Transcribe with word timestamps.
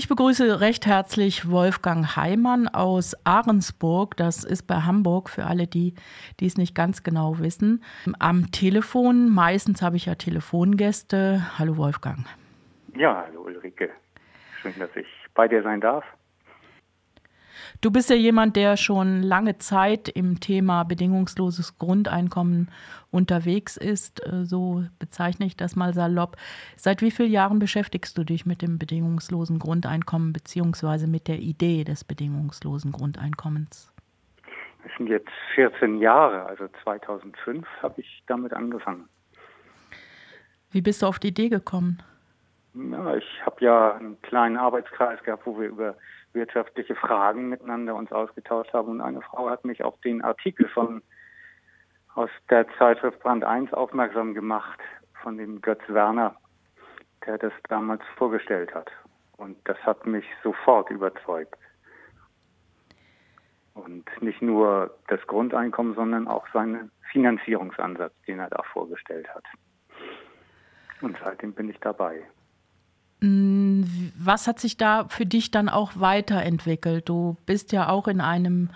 Ich 0.00 0.08
begrüße 0.08 0.62
recht 0.62 0.86
herzlich 0.86 1.50
Wolfgang 1.50 2.16
Heimann 2.16 2.68
aus 2.68 3.14
Ahrensburg. 3.26 4.16
Das 4.16 4.44
ist 4.44 4.62
bei 4.62 4.76
Hamburg 4.76 5.28
für 5.28 5.44
alle, 5.44 5.66
die, 5.66 5.94
die 6.40 6.46
es 6.46 6.56
nicht 6.56 6.74
ganz 6.74 7.02
genau 7.02 7.38
wissen. 7.38 7.84
Am 8.18 8.50
Telefon, 8.50 9.28
meistens 9.28 9.82
habe 9.82 9.96
ich 9.98 10.06
ja 10.06 10.14
Telefongäste. 10.14 11.42
Hallo 11.58 11.76
Wolfgang. 11.76 12.20
Ja, 12.96 13.26
hallo 13.26 13.42
Ulrike. 13.42 13.90
Schön, 14.62 14.72
dass 14.78 14.88
ich 14.96 15.06
bei 15.34 15.46
dir 15.48 15.62
sein 15.62 15.82
darf. 15.82 16.06
Du 17.82 17.90
bist 17.90 18.10
ja 18.10 18.16
jemand, 18.16 18.56
der 18.56 18.76
schon 18.76 19.22
lange 19.22 19.56
Zeit 19.56 20.10
im 20.10 20.38
Thema 20.38 20.84
bedingungsloses 20.84 21.78
Grundeinkommen 21.78 22.70
unterwegs 23.10 23.78
ist. 23.78 24.20
Äh, 24.26 24.44
so 24.44 24.84
bezeichne 24.98 25.46
ich 25.46 25.56
das 25.56 25.76
mal 25.76 25.94
salopp. 25.94 26.36
Seit 26.76 27.00
wie 27.00 27.10
vielen 27.10 27.30
Jahren 27.30 27.58
beschäftigst 27.58 28.18
du 28.18 28.24
dich 28.24 28.44
mit 28.44 28.60
dem 28.60 28.78
bedingungslosen 28.78 29.58
Grundeinkommen 29.58 30.34
beziehungsweise 30.34 31.06
mit 31.06 31.26
der 31.26 31.38
Idee 31.38 31.84
des 31.84 32.04
bedingungslosen 32.04 32.92
Grundeinkommens? 32.92 33.94
Es 34.84 34.90
sind 34.98 35.08
jetzt 35.08 35.30
14 35.54 36.00
Jahre, 36.00 36.44
also 36.44 36.68
2005 36.82 37.66
habe 37.82 38.02
ich 38.02 38.22
damit 38.26 38.52
angefangen. 38.52 39.08
Wie 40.70 40.82
bist 40.82 41.00
du 41.00 41.06
auf 41.06 41.18
die 41.18 41.28
Idee 41.28 41.48
gekommen? 41.48 42.02
Ja, 42.74 43.16
ich 43.16 43.24
habe 43.44 43.64
ja 43.64 43.94
einen 43.94 44.20
kleinen 44.20 44.58
Arbeitskreis 44.58 45.22
gehabt, 45.24 45.46
wo 45.46 45.58
wir 45.58 45.68
über 45.68 45.96
wirtschaftliche 46.32 46.94
Fragen 46.94 47.48
miteinander 47.48 47.94
uns 47.94 48.12
ausgetauscht 48.12 48.72
haben. 48.72 48.88
Und 48.88 49.00
eine 49.00 49.22
Frau 49.22 49.48
hat 49.50 49.64
mich 49.64 49.82
auf 49.82 49.98
den 50.00 50.22
Artikel 50.22 50.68
von 50.68 51.02
aus 52.14 52.30
der 52.48 52.66
Zeitschrift 52.76 53.20
Brand 53.20 53.44
1 53.44 53.72
aufmerksam 53.72 54.34
gemacht 54.34 54.80
von 55.22 55.38
dem 55.38 55.60
Götz 55.60 55.82
Werner, 55.88 56.34
der 57.26 57.38
das 57.38 57.52
damals 57.68 58.02
vorgestellt 58.16 58.74
hat. 58.74 58.90
Und 59.36 59.56
das 59.64 59.78
hat 59.78 60.06
mich 60.06 60.24
sofort 60.42 60.90
überzeugt. 60.90 61.56
Und 63.74 64.04
nicht 64.20 64.42
nur 64.42 64.94
das 65.08 65.24
Grundeinkommen, 65.26 65.94
sondern 65.94 66.28
auch 66.28 66.46
seinen 66.52 66.90
Finanzierungsansatz, 67.12 68.12
den 68.26 68.40
er 68.40 68.50
da 68.50 68.62
vorgestellt 68.72 69.28
hat. 69.34 69.44
Und 71.00 71.16
seitdem 71.24 71.52
bin 71.54 71.70
ich 71.70 71.78
dabei. 71.80 72.22
Mm, 73.20 73.82
was 74.18 74.46
hat 74.46 74.58
sich 74.58 74.76
da 74.76 75.06
für 75.08 75.26
dich 75.26 75.50
dann 75.50 75.68
auch 75.68 75.92
weiterentwickelt? 75.96 77.08
Du 77.08 77.36
bist 77.46 77.72
ja 77.72 77.88
auch 77.88 78.08
in 78.08 78.20
einem 78.20 78.70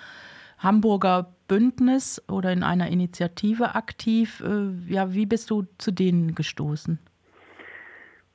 Hamburger 0.58 1.34
Bündnis 1.48 2.22
oder 2.28 2.52
in 2.52 2.62
einer 2.62 2.88
Initiative 2.88 3.74
aktiv. 3.74 4.42
Äh, 4.44 4.92
ja, 4.92 5.12
wie 5.12 5.26
bist 5.26 5.50
du 5.50 5.64
zu 5.78 5.92
denen 5.92 6.34
gestoßen? 6.34 6.98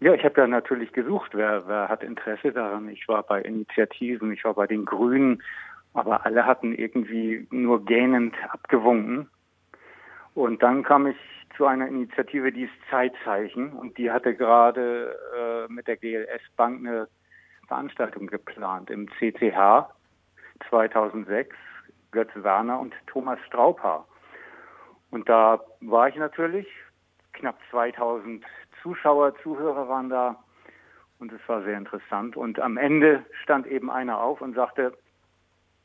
Ja, 0.01 0.13
ich 0.13 0.23
habe 0.23 0.41
ja 0.41 0.47
natürlich 0.47 0.93
gesucht, 0.93 1.31
wer, 1.33 1.67
wer 1.67 1.89
hat 1.89 2.03
Interesse 2.03 2.51
daran. 2.53 2.87
Ich 2.89 3.07
war 3.07 3.23
bei 3.23 3.41
Initiativen, 3.41 4.31
ich 4.31 4.45
war 4.45 4.53
bei 4.53 4.65
den 4.65 4.85
Grünen, 4.85 5.43
aber 5.93 6.25
alle 6.25 6.45
hatten 6.45 6.73
irgendwie 6.73 7.47
nur 7.51 7.83
gähnend 7.83 8.35
abgewunken. 8.49 9.29
Und 10.35 10.63
dann 10.63 10.83
kam 10.83 11.07
ich 11.07 11.17
zu 11.55 11.65
einer 11.65 11.87
Initiative, 11.87 12.51
die 12.51 12.63
ist 12.63 12.73
Zeitzeichen 12.89 13.73
und 13.73 13.97
die 13.97 14.11
hatte 14.11 14.35
gerade 14.35 15.17
äh, 15.35 15.71
mit 15.71 15.87
der 15.87 15.97
GLS 15.97 16.41
Bank 16.55 16.79
eine 16.79 17.07
Veranstaltung 17.67 18.27
geplant 18.27 18.89
im 18.89 19.07
CCH 19.17 19.89
2006, 20.69 21.55
Götz 22.11 22.31
Werner 22.35 22.79
und 22.79 22.93
Thomas 23.07 23.39
Straubhaar. 23.47 24.07
Und 25.11 25.29
da 25.29 25.61
war 25.81 26.07
ich 26.07 26.15
natürlich, 26.15 26.67
knapp 27.33 27.57
2000 27.71 28.45
Zuschauer, 28.81 29.35
Zuhörer 29.41 29.87
waren 29.87 30.09
da 30.09 30.43
und 31.19 31.31
es 31.31 31.41
war 31.47 31.63
sehr 31.63 31.77
interessant. 31.77 32.37
Und 32.37 32.59
am 32.59 32.77
Ende 32.77 33.25
stand 33.43 33.67
eben 33.67 33.89
einer 33.89 34.19
auf 34.19 34.41
und 34.41 34.55
sagte, 34.55 34.97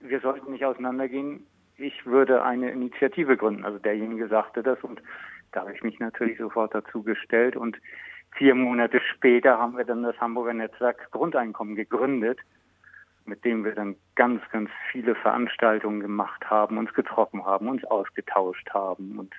wir 0.01 0.21
sollten 0.21 0.53
nicht 0.53 0.65
auseinandergehen, 0.65 1.47
ich 1.77 2.07
würde 2.07 2.43
eine 2.45 2.71
Initiative 2.71 3.37
gründen. 3.37 3.65
Also 3.65 3.79
derjenige 3.79 4.29
sagte 4.29 4.63
das 4.63 4.83
und 4.85 5.03
da 5.55 5.61
habe 5.61 5.73
ich 5.73 5.83
mich 5.83 5.99
natürlich 6.01 6.39
sofort 6.39 6.75
dazu 6.75 7.03
gestellt 7.03 7.57
und 7.57 7.79
vier 8.33 8.55
Monate 8.55 9.01
später 9.01 9.59
haben 9.59 9.77
wir 9.77 9.85
dann 9.85 10.03
das 10.03 10.21
Hamburger 10.21 10.53
Netzwerk 10.53 11.11
Grundeinkommen 11.13 11.77
gegründet, 11.77 12.41
mit 13.25 13.45
dem 13.45 13.65
wir 13.65 13.75
dann 13.75 13.97
ganz, 14.17 14.43
ganz 14.51 14.69
viele 14.91 15.15
Veranstaltungen 15.15 16.01
gemacht 16.01 16.51
haben, 16.51 16.77
uns 16.77 16.93
getroffen 16.93 17.45
haben, 17.45 17.69
uns 17.69 17.85
ausgetauscht 17.85 18.69
haben 18.71 19.19
und 19.19 19.33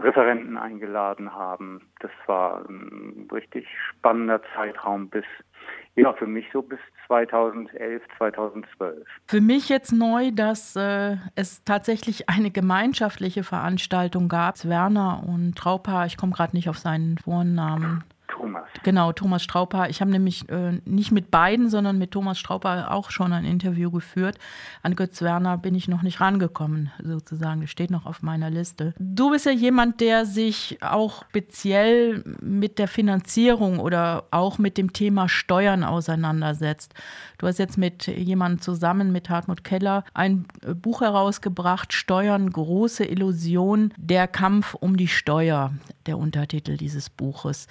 Referenten 0.00 0.56
eingeladen 0.56 1.34
haben. 1.34 1.80
Das 2.00 2.10
war 2.26 2.68
ein 2.68 3.28
richtig 3.32 3.66
spannender 3.90 4.40
Zeitraum 4.54 5.08
bis 5.08 5.24
ja, 5.96 6.12
für 6.12 6.26
mich 6.26 6.46
so 6.52 6.62
bis 6.62 6.78
2011, 7.08 8.02
2012. 8.18 9.04
Für 9.26 9.40
mich 9.40 9.68
jetzt 9.68 9.92
neu, 9.92 10.30
dass 10.30 10.76
äh, 10.76 11.16
es 11.34 11.64
tatsächlich 11.64 12.28
eine 12.28 12.52
gemeinschaftliche 12.52 13.42
Veranstaltung 13.42 14.28
gab. 14.28 14.64
Werner 14.64 15.24
und 15.26 15.56
Traupa, 15.56 16.06
ich 16.06 16.16
komme 16.16 16.32
gerade 16.32 16.54
nicht 16.54 16.68
auf 16.68 16.78
seinen 16.78 17.18
Vornamen. 17.18 18.04
Genau, 18.82 19.12
Thomas 19.12 19.42
Strauper. 19.42 19.88
Ich 19.88 20.00
habe 20.00 20.10
nämlich 20.10 20.48
äh, 20.48 20.80
nicht 20.84 21.10
mit 21.10 21.30
beiden, 21.30 21.68
sondern 21.68 21.98
mit 21.98 22.12
Thomas 22.12 22.38
Strauper 22.38 22.92
auch 22.92 23.10
schon 23.10 23.32
ein 23.32 23.44
Interview 23.44 23.90
geführt. 23.90 24.38
An 24.82 24.96
Götz 24.96 25.22
Werner 25.22 25.58
bin 25.58 25.74
ich 25.74 25.88
noch 25.88 26.02
nicht 26.02 26.20
rangekommen, 26.20 26.90
sozusagen. 27.02 27.60
Das 27.60 27.70
steht 27.70 27.90
noch 27.90 28.06
auf 28.06 28.22
meiner 28.22 28.50
Liste. 28.50 28.94
Du 28.98 29.30
bist 29.30 29.46
ja 29.46 29.52
jemand, 29.52 30.00
der 30.00 30.26
sich 30.26 30.78
auch 30.80 31.24
speziell 31.28 32.22
mit 32.40 32.78
der 32.78 32.88
Finanzierung 32.88 33.78
oder 33.80 34.24
auch 34.30 34.58
mit 34.58 34.78
dem 34.78 34.92
Thema 34.92 35.28
Steuern 35.28 35.84
auseinandersetzt. 35.84 36.94
Du 37.38 37.46
hast 37.46 37.58
jetzt 37.58 37.78
mit 37.78 38.06
jemandem 38.06 38.60
zusammen, 38.60 39.12
mit 39.12 39.30
Hartmut 39.30 39.64
Keller, 39.64 40.04
ein 40.14 40.46
äh, 40.62 40.74
Buch 40.74 41.00
herausgebracht, 41.00 41.92
Steuern, 41.92 42.50
große 42.50 43.04
Illusion, 43.04 43.92
der 43.96 44.28
Kampf 44.28 44.74
um 44.74 44.96
die 44.96 45.08
Steuer, 45.08 45.72
der 46.06 46.18
Untertitel 46.18 46.76
dieses 46.76 47.10
Buches. 47.10 47.66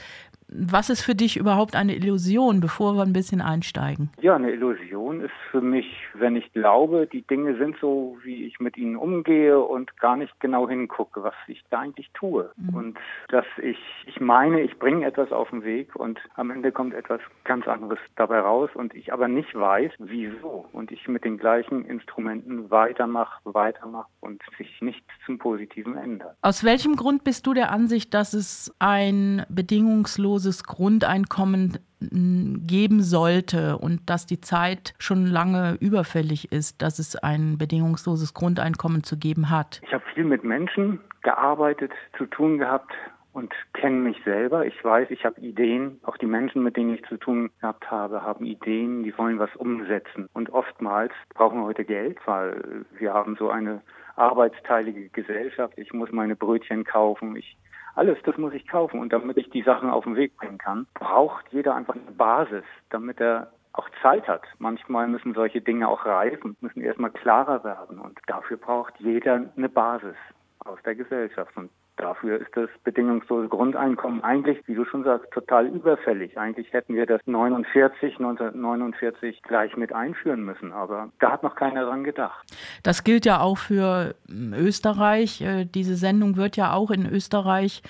Was 0.49 0.89
ist 0.89 1.01
für 1.01 1.13
dich 1.13 1.35
überhaupt 1.35 1.75
eine 1.75 1.93
Illusion, 1.93 2.61
bevor 2.61 2.95
wir 2.95 3.03
ein 3.03 3.11
bisschen 3.11 3.41
einsteigen? 3.41 4.09
Ja, 4.21 4.35
eine 4.35 4.51
Illusion 4.51 5.19
ist 5.19 5.33
für 5.51 5.59
mich, 5.59 5.85
wenn 6.13 6.37
ich 6.37 6.53
glaube, 6.53 7.05
die 7.11 7.21
Dinge 7.23 7.57
sind 7.57 7.75
so, 7.81 8.17
wie 8.23 8.45
ich 8.45 8.61
mit 8.61 8.77
ihnen 8.77 8.95
umgehe 8.95 9.59
und 9.59 9.97
gar 9.97 10.15
nicht 10.15 10.39
genau 10.39 10.69
hingucke, 10.69 11.21
was 11.21 11.33
ich 11.47 11.61
da 11.69 11.79
eigentlich 11.79 12.09
tue. 12.13 12.49
Mhm. 12.55 12.75
Und 12.75 12.97
dass 13.27 13.45
ich, 13.61 13.77
ich 14.05 14.21
meine, 14.21 14.61
ich 14.61 14.79
bringe 14.79 15.05
etwas 15.05 15.33
auf 15.33 15.49
den 15.49 15.65
Weg 15.65 15.95
und 15.97 16.17
am 16.35 16.49
Ende 16.49 16.71
kommt 16.71 16.93
etwas 16.93 17.19
ganz 17.43 17.67
anderes 17.67 17.99
dabei 18.15 18.39
raus 18.39 18.69
und 18.73 18.95
ich 18.95 19.11
aber 19.11 19.27
nicht 19.27 19.53
weiß, 19.53 19.91
wieso. 19.99 20.65
Und 20.71 20.91
ich 20.91 21.09
mit 21.09 21.25
den 21.25 21.37
gleichen 21.37 21.83
Instrumenten 21.83 22.71
weitermache, 22.71 23.41
weitermache 23.43 24.07
und 24.21 24.41
sich 24.57 24.81
nichts 24.81 25.07
zum 25.25 25.39
Positiven 25.39 25.97
ändert. 25.97 26.37
Aus 26.41 26.63
welchem 26.63 26.95
Grund 26.95 27.25
bist 27.25 27.45
du 27.45 27.53
der 27.53 27.71
Ansicht, 27.71 28.13
dass 28.13 28.33
es 28.33 28.73
ein 28.79 29.45
bedingungsloses 29.49 30.36
bedingungsloses 30.37 30.63
Grundeinkommen 30.63 31.79
geben 31.99 33.01
sollte 33.01 33.77
und 33.77 34.07
dass 34.07 34.27
die 34.27 34.39
Zeit 34.39 34.93
schon 34.99 35.25
lange 35.25 35.77
überfällig 35.79 36.51
ist, 36.51 36.81
dass 36.81 36.99
es 36.99 37.15
ein 37.15 37.57
bedingungsloses 37.57 38.35
Grundeinkommen 38.35 39.03
zu 39.03 39.17
geben 39.17 39.49
hat. 39.49 39.81
Ich 39.83 39.93
habe 39.93 40.03
viel 40.13 40.23
mit 40.23 40.43
Menschen 40.43 40.99
gearbeitet, 41.23 41.91
zu 42.17 42.27
tun 42.27 42.59
gehabt 42.59 42.91
und 43.33 43.51
kenne 43.73 43.97
mich 43.97 44.17
selber. 44.23 44.65
Ich 44.65 44.83
weiß, 44.83 45.09
ich 45.09 45.25
habe 45.25 45.41
Ideen. 45.41 45.99
Auch 46.03 46.17
die 46.17 46.27
Menschen, 46.27 46.63
mit 46.63 46.77
denen 46.77 46.93
ich 46.93 47.03
zu 47.05 47.17
tun 47.17 47.49
gehabt 47.59 47.89
habe, 47.89 48.21
haben 48.21 48.45
Ideen, 48.45 49.03
die 49.03 49.17
wollen 49.17 49.39
was 49.39 49.55
umsetzen. 49.55 50.27
Und 50.33 50.51
oftmals 50.51 51.13
brauchen 51.33 51.59
wir 51.59 51.65
heute 51.65 51.85
Geld, 51.85 52.19
weil 52.25 52.85
wir 52.99 53.13
haben 53.13 53.35
so 53.37 53.49
eine 53.49 53.81
arbeitsteilige 54.15 55.09
Gesellschaft. 55.09 55.73
Ich 55.77 55.93
muss 55.93 56.11
meine 56.11 56.35
Brötchen 56.35 56.83
kaufen. 56.83 57.35
Ich 57.35 57.57
alles, 57.97 58.17
das 58.23 58.37
muss 58.37 58.53
ich 58.53 58.67
kaufen. 58.67 58.99
Und 58.99 59.11
damit 59.11 59.37
ich 59.37 59.49
die 59.49 59.63
Sachen 59.63 59.89
auf 59.89 60.03
den 60.03 60.15
Weg 60.15 60.37
bringen 60.37 60.57
kann, 60.57 60.87
braucht 60.93 61.45
jeder 61.49 61.75
einfach 61.75 61.95
eine 61.95 62.11
Basis, 62.11 62.63
damit 62.89 63.19
er 63.19 63.51
auch 63.73 63.89
Zeit 64.01 64.27
hat. 64.27 64.43
Manchmal 64.59 65.07
müssen 65.07 65.33
solche 65.33 65.61
Dinge 65.61 65.87
auch 65.87 66.05
reifen, 66.05 66.55
müssen 66.61 66.81
erstmal 66.81 67.11
klarer 67.11 67.63
werden. 67.63 67.99
Und 67.99 68.19
dafür 68.27 68.57
braucht 68.57 68.93
jeder 68.99 69.51
eine 69.55 69.69
Basis 69.69 70.15
aus 70.59 70.79
der 70.85 70.95
Gesellschaft. 70.95 71.55
Und 71.57 71.69
Dafür 71.97 72.39
ist 72.39 72.55
das 72.55 72.69
bedingungslose 72.83 73.47
Grundeinkommen 73.47 74.23
eigentlich, 74.23 74.59
wie 74.67 74.75
du 74.75 74.85
schon 74.85 75.03
sagst, 75.03 75.31
total 75.31 75.65
überfällig. 75.65 76.37
Eigentlich 76.37 76.71
hätten 76.71 76.93
wir 76.93 77.07
das 77.07 77.21
49, 77.25 78.17
1949 78.19 79.41
gleich 79.41 79.75
mit 79.75 79.93
einführen 79.93 80.43
müssen, 80.43 80.71
aber 80.71 81.09
da 81.19 81.31
hat 81.31 81.41
noch 81.41 81.55
keiner 81.55 81.85
dran 81.85 82.03
gedacht. 82.03 82.45
Das 82.83 83.03
gilt 83.03 83.25
ja 83.25 83.39
auch 83.39 83.57
für 83.57 84.13
hm, 84.29 84.53
Österreich. 84.53 85.41
Äh, 85.41 85.65
diese 85.65 85.95
Sendung 85.95 86.37
wird 86.37 86.55
ja 86.55 86.73
auch 86.73 86.91
in 86.91 87.07
Österreich 87.11 87.81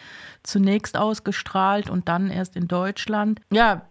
zunächst 0.43 0.97
ausgestrahlt 0.97 1.89
und 1.89 2.07
dann 2.07 2.29
erst 2.29 2.55
in 2.55 2.69
Deutschland. 2.69 3.41
Ja, 3.51 3.81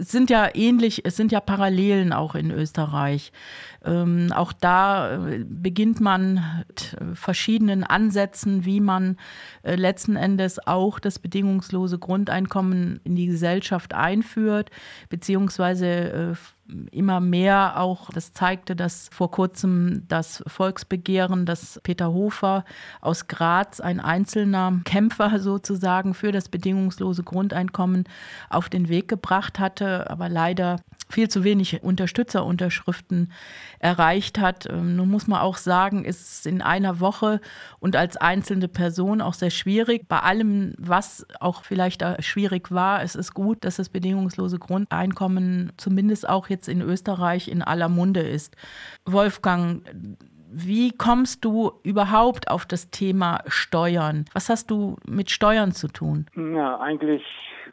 es 0.00 0.10
sind 0.10 0.30
ja 0.30 0.48
ähnlich, 0.54 1.04
es 1.04 1.16
sind 1.16 1.32
ja 1.32 1.40
Parallelen 1.40 2.14
auch 2.14 2.34
in 2.34 2.50
Österreich. 2.50 3.32
Ähm, 3.84 4.32
auch 4.34 4.54
da 4.54 5.26
äh, 5.26 5.44
beginnt 5.46 6.00
man 6.00 6.64
mit 6.68 6.96
verschiedenen 7.14 7.84
Ansätzen, 7.84 8.64
wie 8.64 8.80
man 8.80 9.12
äh, 9.12 9.18
letzten 9.62 10.16
Endes 10.16 10.66
auch 10.66 10.98
das 10.98 11.18
bedingungslose 11.18 11.98
Grundeinkommen 11.98 13.00
in 13.04 13.16
die 13.16 13.26
Gesellschaft 13.26 13.94
einführt, 13.94 14.70
beziehungsweise 15.08 15.86
äh, 15.86 16.34
immer 16.90 17.20
mehr 17.20 17.80
auch, 17.80 18.10
das 18.10 18.32
zeigte 18.32 18.76
das 18.76 19.08
vor 19.12 19.30
kurzem 19.30 20.04
das 20.08 20.42
Volksbegehren, 20.46 21.46
das 21.46 21.80
Peter 21.82 22.12
Hofer 22.12 22.64
aus 23.00 23.26
Graz, 23.26 23.80
ein 23.80 24.00
einzelner 24.00 24.80
Kämpfer 24.84 25.38
sozusagen 25.40 26.14
für 26.14 26.32
das 26.32 26.48
bedingungslose 26.48 27.22
Grundeinkommen 27.22 28.04
auf 28.48 28.68
den 28.68 28.88
Weg 28.88 29.08
gebracht 29.08 29.58
hatte, 29.58 30.08
aber 30.10 30.28
leider 30.28 30.76
viel 31.10 31.28
zu 31.28 31.44
wenig 31.44 31.82
Unterstützerunterschriften 31.82 33.32
erreicht 33.78 34.38
hat. 34.38 34.66
Ähm, 34.70 34.96
nun 34.96 35.10
muss 35.10 35.26
man 35.26 35.40
auch 35.40 35.56
sagen, 35.56 36.04
ist 36.04 36.46
in 36.46 36.62
einer 36.62 37.00
Woche 37.00 37.40
und 37.78 37.96
als 37.96 38.16
einzelne 38.16 38.68
Person 38.68 39.20
auch 39.20 39.34
sehr 39.34 39.50
schwierig. 39.50 40.08
Bei 40.08 40.20
allem, 40.20 40.74
was 40.78 41.26
auch 41.40 41.64
vielleicht 41.64 42.04
schwierig 42.20 42.70
war, 42.70 43.02
es 43.02 43.14
ist 43.14 43.34
gut, 43.34 43.64
dass 43.64 43.76
das 43.76 43.88
bedingungslose 43.88 44.58
Grundeinkommen 44.58 45.72
zumindest 45.76 46.28
auch 46.28 46.48
jetzt 46.48 46.68
in 46.68 46.80
Österreich 46.80 47.48
in 47.48 47.62
aller 47.62 47.88
Munde 47.88 48.20
ist. 48.20 48.56
Wolfgang, 49.04 49.82
wie 50.52 50.90
kommst 50.90 51.44
du 51.44 51.72
überhaupt 51.84 52.50
auf 52.50 52.66
das 52.66 52.90
Thema 52.90 53.42
Steuern? 53.46 54.24
Was 54.32 54.48
hast 54.48 54.70
du 54.70 54.96
mit 55.06 55.30
Steuern 55.30 55.72
zu 55.72 55.88
tun? 55.88 56.26
Ja, 56.34 56.80
eigentlich 56.80 57.22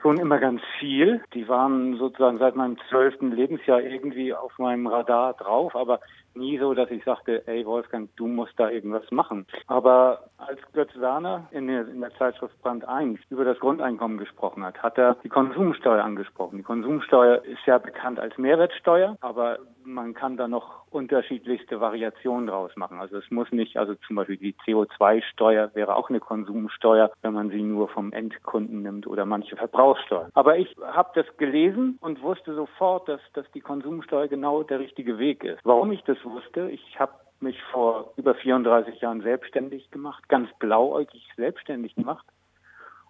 schon 0.02 0.18
immer 0.18 0.40
ganz 0.40 0.62
viel. 0.80 1.22
Die 1.34 1.48
waren 1.48 1.98
sozusagen 1.98 2.38
seit 2.38 2.56
meinem 2.56 2.78
zwölften 2.90 3.32
Lebensjahr 3.32 3.82
irgendwie 3.82 4.34
auf 4.34 4.58
meinem 4.60 4.88
Radar 4.88 5.34
drauf, 5.34 5.76
aber 5.76 6.00
nie 6.38 6.58
so, 6.60 6.74
dass 6.74 6.90
ich 6.92 7.04
sagte, 7.04 7.48
ey 7.48 7.66
Wolfgang, 7.66 8.10
du 8.16 8.28
musst 8.28 8.54
da 8.58 8.70
irgendwas 8.70 9.10
machen. 9.12 9.46
Aber 9.68 10.30
als 10.38 10.60
Götz 10.74 10.92
Werner 10.96 11.48
in 11.52 11.68
der, 11.68 11.88
in 11.88 12.02
der 12.02 12.14
Zeitschrift 12.16 12.60
Brand 12.62 12.88
1 12.88 13.20
über 13.30 13.44
das 13.44 13.60
Grundeinkommen 13.60 14.18
gesprochen 14.18 14.64
hat, 14.64 14.82
hat 14.82 14.98
er 14.98 15.18
die 15.24 15.30
Konsumsteuer 15.30 16.04
angesprochen. 16.04 16.58
Die 16.58 16.64
Konsumsteuer 16.64 17.44
ist 17.44 17.66
ja 17.66 17.78
bekannt 17.78 18.20
als 18.20 18.38
Mehrwertsteuer, 18.38 19.18
aber 19.22 19.60
man 19.88 20.14
kann 20.14 20.38
da 20.38 20.48
noch 20.48 20.86
unterschiedlichste 20.92 21.80
Variationen 21.80 22.48
draus 22.48 22.76
machen. 22.76 23.00
Also 23.00 23.18
es 23.18 23.32
muss 23.32 23.52
nicht, 23.52 23.78
also 23.78 23.96
zum 23.96 24.18
Beispiel 24.18 24.38
die 24.38 24.54
CO2-Steuer 24.66 25.72
wäre 25.74 25.96
auch 25.96 26.10
eine 26.10 26.20
Konsumsteuer, 26.20 27.12
wenn 27.22 27.34
man 27.34 27.50
sie 27.50 27.62
nur 27.62 27.88
vom 27.90 28.12
Endkunden 28.12 28.82
nimmt 28.82 29.08
oder 29.08 29.26
manche 29.26 29.56
Verbrauchssteuer. 29.56 30.30
Aber 30.34 30.58
ich 30.58 30.76
habe 30.82 31.12
das 31.16 31.26
gelesen 31.38 31.98
und 32.02 32.22
wusste 32.22 32.54
sofort, 32.54 33.08
dass, 33.08 33.22
dass 33.34 33.50
die 33.54 33.62
Konsumsteuer 33.62 34.28
genau 34.28 34.64
der 34.64 34.80
richtige 34.80 35.18
Weg 35.18 35.44
ist. 35.44 35.60
Warum 35.64 35.92
ich 35.92 36.04
das 36.04 36.18
wusste, 36.24 36.70
ich 36.70 37.00
habe 37.00 37.14
mich 37.40 37.62
vor 37.72 38.14
über 38.18 38.36
34 38.36 39.00
Jahren 39.00 39.22
selbstständig 39.22 39.92
gemacht, 39.92 40.28
ganz 40.28 40.50
blauäugig 40.60 41.28
selbstständig 41.36 41.96
gemacht 41.96 42.26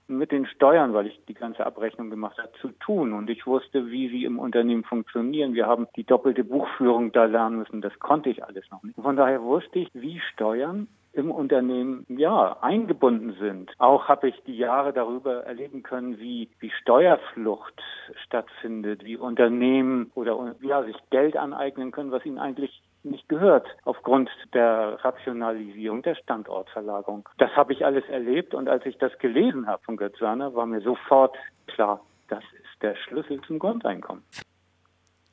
mit 0.07 0.31
den 0.31 0.45
Steuern, 0.45 0.93
weil 0.93 1.07
ich 1.07 1.19
die 1.27 1.33
ganze 1.33 1.65
Abrechnung 1.65 2.09
gemacht 2.09 2.37
habe, 2.37 2.51
zu 2.61 2.69
tun. 2.79 3.13
Und 3.13 3.29
ich 3.29 3.45
wusste, 3.45 3.91
wie 3.91 4.09
sie 4.09 4.23
im 4.23 4.39
Unternehmen 4.39 4.83
funktionieren. 4.83 5.53
Wir 5.53 5.67
haben 5.67 5.87
die 5.95 6.03
doppelte 6.03 6.43
Buchführung 6.43 7.11
da 7.11 7.25
lernen 7.25 7.59
müssen. 7.59 7.81
Das 7.81 7.97
konnte 7.99 8.29
ich 8.29 8.43
alles 8.43 8.63
noch 8.71 8.83
nicht. 8.83 8.99
Von 8.99 9.15
daher 9.15 9.41
wusste 9.41 9.79
ich, 9.79 9.89
wie 9.93 10.19
Steuern 10.33 10.87
im 11.13 11.31
Unternehmen 11.31 12.05
ja 12.09 12.57
eingebunden 12.61 13.35
sind. 13.39 13.71
Auch 13.79 14.07
habe 14.07 14.29
ich 14.29 14.35
die 14.45 14.55
Jahre 14.55 14.93
darüber 14.93 15.43
erleben 15.45 15.81
können, 15.81 16.19
wie, 16.19 16.49
wie 16.59 16.69
Steuerflucht 16.69 17.81
stattfindet, 18.25 19.03
wie 19.03 19.17
Unternehmen 19.17 20.11
oder 20.13 20.55
ja, 20.61 20.83
sich 20.83 20.95
Geld 21.09 21.35
aneignen 21.35 21.91
können, 21.91 22.11
was 22.11 22.25
ihnen 22.25 22.37
eigentlich 22.37 22.81
nicht 23.09 23.29
gehört 23.29 23.67
aufgrund 23.85 24.29
der 24.53 25.03
Rationalisierung 25.03 26.01
der 26.01 26.15
Standortverlagerung. 26.15 27.27
Das 27.37 27.51
habe 27.55 27.73
ich 27.73 27.85
alles 27.85 28.07
erlebt 28.09 28.53
und 28.53 28.69
als 28.69 28.85
ich 28.85 28.97
das 28.97 29.17
gelesen 29.19 29.67
habe 29.67 29.83
von 29.83 29.97
Götz 29.97 30.19
Werner, 30.21 30.55
war 30.55 30.65
mir 30.65 30.81
sofort 30.81 31.35
klar, 31.67 32.01
das 32.29 32.43
ist 32.43 32.81
der 32.81 32.95
Schlüssel 32.95 33.41
zum 33.41 33.59
Grundeinkommen 33.59 34.23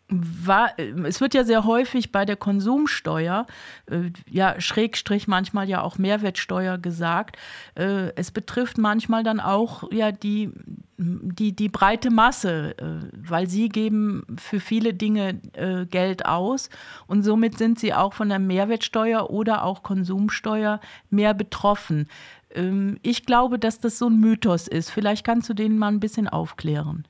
war, 0.09 0.79
es 0.79 1.21
wird 1.21 1.35
ja 1.35 1.45
sehr 1.45 1.65
häufig 1.65 2.13
bei 2.13 2.25
der 2.25 2.37
Konsumsteuer, 2.37 3.47
äh, 3.91 4.11
ja, 4.29 4.61
Schrägstrich 4.61 5.29
manchmal 5.29 5.69
ja 5.69 5.81
auch 5.83 5.97
Mehrwertsteuer 5.97 6.77
gesagt. 6.77 7.37
Äh, 7.75 8.13
es 8.15 8.31
betrifft 8.31 8.77
manchmal 8.77 9.23
dann 9.25 9.41
auch 9.41 9.91
ja 9.91 10.13
die, 10.13 10.51
die, 10.99 11.57
die 11.57 11.69
breite 11.71 12.11
Masse, 12.11 12.77
äh, 12.79 13.07
weil 13.17 13.49
sie 13.49 13.71
geben 13.71 14.25
für 14.39 14.61
viele 14.61 14.93
Dinge 14.93 15.41
äh, 15.55 15.87
Geld 15.87 16.27
aus 16.27 16.69
und 17.07 17.23
somit 17.23 17.57
sind 17.57 17.79
sie 17.79 17.95
auch 17.95 18.13
von 18.13 18.29
der 18.29 18.39
Mehrwertsteuer 18.39 19.31
oder 19.31 19.65
auch 19.65 19.83
Konsumsteuer 19.83 20.81
mehr 21.09 21.33
betroffen. 21.33 22.09
Ähm, 22.51 22.99
ich 23.03 23.25
glaube, 23.25 23.59
dass 23.59 23.81
das 23.81 23.99
so 23.99 24.09
ein 24.09 24.21
Mythos 24.21 24.69
ist. 24.69 24.91
Vielleicht 24.91 25.25
kannst 25.25 25.49
du 25.49 25.55
den 25.55 25.79
mal 25.79 25.89
ein 25.89 26.01
bisschen 26.01 26.29
aufklären. 26.29 27.07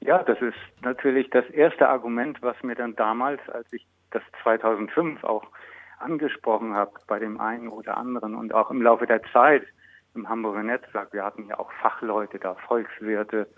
Ja, 0.00 0.22
das 0.22 0.40
ist 0.40 0.56
natürlich 0.82 1.28
das 1.30 1.48
erste 1.50 1.88
Argument, 1.88 2.40
was 2.40 2.60
mir 2.62 2.74
dann 2.74 2.94
damals, 2.94 3.40
als 3.48 3.72
ich 3.72 3.86
das 4.10 4.22
2005 4.42 5.24
auch 5.24 5.44
angesprochen 5.98 6.74
habe, 6.74 6.92
bei 7.06 7.18
dem 7.18 7.40
einen 7.40 7.68
oder 7.68 7.96
anderen 7.96 8.34
und 8.34 8.54
auch 8.54 8.70
im 8.70 8.80
Laufe 8.80 9.06
der 9.06 9.22
Zeit 9.32 9.64
im 10.14 10.28
Hamburger 10.28 10.62
Netzwerk, 10.62 11.12
wir 11.12 11.24
hatten 11.24 11.46
ja 11.46 11.58
auch 11.58 11.70
Fachleute 11.82 12.38
da, 12.38 12.54
Volkswirte, 12.54 13.48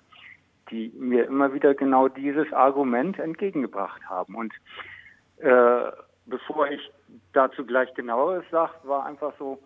die 0.70 0.92
mir 0.96 1.26
immer 1.26 1.52
wieder 1.52 1.74
genau 1.74 2.08
dieses 2.08 2.52
Argument 2.52 3.18
entgegengebracht 3.18 4.02
haben. 4.08 4.34
Und 4.34 4.52
äh, 5.38 5.90
bevor 6.26 6.68
ich 6.68 6.90
dazu 7.32 7.64
gleich 7.66 7.92
genaueres 7.94 8.44
sage, 8.50 8.72
war 8.84 9.04
einfach 9.04 9.32
so, 9.38 9.62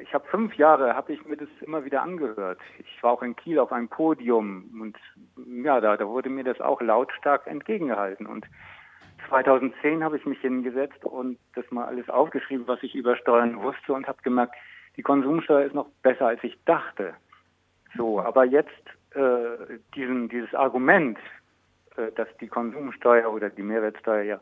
ich 0.00 0.12
habe 0.14 0.26
fünf 0.28 0.54
Jahre, 0.54 0.94
habe 0.94 1.12
ich 1.12 1.24
mir 1.24 1.36
das 1.36 1.48
immer 1.60 1.84
wieder 1.84 2.02
angehört. 2.02 2.58
Ich 2.78 3.02
war 3.02 3.12
auch 3.12 3.22
in 3.22 3.36
Kiel 3.36 3.58
auf 3.58 3.72
einem 3.72 3.88
Podium 3.88 4.70
und 4.80 4.96
ja, 5.64 5.80
da, 5.80 5.96
da 5.96 6.06
wurde 6.06 6.28
mir 6.28 6.44
das 6.44 6.60
auch 6.60 6.80
lautstark 6.80 7.46
entgegengehalten. 7.46 8.26
Und 8.26 8.46
2010 9.28 10.02
habe 10.04 10.16
ich 10.16 10.26
mich 10.26 10.40
hingesetzt 10.40 11.04
und 11.04 11.38
das 11.54 11.70
mal 11.70 11.86
alles 11.86 12.08
aufgeschrieben, 12.08 12.66
was 12.66 12.82
ich 12.82 12.94
über 12.94 13.16
Steuern 13.16 13.62
wusste 13.62 13.92
und 13.92 14.06
habe 14.06 14.22
gemerkt, 14.22 14.54
die 14.96 15.02
Konsumsteuer 15.02 15.64
ist 15.64 15.74
noch 15.74 15.88
besser, 16.02 16.26
als 16.26 16.44
ich 16.44 16.58
dachte. 16.64 17.14
So, 17.96 18.20
aber 18.20 18.44
jetzt 18.44 18.70
äh, 19.14 19.78
diesen, 19.94 20.28
dieses 20.28 20.54
Argument, 20.54 21.18
äh, 21.96 22.12
dass 22.12 22.28
die 22.40 22.48
Konsumsteuer 22.48 23.32
oder 23.32 23.50
die 23.50 23.62
Mehrwertsteuer 23.62 24.22
ja 24.22 24.40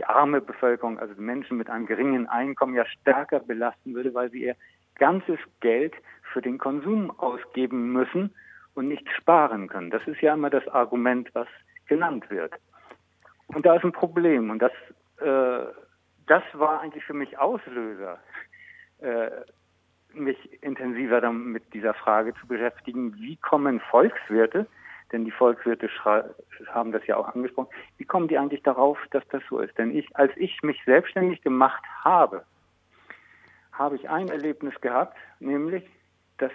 die 0.00 0.06
arme 0.06 0.40
Bevölkerung, 0.40 0.98
also 0.98 1.12
Menschen 1.20 1.58
mit 1.58 1.68
einem 1.68 1.84
geringen 1.84 2.26
Einkommen 2.26 2.74
ja 2.74 2.86
stärker 2.86 3.38
belasten 3.40 3.94
würde, 3.94 4.14
weil 4.14 4.30
sie 4.30 4.44
ihr 4.44 4.56
ganzes 4.94 5.38
Geld 5.60 5.92
für 6.32 6.40
den 6.40 6.56
Konsum 6.56 7.10
ausgeben 7.18 7.92
müssen 7.92 8.34
und 8.72 8.88
nicht 8.88 9.06
sparen 9.10 9.68
können. 9.68 9.90
Das 9.90 10.06
ist 10.06 10.22
ja 10.22 10.32
immer 10.32 10.48
das 10.48 10.66
Argument, 10.68 11.28
was 11.34 11.48
genannt 11.86 12.30
wird. 12.30 12.54
Und 13.48 13.66
da 13.66 13.76
ist 13.76 13.84
ein 13.84 13.92
Problem 13.92 14.48
und 14.48 14.60
das, 14.60 14.72
äh, 15.18 15.70
das 16.26 16.42
war 16.54 16.80
eigentlich 16.80 17.04
für 17.04 17.14
mich 17.14 17.38
Auslöser, 17.38 18.18
äh, 19.00 19.30
mich 20.14 20.62
intensiver 20.62 21.30
mit 21.30 21.74
dieser 21.74 21.92
Frage 21.92 22.32
zu 22.40 22.46
beschäftigen, 22.46 23.16
wie 23.16 23.36
kommen 23.36 23.80
Volkswirte 23.90 24.66
denn 25.12 25.24
die 25.24 25.30
Volkswirte 25.30 25.88
haben 26.68 26.92
das 26.92 27.06
ja 27.06 27.16
auch 27.16 27.28
angesprochen. 27.34 27.70
Wie 27.98 28.04
kommen 28.04 28.28
die 28.28 28.38
eigentlich 28.38 28.62
darauf, 28.62 28.98
dass 29.10 29.26
das 29.28 29.42
so 29.48 29.58
ist? 29.58 29.76
Denn 29.78 29.96
ich, 29.96 30.14
als 30.16 30.32
ich 30.36 30.62
mich 30.62 30.80
selbstständig 30.84 31.42
gemacht 31.42 31.82
habe, 32.04 32.44
habe 33.72 33.96
ich 33.96 34.08
ein 34.08 34.28
Erlebnis 34.28 34.74
gehabt, 34.80 35.16
nämlich, 35.40 35.84
dass 36.38 36.52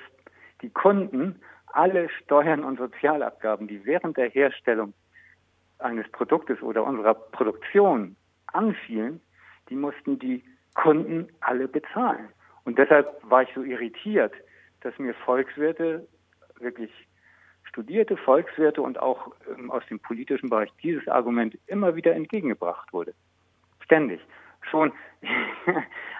die 0.61 0.69
Kunden 0.69 1.41
alle 1.67 2.09
Steuern 2.09 2.63
und 2.63 2.77
Sozialabgaben, 2.77 3.67
die 3.67 3.85
während 3.85 4.15
der 4.17 4.29
Herstellung 4.29 4.93
eines 5.79 6.09
Produktes 6.11 6.61
oder 6.61 6.85
unserer 6.85 7.13
Produktion 7.13 8.15
anfielen, 8.47 9.19
die 9.69 9.75
mussten 9.75 10.17
die 10.19 10.43
Kunden 10.75 11.27
alle 11.41 11.67
bezahlen. 11.67 12.29
Und 12.63 12.77
deshalb 12.77 13.07
war 13.29 13.43
ich 13.43 13.49
so 13.53 13.63
irritiert, 13.63 14.33
dass 14.81 14.97
mir 14.97 15.13
Volkswirte 15.13 16.07
wirklich 16.59 16.91
studierte 17.75 18.15
Volkswirte 18.15 18.81
und 18.81 18.99
auch 19.01 19.33
ähm, 19.49 19.69
aus 19.69 19.83
dem 19.89 19.99
politischen 19.99 20.49
Bereich 20.49 20.71
dieses 20.81 21.05
Argument 21.09 21.57
immer 21.67 21.95
wieder 21.95 22.15
entgegengebracht 22.15 22.93
wurde. 22.93 23.13
Ständig. 23.83 24.21
Schon 24.71 24.93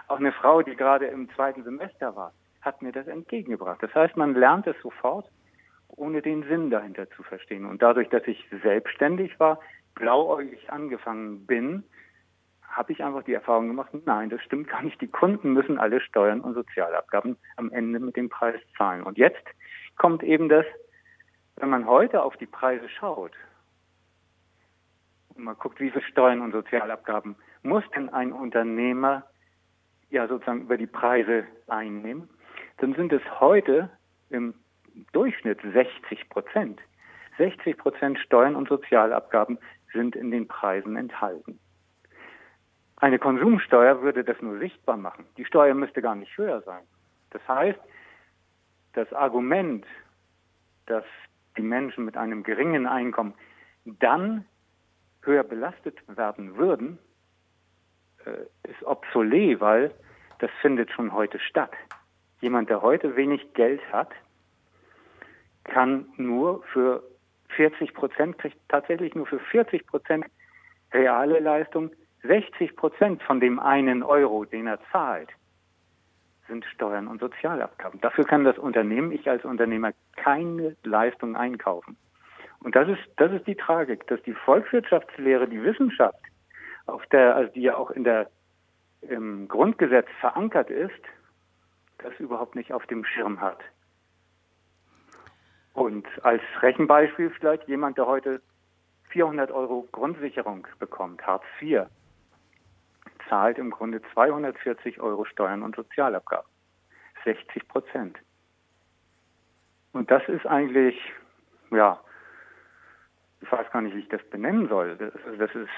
auch 0.09 0.19
eine 0.19 0.33
Frau, 0.33 0.61
die 0.61 0.75
gerade 0.75 1.07
im 1.07 1.29
zweiten 1.33 1.63
Semester 1.63 2.13
war, 2.15 2.33
hat 2.61 2.81
mir 2.81 2.91
das 2.91 3.07
entgegengebracht. 3.07 3.81
Das 3.81 3.95
heißt, 3.95 4.17
man 4.17 4.35
lernt 4.35 4.67
es 4.67 4.75
sofort, 4.81 5.29
ohne 5.87 6.21
den 6.21 6.43
Sinn 6.43 6.69
dahinter 6.69 7.09
zu 7.11 7.23
verstehen. 7.23 7.65
Und 7.65 7.81
dadurch, 7.81 8.09
dass 8.09 8.27
ich 8.27 8.45
selbstständig 8.61 9.39
war, 9.39 9.59
blauäugig 9.93 10.69
angefangen 10.69 11.45
bin, 11.45 11.85
habe 12.67 12.91
ich 12.91 13.01
einfach 13.01 13.23
die 13.23 13.33
Erfahrung 13.33 13.67
gemacht, 13.67 13.91
nein, 14.05 14.29
das 14.29 14.41
stimmt 14.41 14.67
gar 14.67 14.81
nicht. 14.81 14.99
Die 14.99 15.07
Kunden 15.07 15.53
müssen 15.53 15.77
alle 15.77 16.01
Steuern 16.01 16.41
und 16.41 16.53
Sozialabgaben 16.53 17.37
am 17.55 17.71
Ende 17.71 17.99
mit 17.99 18.17
dem 18.17 18.27
Preis 18.27 18.59
zahlen. 18.77 19.03
Und 19.03 19.17
jetzt 19.17 19.45
kommt 19.95 20.21
eben 20.21 20.49
das, 20.49 20.65
wenn 21.57 21.69
man 21.69 21.87
heute 21.87 22.21
auf 22.21 22.35
die 22.37 22.45
Preise 22.45 22.89
schaut 22.89 23.31
und 25.35 25.43
man 25.43 25.57
guckt, 25.57 25.79
wie 25.79 25.91
viele 25.91 26.03
Steuern 26.03 26.41
und 26.41 26.51
Sozialabgaben 26.51 27.35
muss 27.63 27.83
denn 27.95 28.09
ein 28.09 28.31
Unternehmer 28.31 29.23
ja 30.09 30.27
sozusagen 30.27 30.61
über 30.61 30.77
die 30.77 30.87
Preise 30.87 31.45
einnehmen, 31.67 32.29
dann 32.77 32.93
sind 32.93 33.11
es 33.13 33.21
heute 33.39 33.89
im 34.29 34.53
Durchschnitt 35.11 35.59
60 35.61 36.29
Prozent. 36.29 36.79
60 37.37 37.77
Prozent 37.77 38.19
Steuern 38.19 38.55
und 38.55 38.69
Sozialabgaben 38.69 39.57
sind 39.91 40.15
in 40.15 40.31
den 40.31 40.47
Preisen 40.47 40.95
enthalten. 40.95 41.59
Eine 42.97 43.19
Konsumsteuer 43.19 44.01
würde 44.01 44.23
das 44.23 44.41
nur 44.41 44.57
sichtbar 44.59 44.97
machen. 44.97 45.25
Die 45.37 45.45
Steuer 45.45 45.73
müsste 45.73 46.01
gar 46.01 46.15
nicht 46.15 46.37
höher 46.37 46.61
sein. 46.61 46.83
Das 47.31 47.45
heißt, 47.47 47.79
das 48.93 49.11
Argument, 49.11 49.85
dass 50.85 51.03
die 51.57 51.61
Menschen 51.61 52.05
mit 52.05 52.17
einem 52.17 52.43
geringen 52.43 52.87
Einkommen 52.87 53.33
dann 53.85 54.45
höher 55.21 55.43
belastet 55.43 55.97
werden 56.07 56.57
würden, 56.57 56.99
äh, 58.25 58.69
ist 58.69 58.83
obsolet, 58.83 59.59
weil 59.59 59.91
das 60.39 60.51
findet 60.61 60.91
schon 60.91 61.13
heute 61.13 61.39
statt. 61.39 61.71
Jemand, 62.41 62.69
der 62.69 62.81
heute 62.81 63.15
wenig 63.15 63.53
Geld 63.53 63.81
hat, 63.91 64.09
kann 65.63 66.05
nur 66.17 66.63
für 66.73 67.03
40 67.55 67.93
Prozent, 67.93 68.37
kriegt 68.37 68.57
tatsächlich 68.67 69.15
nur 69.15 69.25
für 69.25 69.39
40 69.39 69.87
Prozent 69.87 70.25
reale 70.93 71.39
Leistung. 71.39 71.91
60 72.23 72.75
Prozent 72.75 73.21
von 73.23 73.39
dem 73.39 73.59
einen 73.59 74.03
Euro, 74.03 74.45
den 74.45 74.67
er 74.67 74.79
zahlt, 74.91 75.29
sind 76.47 76.65
Steuern 76.65 77.07
und 77.07 77.19
Sozialabgaben. 77.19 78.01
Dafür 78.01 78.25
kann 78.25 78.43
das 78.43 78.57
Unternehmen, 78.57 79.11
ich 79.11 79.29
als 79.29 79.45
Unternehmer, 79.45 79.91
keine 80.15 80.75
Leistung 80.83 81.35
einkaufen. 81.35 81.97
Und 82.59 82.75
das 82.75 82.87
ist, 82.87 83.01
das 83.17 83.31
ist 83.31 83.47
die 83.47 83.55
Tragik, 83.55 84.07
dass 84.07 84.21
die 84.23 84.33
Volkswirtschaftslehre, 84.33 85.47
die 85.47 85.63
Wissenschaft, 85.63 86.19
auf 86.87 87.05
der, 87.07 87.35
also 87.35 87.51
die 87.53 87.61
ja 87.61 87.75
auch 87.75 87.91
in 87.91 88.03
der, 88.03 88.29
im 89.01 89.47
Grundgesetz 89.47 90.07
verankert 90.19 90.69
ist, 90.69 90.91
das 91.99 92.13
überhaupt 92.19 92.55
nicht 92.55 92.73
auf 92.73 92.85
dem 92.87 93.05
Schirm 93.05 93.41
hat. 93.41 93.59
Und 95.73 96.07
als 96.23 96.41
Rechenbeispiel 96.61 97.29
vielleicht 97.31 97.67
jemand, 97.67 97.97
der 97.97 98.05
heute 98.05 98.41
400 99.09 99.51
Euro 99.51 99.87
Grundsicherung 99.91 100.67
bekommt, 100.79 101.25
Hartz 101.25 101.43
IV, 101.61 101.83
zahlt 103.29 103.57
im 103.57 103.71
Grunde 103.71 104.01
240 104.13 104.99
Euro 104.99 105.25
Steuern 105.25 105.63
und 105.63 105.75
Sozialabgaben. 105.75 106.49
60 107.23 107.67
Prozent. 107.67 108.17
Und 109.93 110.11
das 110.11 110.21
ist 110.27 110.45
eigentlich, 110.45 110.95
ja, 111.71 111.99
ich 113.41 113.51
weiß 113.51 113.71
gar 113.71 113.81
nicht, 113.81 113.95
wie 113.95 114.01
ich 114.01 114.09
das 114.09 114.21
benennen 114.29 114.67
soll. 114.67 114.97
Das, 114.97 115.13
das 115.37 115.55
ist 115.55 115.69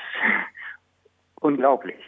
unglaublich. 1.35 2.03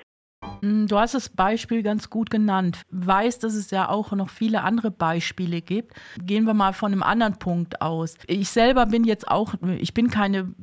Mm, 0.61 0.87
du 0.87 0.97
hast 0.97 1.13
das 1.13 1.29
Beispiel 1.29 1.83
ganz 1.83 2.09
gut 2.09 2.29
genannt. 2.29 2.83
Weiß, 2.89 3.39
dass 3.39 3.53
es 3.53 3.71
ja 3.71 3.89
auch 3.89 4.11
noch 4.11 4.29
viele 4.29 4.63
andere 4.63 4.91
Beispiele 4.91 5.61
gibt. 5.61 5.93
Gehen 6.21 6.45
wir 6.45 6.53
mal 6.53 6.73
von 6.73 6.91
einem 6.91 7.03
anderen 7.03 7.37
Punkt 7.37 7.81
aus. 7.81 8.17
Ich 8.27 8.49
selber 8.49 8.85
bin 8.85 9.03
jetzt 9.03 9.27
auch, 9.27 9.53
ich 9.77 9.93
bin 9.93 10.09
keine 10.09 10.53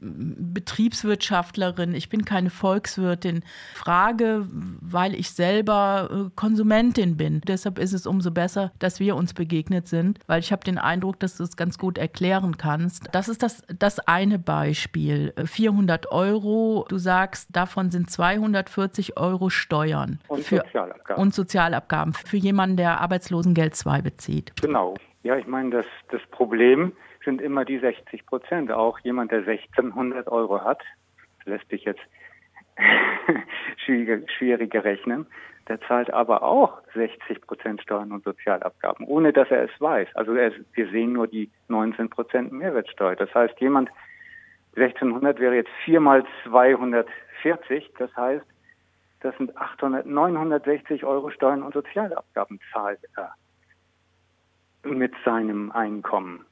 Betriebswirtschaftlerin, 0.00 1.94
ich 1.94 2.08
bin 2.08 2.24
keine 2.24 2.50
Volkswirtin. 2.50 3.44
Frage, 3.74 4.48
weil 4.50 5.14
ich 5.14 5.30
selber 5.30 6.08
äh, 6.10 6.30
Konsumentin 6.34 7.16
bin. 7.16 7.40
Deshalb 7.46 7.78
ist 7.78 7.92
es 7.92 8.06
umso 8.06 8.32
besser, 8.32 8.72
dass 8.80 8.98
wir 8.98 9.14
uns 9.14 9.34
begegnet 9.34 9.86
sind, 9.86 10.18
weil 10.26 10.40
ich 10.40 10.50
habe 10.50 10.64
den 10.64 10.78
Eindruck, 10.78 11.20
dass 11.20 11.36
du 11.36 11.44
es 11.44 11.56
ganz 11.56 11.78
gut 11.78 11.96
erklären 11.96 12.56
kannst. 12.56 13.08
Das 13.12 13.28
ist 13.28 13.42
das, 13.42 13.62
das 13.78 14.00
eine 14.00 14.40
Beispiel. 14.40 15.32
400 15.44 16.10
Euro, 16.10 16.84
du 16.88 16.98
sagst, 16.98 17.54
davon 17.54 17.90
sind 17.90 18.10
240 18.10 19.16
Euro 19.16 19.48
Steuern. 19.48 20.18
Und 20.26 20.42
für, 20.42 20.56
Sozialabgaben. 20.56 21.22
Und 21.22 21.34
Sozialabgaben 21.34 22.14
für 22.14 22.36
jemanden, 22.36 22.76
der 22.76 23.00
Arbeitslosengeld 23.00 23.76
2 23.76 24.02
bezieht. 24.02 24.52
Genau. 24.60 24.94
Ja, 25.22 25.36
ich 25.36 25.46
meine, 25.46 25.70
das, 25.70 25.86
das 26.10 26.20
Problem 26.30 26.92
sind 27.28 27.42
immer 27.42 27.66
die 27.66 27.78
60 27.78 28.24
Prozent. 28.24 28.72
Auch 28.72 28.98
jemand, 29.00 29.32
der 29.32 29.40
1600 29.40 30.28
Euro 30.28 30.64
hat, 30.64 30.80
lässt 31.44 31.68
sich 31.68 31.84
jetzt 31.84 32.00
schwieriger, 33.84 34.26
schwieriger 34.38 34.82
rechnen, 34.82 35.26
der 35.68 35.78
zahlt 35.82 36.10
aber 36.10 36.42
auch 36.42 36.80
60 36.94 37.42
Prozent 37.42 37.82
Steuern 37.82 38.12
und 38.12 38.24
Sozialabgaben, 38.24 39.06
ohne 39.06 39.34
dass 39.34 39.50
er 39.50 39.64
es 39.64 39.78
weiß. 39.78 40.08
Also 40.14 40.34
er, 40.36 40.52
wir 40.72 40.88
sehen 40.88 41.12
nur 41.12 41.26
die 41.26 41.50
19 41.68 42.08
Prozent 42.08 42.50
Mehrwertsteuer. 42.50 43.14
Das 43.14 43.34
heißt, 43.34 43.60
jemand 43.60 43.90
1600 44.76 45.38
wäre 45.38 45.56
jetzt 45.56 45.70
4 45.84 46.00
mal 46.00 46.24
240. 46.44 47.92
Das 47.98 48.16
heißt, 48.16 48.46
das 49.20 49.36
sind 49.36 49.54
800, 49.54 50.06
960 50.06 51.04
Euro 51.04 51.28
Steuern 51.28 51.62
und 51.62 51.74
Sozialabgaben 51.74 52.58
zahlt 52.72 53.00
er 53.16 53.34
mit 54.84 55.12
seinem 55.26 55.72
Einkommen. 55.72 56.46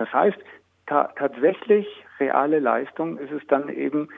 Das 0.00 0.12
heißt, 0.14 0.38
ta 0.86 1.12
tatsächlich 1.14 1.86
reale 2.18 2.58
Leistung 2.58 3.18
ist 3.18 3.32
es 3.32 3.46
dann 3.48 3.68
eben 3.68 4.08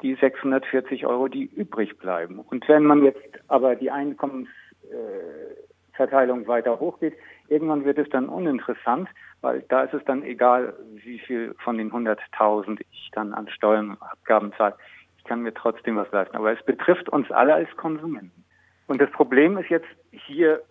die 0.00 0.14
640 0.14 1.04
Euro, 1.04 1.28
die 1.28 1.44
übrig 1.44 1.98
bleiben. 1.98 2.40
Und 2.40 2.66
wenn 2.68 2.84
man 2.84 3.04
jetzt 3.04 3.20
aber 3.48 3.76
die 3.76 3.90
Einkommensverteilung 3.90 6.44
äh, 6.44 6.48
weiter 6.48 6.80
hochgeht, 6.80 7.12
irgendwann 7.48 7.84
wird 7.84 7.98
es 7.98 8.08
dann 8.08 8.30
uninteressant, 8.30 9.10
weil 9.42 9.60
da 9.68 9.82
ist 9.82 9.92
es 9.92 10.02
dann 10.06 10.22
egal, 10.22 10.72
wie 11.04 11.18
viel 11.18 11.54
von 11.62 11.76
den 11.76 11.92
100.000 11.92 12.80
ich 12.90 13.10
dann 13.12 13.34
an 13.34 13.46
Steuern 13.50 13.90
und 13.90 14.00
Abgaben 14.00 14.54
zahle. 14.56 14.76
Ich 15.18 15.24
kann 15.24 15.42
mir 15.42 15.52
trotzdem 15.52 15.96
was 15.96 16.10
leisten. 16.12 16.36
Aber 16.36 16.50
es 16.50 16.64
betrifft 16.64 17.10
uns 17.10 17.30
alle 17.30 17.52
als 17.52 17.68
Konsumenten. 17.76 18.42
Und 18.86 19.02
das 19.02 19.10
Problem 19.10 19.58
ist 19.58 19.68
jetzt 19.68 19.84
hier, 20.10 20.62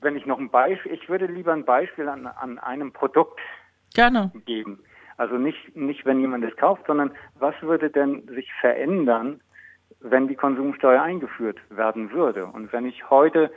wenn 0.00 0.16
ich 0.16 0.24
noch 0.24 0.38
ein 0.38 0.48
Beispiel, 0.48 0.94
ich 0.94 1.10
würde 1.10 1.26
lieber 1.26 1.52
ein 1.52 1.66
Beispiel 1.66 2.08
an, 2.08 2.26
an 2.26 2.58
einem 2.58 2.92
Produkt 2.92 3.38
Gerne. 3.94 4.30
geben. 4.44 4.80
Also 5.16 5.36
nicht, 5.36 5.74
nicht, 5.76 6.06
wenn 6.06 6.20
jemand 6.20 6.44
es 6.44 6.56
kauft, 6.56 6.86
sondern 6.86 7.10
was 7.38 7.60
würde 7.62 7.90
denn 7.90 8.26
sich 8.28 8.52
verändern, 8.60 9.40
wenn 10.00 10.28
die 10.28 10.36
Konsumsteuer 10.36 11.02
eingeführt 11.02 11.58
werden 11.70 12.12
würde? 12.12 12.46
Und 12.46 12.72
wenn 12.72 12.86
ich 12.86 13.10
heute, 13.10 13.50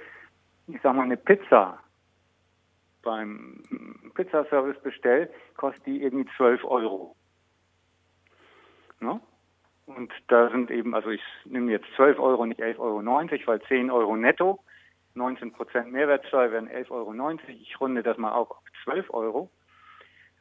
ich 0.68 0.82
sag 0.82 0.96
mal, 0.96 1.04
eine 1.04 1.18
Pizza 1.18 1.80
beim 3.04 3.64
Pizzaservice 4.16 4.82
bestelle, 4.82 5.30
kostet 5.56 5.86
die 5.86 6.02
irgendwie 6.02 6.30
12 6.38 6.64
Euro. 6.66 7.16
Ne? 9.00 9.20
Und 9.86 10.12
da 10.28 10.50
sind 10.50 10.72
eben, 10.72 10.94
also 10.96 11.10
ich 11.10 11.24
nehme 11.46 11.72
jetzt 11.72 11.88
12 11.96 12.20
Euro, 12.20 12.46
nicht 12.46 12.62
11,90 12.62 12.80
Euro, 12.80 13.48
weil 13.48 13.62
10 13.64 13.92
Euro 13.92 14.16
netto, 14.16 14.64
19 15.16 15.52
Prozent 15.52 15.92
Mehrwertsteuer 15.92 16.52
wären 16.52 16.70
11,90 16.70 16.92
Euro. 16.92 17.14
Ich 17.50 17.80
runde 17.82 18.04
das 18.04 18.18
mal 18.18 18.32
auf 18.32 18.52
auf 18.52 18.64
12 18.84 19.14
Euro. 19.14 19.50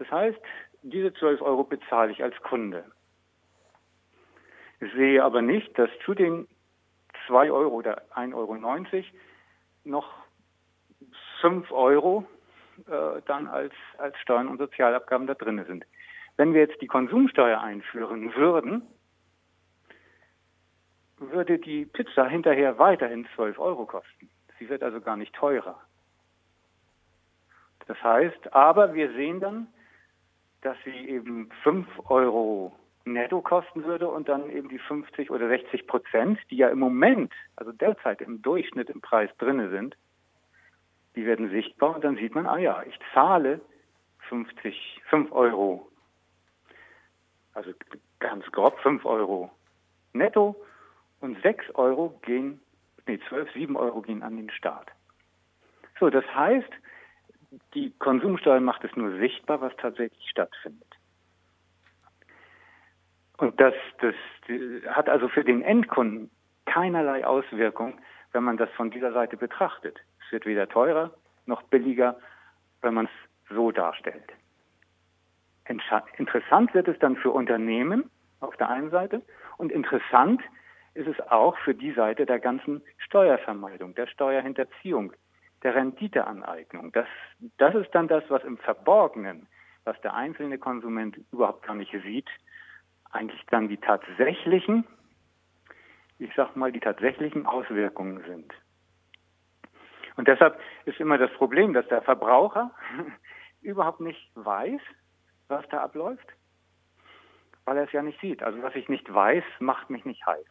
Das 0.00 0.11
heißt, 0.11 0.40
diese 0.83 1.12
12 1.12 1.42
Euro 1.42 1.62
bezahle 1.62 2.11
ich 2.11 2.23
als 2.23 2.35
Kunde. 2.42 2.85
Ich 4.80 4.90
sehe 4.95 5.23
aber 5.23 5.42
nicht, 5.42 5.78
dass 5.78 5.90
zu 6.07 6.14
den 6.14 6.49
2 7.26 7.52
Euro 7.52 7.75
oder 7.75 8.02
1,90 8.14 8.35
Euro 8.35 8.57
noch 9.85 10.11
5 11.42 11.71
Euro 11.71 12.26
äh, 12.88 13.21
dann 13.26 13.47
als, 13.47 13.75
als 13.99 14.19
Steuern 14.21 14.49
und 14.49 14.57
Sozialabgaben 14.57 15.26
da 15.26 15.35
drin 15.35 15.62
sind. 15.66 15.85
Wenn 16.38 16.54
wir 16.54 16.62
jetzt 16.62 16.80
die 16.80 16.87
Konsumsteuer 16.87 17.61
einführen 17.61 18.35
würden, 18.35 18.83
würde 21.19 21.59
die 21.59 21.85
Pizza 21.85 22.26
hinterher 22.26 22.78
weiterhin 22.78 23.28
12 23.35 23.59
Euro 23.59 23.85
kosten. 23.85 24.30
Sie 24.59 24.71
wird 24.71 24.83
also 24.83 25.02
gar 25.02 25.19
nicht 25.19 25.35
teurer. 25.35 25.78
Das 27.87 28.02
heißt, 28.02 28.54
aber 28.54 28.95
wir 28.95 29.12
sehen 29.12 29.40
dann, 29.40 29.66
dass 30.62 30.76
sie 30.85 31.09
eben 31.09 31.50
5 31.62 31.87
Euro 32.11 32.73
netto 33.05 33.40
kosten 33.40 33.85
würde 33.85 34.09
und 34.09 34.29
dann 34.29 34.50
eben 34.50 34.69
die 34.69 34.79
50 34.79 35.31
oder 35.31 35.49
60 35.49 35.87
Prozent, 35.87 36.38
die 36.50 36.57
ja 36.57 36.69
im 36.69 36.79
Moment, 36.79 37.33
also 37.57 37.73
derzeit 37.73 38.21
im 38.21 38.43
Durchschnitt 38.43 38.90
im 38.90 39.00
Preis 39.00 39.31
drinne 39.38 39.71
sind, 39.71 39.97
die 41.17 41.25
werden 41.25 41.50
sichtbar 41.50 41.95
und 41.97 42.05
dann 42.05 42.17
sieht 42.17 42.35
man, 42.35 42.47
ah 42.47 42.59
ja, 42.59 42.83
ich 42.83 42.99
zahle 43.14 43.61
50, 44.29 45.02
5 45.09 45.33
Euro, 45.33 45.88
also 47.55 47.73
ganz 48.19 48.45
grob 48.52 48.79
5 48.81 49.05
Euro 49.05 49.50
netto 50.12 50.57
und 51.21 51.40
6 51.43 51.75
Euro 51.75 52.19
gehen, 52.23 52.61
nee, 53.07 53.19
12, 53.29 53.52
7 53.52 53.76
Euro 53.76 54.02
gehen 54.02 54.23
an 54.23 54.37
den 54.37 54.50
Staat. 54.50 54.88
So, 55.99 56.11
das 56.11 56.25
heißt, 56.35 56.71
die 57.75 57.92
Konsumsteuer 57.99 58.61
macht 58.61 58.85
es 58.85 58.95
nur 58.97 59.19
sichtbar, 59.19 59.61
was 59.61 59.75
tatsächlich 59.76 60.28
stattfindet. 60.28 60.87
Und 63.38 63.59
das, 63.61 63.75
das 64.00 64.14
hat 64.88 65.09
also 65.09 65.28
für 65.28 65.45
den 65.45 65.62
Endkunden 65.62 66.30
keinerlei 66.66 67.26
Auswirkung, 67.26 67.99
wenn 68.33 68.45
man 68.45 68.57
das 68.57 68.71
von 68.73 68.90
dieser 68.90 69.12
Seite 69.12 69.37
betrachtet. 69.37 69.99
Es 70.25 70.33
wird 70.33 70.47
weder 70.47 70.69
teurer 70.69 71.12
noch 71.47 71.62
billiger, 71.62 72.16
wenn 72.83 72.95
man 72.95 73.07
es 73.07 73.54
so 73.54 73.73
darstellt. 73.73 74.33
Interessant 75.66 76.75
wird 76.75 76.88
es 76.88 76.99
dann 76.99 77.16
für 77.16 77.30
Unternehmen 77.30 78.11
auf 78.40 78.57
der 78.57 78.69
einen 78.69 78.90
Seite 78.90 79.23
und 79.57 79.73
interessant 79.73 80.42
ist 80.95 81.07
es 81.07 81.21
auch 81.30 81.57
für 81.59 81.75
die 81.75 81.92
Seite 81.92 82.26
der 82.26 82.40
ganzen 82.40 82.83
Steuervermeidung, 82.99 83.95
der 83.95 84.07
Steuerhinterziehung, 84.07 85.12
der 85.62 85.75
Renditeaneignung. 85.75 86.93
Das, 86.93 87.07
das 87.59 87.75
ist 87.75 87.95
dann 87.95 88.09
das, 88.09 88.25
was 88.29 88.43
im 88.45 88.59
Verborgenen, 88.59 89.47
was 89.85 90.00
der 90.00 90.14
einzelne 90.14 90.59
Konsument 90.59 91.19
überhaupt 91.33 91.67
gar 91.67 91.75
nicht 91.75 91.93
sieht, 92.02 92.29
eigentlich 93.11 93.45
dann 93.50 93.69
die 93.69 93.76
tatsächlichen, 93.76 94.87
ich 96.19 96.31
sag 96.35 96.57
mal, 96.57 96.73
die 96.73 96.81
tatsächlichen 96.81 97.47
Auswirkungen 97.47 98.23
sind. 98.26 98.52
Und 100.17 100.29
deshalb 100.29 100.59
ist 100.85 101.00
immer 101.00 101.19
das 101.19 101.33
Problem, 101.33 101.73
dass 101.73 101.87
der 101.88 102.02
Verbraucher 102.02 102.71
überhaupt 103.62 104.00
nicht 104.00 104.31
weiß, 104.35 104.81
was 105.49 105.67
da 105.69 105.83
abläuft, 105.83 106.26
weil 107.64 107.76
er 107.76 107.85
es 107.85 107.93
ja 107.93 108.02
nicht 108.02 108.21
sieht. 108.21 108.43
Also 108.43 108.62
was 108.62 108.75
ich 108.75 108.88
nicht 108.88 109.12
weiß, 109.12 109.45
macht 109.61 109.90
mich 109.90 110.05
nicht 110.05 110.25
heiß. 110.26 110.47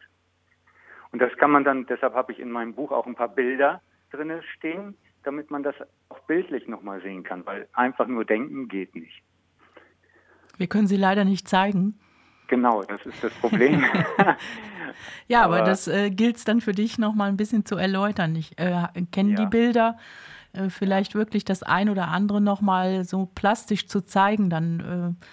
Und 1.12 1.20
das 1.20 1.36
kann 1.36 1.50
man 1.50 1.64
dann, 1.64 1.86
deshalb 1.86 2.14
habe 2.14 2.32
ich 2.32 2.38
in 2.38 2.50
meinem 2.50 2.74
Buch 2.74 2.92
auch 2.92 3.06
ein 3.06 3.16
paar 3.16 3.28
Bilder 3.28 3.80
drinne 4.10 4.42
stehen, 4.56 4.96
damit 5.22 5.50
man 5.50 5.62
das 5.62 5.74
auch 6.08 6.20
bildlich 6.20 6.66
nochmal 6.66 7.00
sehen 7.02 7.22
kann, 7.22 7.44
weil 7.46 7.68
einfach 7.72 8.06
nur 8.06 8.24
denken 8.24 8.68
geht 8.68 8.94
nicht. 8.94 9.22
Wir 10.56 10.66
können 10.66 10.86
sie 10.86 10.96
leider 10.96 11.24
nicht 11.24 11.48
zeigen. 11.48 11.98
Genau, 12.48 12.82
das 12.82 13.04
ist 13.06 13.22
das 13.22 13.32
Problem. 13.34 13.84
ja, 15.28 15.42
aber, 15.42 15.58
aber 15.58 15.64
das 15.64 15.88
äh, 15.88 16.10
gilt 16.10 16.36
es 16.36 16.44
dann 16.44 16.60
für 16.60 16.72
dich 16.72 16.98
nochmal 16.98 17.28
ein 17.28 17.36
bisschen 17.36 17.64
zu 17.64 17.76
erläutern. 17.76 18.34
Ich 18.36 18.58
äh, 18.58 18.88
kenne 19.12 19.30
ja. 19.30 19.36
die 19.36 19.46
Bilder, 19.46 19.98
äh, 20.52 20.68
vielleicht 20.68 21.14
wirklich 21.14 21.44
das 21.44 21.62
ein 21.62 21.88
oder 21.88 22.08
andere 22.08 22.40
nochmal 22.40 23.04
so 23.04 23.26
plastisch 23.34 23.86
zu 23.86 24.00
zeigen, 24.00 24.50
dann 24.50 25.16
äh, 25.20 25.24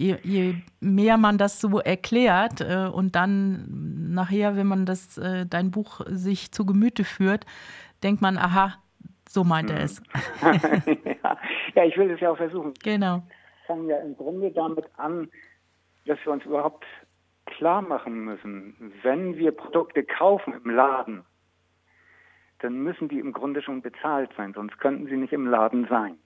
Je, 0.00 0.16
je, 0.22 0.54
mehr 0.78 1.16
man 1.16 1.38
das 1.38 1.60
so 1.60 1.80
erklärt 1.80 2.60
äh, 2.60 2.86
und 2.86 3.16
dann 3.16 4.14
nachher, 4.14 4.54
wenn 4.54 4.68
man 4.68 4.86
das 4.86 5.18
äh, 5.18 5.44
dein 5.44 5.72
Buch 5.72 6.02
sich 6.06 6.52
zu 6.52 6.64
Gemüte 6.64 7.02
führt, 7.02 7.46
denkt 8.02 8.22
man, 8.22 8.38
aha, 8.38 8.74
so 9.28 9.44
meint 9.44 9.70
er 9.70 9.80
es. 9.80 10.02
ja. 10.42 11.38
ja, 11.74 11.84
ich 11.84 11.96
will 11.96 12.10
es 12.10 12.20
ja 12.20 12.30
auch 12.30 12.36
versuchen. 12.36 12.74
Genau. 12.82 13.22
Ich 13.60 13.66
fange 13.66 13.90
ja 13.90 13.98
im 13.98 14.16
Grunde 14.16 14.50
damit 14.50 14.86
an, 14.96 15.30
dass 16.06 16.18
wir 16.24 16.32
uns 16.32 16.44
überhaupt 16.44 16.84
klar 17.46 17.82
machen 17.82 18.24
müssen, 18.24 18.92
wenn 19.02 19.36
wir 19.36 19.52
Produkte 19.52 20.04
kaufen 20.04 20.54
im 20.54 20.70
Laden, 20.70 21.24
dann 22.60 22.82
müssen 22.82 23.08
die 23.08 23.18
im 23.18 23.32
Grunde 23.32 23.62
schon 23.62 23.82
bezahlt 23.82 24.30
sein, 24.36 24.52
sonst 24.54 24.78
könnten 24.78 25.06
sie 25.06 25.16
nicht 25.16 25.32
im 25.32 25.46
Laden 25.46 25.86
sein. 25.88 26.18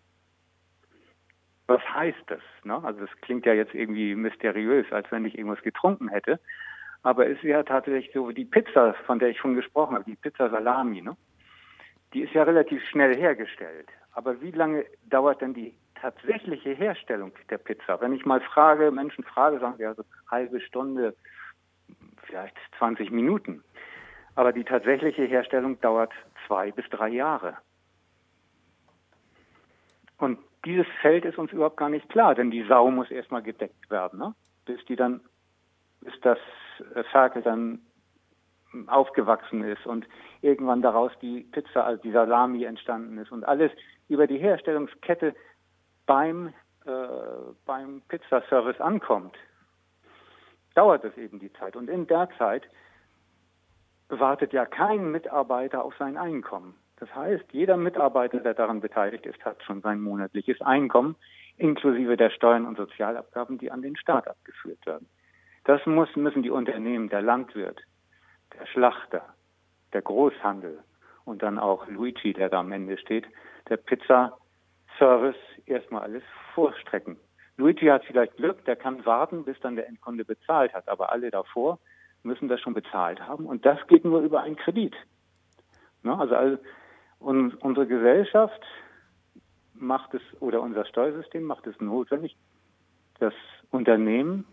Was 1.67 1.83
heißt 1.83 2.25
das? 2.27 2.41
Ne? 2.65 2.83
Also 2.83 3.01
das 3.01 3.11
klingt 3.23 3.47
ja 3.47 3.53
jetzt 3.53 3.75
irgendwie 3.75 4.15
mysteriös, 4.15 4.91
als 4.93 5.11
wenn 5.11 5.25
ich 5.25 5.39
irgendwas 5.39 5.63
getrunken 5.63 6.09
hätte. 6.09 6.41
Aber 7.03 7.27
es 7.29 7.37
ist 7.39 7.45
ja 7.45 7.63
tatsächlich 7.63 8.11
so, 8.13 8.31
die 8.31 8.45
Pizza, 8.45 8.95
von 9.07 9.19
der 9.19 9.31
ich 9.31 9.39
schon 9.39 9.55
gesprochen 9.55 9.95
habe, 9.95 10.05
die 10.05 10.17
Pizza 10.17 10.51
Salami, 10.51 11.03
ne? 11.03 11.17
Die 12.13 12.23
ist 12.23 12.35
ja 12.35 12.43
relativ 12.43 12.83
schnell 12.89 13.17
hergestellt. 13.17 13.89
Aber 14.13 14.41
wie 14.41 14.51
lange 14.51 14.85
dauert 15.09 15.41
denn 15.41 15.55
die 15.55 15.75
tatsächliche 15.95 16.71
Herstellung 16.73 17.33
der 17.51 17.59
Pizza? 17.59 18.01
Wenn 18.01 18.13
ich 18.13 18.27
mal 18.27 18.41
frage, 18.41 18.91
Menschen 18.91 19.25
frage, 19.25 19.59
sagen 19.59 19.77
sie 19.79 19.87
also 19.87 20.05
halbe 20.31 20.61
Stunde, 20.61 21.15
vielleicht 22.25 22.57
20 22.79 23.11
Minuten. 23.11 23.63
Aber 24.35 24.53
die 24.53 24.65
tatsächliche 24.65 25.25
Herstellung 25.25 25.81
dauert 25.81 26.13
zwei 26.47 26.71
bis 26.73 26.89
drei 26.91 27.09
Jahre. 27.09 27.57
Und 30.19 30.39
dieses 30.65 30.87
Feld 31.01 31.25
ist 31.25 31.39
uns 31.39 31.53
überhaupt 31.53 31.77
gar 31.77 31.89
nicht 31.89 32.09
klar, 32.09 32.35
denn 32.35 32.51
die 32.51 32.63
Sau 32.65 32.91
muss 32.91 33.11
erstmal 33.11 33.43
gedeckt 33.43 33.91
werden, 33.91 34.19
ne? 34.19 34.35
bis 34.65 34.85
die 34.87 34.97
dann, 34.97 35.21
bis 36.01 36.19
das 36.21 36.39
Ferkel 37.11 37.43
dann 37.43 37.81
aufgewachsen 38.87 39.63
ist 39.65 39.87
und 39.87 40.07
irgendwann 40.41 40.83
daraus 40.83 41.13
die 41.21 41.41
Pizza, 41.53 41.85
also 41.85 42.03
die 42.03 42.13
Salami 42.13 42.65
entstanden 42.65 43.19
ist 43.19 43.33
und 43.33 43.45
alles 43.45 43.71
über 44.09 44.27
die 44.27 44.39
Herstellungskette 44.39 45.35
beim, 46.07 46.49
äh, 46.85 46.91
beim 47.67 48.03
Pizzaservice 48.09 48.81
ankommt, 48.81 49.37
dauert 50.75 51.05
es 51.05 51.17
eben 51.17 51.39
die 51.39 51.53
Zeit. 51.53 51.77
Und 51.77 51.89
in 51.89 52.07
der 52.07 52.29
Zeit 52.39 52.65
wartet 54.09 54.53
ja 54.53 54.67
kein 54.67 55.11
Mitarbeiter 55.11 55.85
auf 55.85 55.95
sein 55.99 56.17
Einkommen. 56.17 56.75
Das 56.97 57.13
heißt, 57.15 57.45
jeder 57.53 57.77
Mitarbeiter, 57.77 58.41
der 58.41 58.55
daran 58.55 58.81
beteiligt 58.81 59.27
ist, 59.27 59.45
hat 59.45 59.63
schon 59.65 59.81
sein 59.81 60.01
monatliches 60.01 60.61
Einkommen, 60.61 61.17
inklusive 61.57 62.17
der 62.17 62.31
Steuern 62.31 62.67
und 62.67 62.77
Sozialabgaben, 62.77 63.59
die 63.59 63.71
an 63.71 63.83
den 63.83 63.97
Staat 63.97 64.29
abgeführt 64.29 64.85
werden. 64.87 65.09
Das 65.65 65.85
muss, 65.87 66.15
müssen 66.17 66.43
die 66.43 66.51
Unternehmen, 66.51 67.09
der 67.09 67.23
Landwirt, 67.23 67.81
der 68.59 68.67
Schlachter, 68.67 69.23
der 69.93 70.03
Großhandel 70.03 70.79
und 71.25 71.43
dann 71.43 71.59
auch 71.59 71.87
Luigi, 71.89 72.33
der 72.33 72.49
da 72.49 72.61
am 72.61 72.73
Ende 72.73 72.99
steht, 72.99 73.27
der 73.69 73.77
Pizza-Service 73.77 75.37
erstmal 75.67 76.03
alles 76.03 76.23
vorstrecken. 76.55 77.17
Luigi 77.57 77.87
hat 77.87 78.05
vielleicht 78.05 78.37
Glück, 78.37 78.65
der 78.65 78.77
kann 78.77 79.05
warten, 79.05 79.45
bis 79.45 79.59
dann 79.61 79.77
der 79.77 79.87
Endkunde 79.87 80.25
bezahlt 80.25 80.73
hat, 80.73 80.89
aber 80.89 81.13
alle 81.13 81.31
davor 81.31 81.79
müssen 82.23 82.49
das 82.49 82.61
schon 82.61 82.75
bezahlt 82.75 83.21
haben 83.21 83.47
und 83.47 83.67
das 83.67 83.79
geht 83.89 84.05
nur 84.05 84.21
über 84.21 84.43
einen 84.43 84.57
Kredit. 84.57 84.95
Ne? 86.03 86.19
Also, 86.19 86.35
also 86.35 86.59
und 87.19 87.55
unsere 87.63 87.87
Gesellschaft 87.87 88.61
macht 89.75 90.15
es 90.15 90.23
oder 90.41 90.61
unser 90.61 90.85
Steuersystem 90.85 91.45
macht 91.45 91.67
es 91.67 91.81
notwendig, 91.81 92.37
dass 93.21 93.35
Unternehmen 93.71 94.45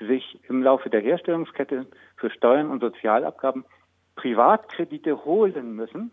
sich 0.00 0.40
im 0.48 0.62
Laufe 0.62 0.90
der 0.90 1.00
Herstellungskette 1.00 1.86
für 2.16 2.30
Steuern 2.30 2.70
und 2.70 2.80
Sozialabgaben 2.80 3.64
Privatkredite 4.16 5.24
holen 5.24 5.74
müssen, 5.74 6.10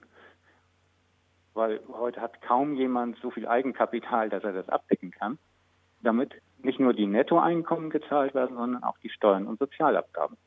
weil 1.53 1.81
heute 1.91 2.21
hat 2.21 2.41
kaum 2.41 2.75
jemand 2.75 3.17
so 3.19 3.31
viel 3.31 3.47
Eigenkapital, 3.47 4.29
dass 4.29 4.43
er 4.43 4.53
das 4.53 4.69
abdecken 4.69 5.11
kann, 5.11 5.37
damit 6.01 6.35
nicht 6.59 6.79
nur 6.79 6.93
die 6.93 7.07
Nettoeinkommen 7.07 7.89
gezahlt 7.89 8.35
werden, 8.35 8.55
sondern 8.55 8.83
auch 8.83 8.97
die 8.99 9.09
Steuern 9.09 9.47
und 9.47 9.59
Sozialabgaben. 9.59 10.37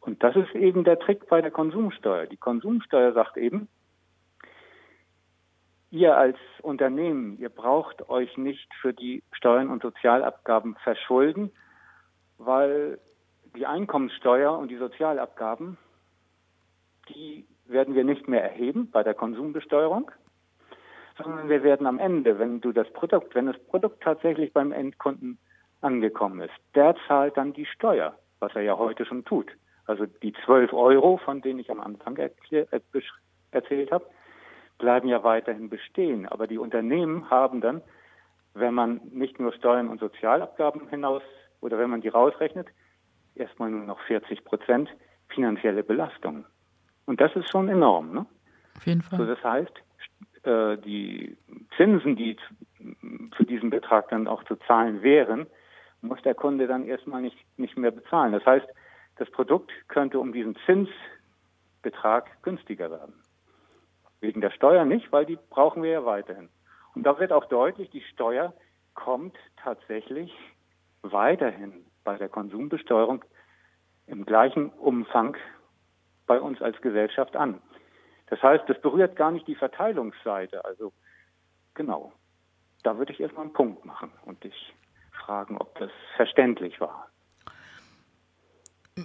Und 0.00 0.22
das 0.22 0.36
ist 0.36 0.54
eben 0.54 0.84
der 0.84 0.98
Trick 0.98 1.28
bei 1.28 1.42
der 1.42 1.50
Konsumsteuer. 1.50 2.26
Die 2.26 2.36
Konsumsteuer 2.36 3.12
sagt 3.12 3.36
eben, 3.36 3.68
ihr 5.96 6.16
als 6.16 6.36
Unternehmen, 6.62 7.38
ihr 7.38 7.48
braucht 7.48 8.08
euch 8.08 8.36
nicht 8.36 8.72
für 8.80 8.92
die 8.92 9.22
Steuern 9.32 9.70
und 9.70 9.82
Sozialabgaben 9.82 10.76
verschulden, 10.76 11.50
weil 12.38 12.98
die 13.56 13.66
Einkommenssteuer 13.66 14.56
und 14.56 14.70
die 14.70 14.76
Sozialabgaben, 14.76 15.78
die 17.08 17.46
werden 17.66 17.94
wir 17.94 18.04
nicht 18.04 18.28
mehr 18.28 18.42
erheben 18.42 18.90
bei 18.90 19.02
der 19.02 19.14
Konsumbesteuerung, 19.14 20.10
sondern 21.18 21.48
wir 21.48 21.62
werden 21.62 21.86
am 21.86 21.98
Ende, 21.98 22.38
wenn 22.38 22.60
du 22.60 22.72
das 22.72 22.90
Produkt, 22.92 23.34
wenn 23.34 23.46
das 23.46 23.58
Produkt 23.68 24.02
tatsächlich 24.02 24.52
beim 24.52 24.72
Endkunden 24.72 25.38
angekommen 25.80 26.40
ist, 26.40 26.54
der 26.74 26.94
zahlt 27.06 27.36
dann 27.36 27.52
die 27.52 27.66
Steuer, 27.66 28.18
was 28.40 28.54
er 28.54 28.62
ja 28.62 28.76
heute 28.76 29.04
schon 29.04 29.24
tut. 29.24 29.50
Also 29.86 30.06
die 30.06 30.32
12 30.44 30.72
Euro, 30.72 31.16
von 31.18 31.40
denen 31.40 31.60
ich 31.60 31.70
am 31.70 31.80
Anfang 31.80 32.16
äh, 32.16 32.30
erzählt 33.52 33.92
habe, 33.92 34.06
bleiben 34.78 35.08
ja 35.08 35.22
weiterhin 35.22 35.68
bestehen. 35.68 36.26
Aber 36.26 36.46
die 36.46 36.58
Unternehmen 36.58 37.30
haben 37.30 37.60
dann, 37.60 37.82
wenn 38.54 38.74
man 38.74 39.00
nicht 39.10 39.38
nur 39.38 39.52
Steuern 39.52 39.88
und 39.88 40.00
Sozialabgaben 40.00 40.88
hinaus 40.88 41.22
oder 41.60 41.78
wenn 41.78 41.90
man 41.90 42.00
die 42.00 42.08
rausrechnet, 42.08 42.68
erstmal 43.34 43.70
nur 43.70 43.84
noch 43.84 44.00
40 44.00 44.44
Prozent 44.44 44.88
finanzielle 45.28 45.82
Belastung. 45.82 46.44
Und 47.04 47.20
das 47.20 47.34
ist 47.36 47.50
schon 47.50 47.68
enorm. 47.68 48.12
Ne? 48.12 48.26
Auf 48.76 48.86
jeden 48.86 49.02
Fall. 49.02 49.18
So, 49.18 49.26
das 49.26 49.42
heißt, 49.42 49.72
äh, 50.44 50.78
die 50.78 51.36
Zinsen, 51.76 52.16
die 52.16 52.36
für 53.36 53.44
diesen 53.44 53.70
Betrag 53.70 54.08
dann 54.08 54.26
auch 54.26 54.44
zu 54.44 54.56
zahlen 54.56 55.02
wären, 55.02 55.46
muss 56.02 56.22
der 56.22 56.34
Kunde 56.34 56.66
dann 56.66 56.84
erstmal 56.84 57.22
nicht, 57.22 57.36
nicht 57.56 57.76
mehr 57.76 57.90
bezahlen. 57.90 58.32
Das 58.32 58.44
heißt, 58.44 58.66
das 59.16 59.30
Produkt 59.30 59.70
könnte 59.88 60.18
um 60.18 60.32
diesen 60.32 60.56
Zinsbetrag 60.66 62.42
günstiger 62.42 62.90
werden. 62.90 63.14
Wegen 64.26 64.40
der 64.40 64.50
Steuer 64.50 64.84
nicht, 64.84 65.12
weil 65.12 65.24
die 65.24 65.38
brauchen 65.50 65.84
wir 65.84 65.90
ja 65.90 66.04
weiterhin. 66.04 66.48
Und 66.96 67.04
da 67.04 67.16
wird 67.20 67.30
auch 67.30 67.44
deutlich, 67.44 67.90
die 67.90 68.00
Steuer 68.00 68.52
kommt 68.94 69.36
tatsächlich 69.56 70.34
weiterhin 71.02 71.86
bei 72.02 72.16
der 72.16 72.28
Konsumbesteuerung 72.28 73.24
im 74.08 74.26
gleichen 74.26 74.70
Umfang 74.70 75.36
bei 76.26 76.40
uns 76.40 76.60
als 76.60 76.80
Gesellschaft 76.80 77.36
an. 77.36 77.62
Das 78.26 78.42
heißt, 78.42 78.64
das 78.66 78.80
berührt 78.80 79.14
gar 79.14 79.30
nicht 79.30 79.46
die 79.46 79.54
Verteilungsseite. 79.54 80.64
Also 80.64 80.92
genau, 81.74 82.12
da 82.82 82.98
würde 82.98 83.12
ich 83.12 83.20
erstmal 83.20 83.44
einen 83.44 83.52
Punkt 83.52 83.84
machen 83.84 84.10
und 84.24 84.42
dich 84.42 84.74
fragen, 85.12 85.56
ob 85.56 85.78
das 85.78 85.92
verständlich 86.16 86.80
war. 86.80 87.06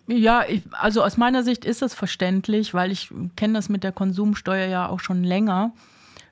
Ja, 0.07 0.45
ich, 0.47 0.63
also 0.71 1.03
aus 1.03 1.17
meiner 1.17 1.43
Sicht 1.43 1.65
ist 1.65 1.81
das 1.81 1.93
verständlich, 1.93 2.73
weil 2.73 2.91
ich 2.91 3.13
kenne 3.35 3.53
das 3.55 3.67
mit 3.67 3.83
der 3.83 3.91
Konsumsteuer 3.91 4.67
ja 4.67 4.87
auch 4.87 5.01
schon 5.01 5.23
länger. 5.23 5.73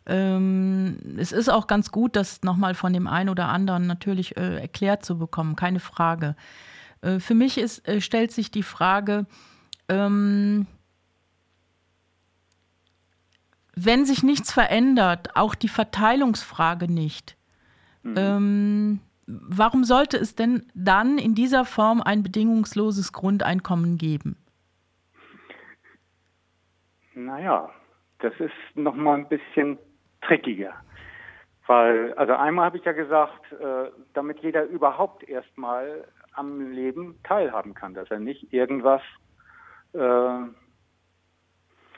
Ähm, 0.06 0.98
es 1.18 1.32
ist 1.34 1.50
auch 1.50 1.68
ganz 1.68 1.92
gut, 1.92 2.16
das 2.16 2.42
nochmal 2.42 2.74
von 2.74 2.94
dem 2.94 3.08
einen 3.08 3.30
oder 3.30 3.50
anderen 3.50 3.86
natürlich 3.86 4.38
äh, 4.38 4.62
erklärt 4.62 5.06
zu 5.06 5.18
bekommen, 5.18 5.56
keine 5.56 5.80
Frage. 5.82 6.36
Äh, 7.02 7.20
für 7.20 7.36
mich 7.36 7.58
ist, 7.58 7.86
äh, 7.88 8.00
stellt 8.00 8.32
sich 8.32 8.50
die 8.50 8.64
Frage, 8.64 9.26
ähm, 9.90 10.66
wenn 13.76 14.06
sich 14.06 14.24
nichts 14.24 14.52
verändert, 14.52 15.36
auch 15.36 15.54
die 15.54 15.70
Verteilungsfrage 15.70 16.92
nicht, 16.92 17.36
mhm. 18.04 18.14
ähm, 18.18 19.00
warum 19.30 19.84
sollte 19.84 20.18
es 20.18 20.36
denn 20.36 20.72
dann 20.74 21.18
in 21.18 21.36
dieser 21.36 21.66
Form 21.66 22.02
ein 22.02 22.24
bedingungsloses 22.24 23.14
Grundeinkommen 23.14 23.98
geben? 23.98 24.38
Naja, 27.14 27.70
das 28.20 28.34
ist 28.40 28.54
nochmal 28.76 29.20
ein 29.20 29.30
bisschen 29.30 29.78
trickiger. 30.22 30.74
Weil, 31.68 32.14
also 32.14 32.34
einmal 32.34 32.66
habe 32.66 32.78
ich 32.78 32.86
ja 32.86 32.94
gesagt, 32.94 33.52
äh, 33.52 33.92
damit 34.14 34.40
jeder 34.40 34.64
überhaupt 34.64 35.28
erstmal 35.28 36.08
am 36.34 36.72
Leben 36.72 37.20
teilhaben 37.24 37.76
kann, 37.76 37.94
dass 37.94 38.10
er 38.10 38.20
nicht 38.20 38.52
irgendwas 38.52 39.02
äh, 39.94 40.40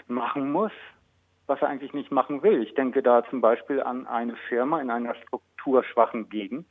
machen 0.08 0.52
muss, 0.52 0.74
was 1.48 1.62
er 1.62 1.70
eigentlich 1.70 1.94
nicht 1.94 2.12
machen 2.12 2.44
will. 2.44 2.62
Ich 2.64 2.74
denke 2.76 3.02
da 3.02 3.24
zum 3.30 3.40
Beispiel 3.40 3.82
an 3.82 4.08
eine 4.08 4.36
Firma 4.50 4.82
in 4.82 4.90
einer 4.90 5.16
strukturschwachen 5.16 6.30
Gegend. 6.30 6.68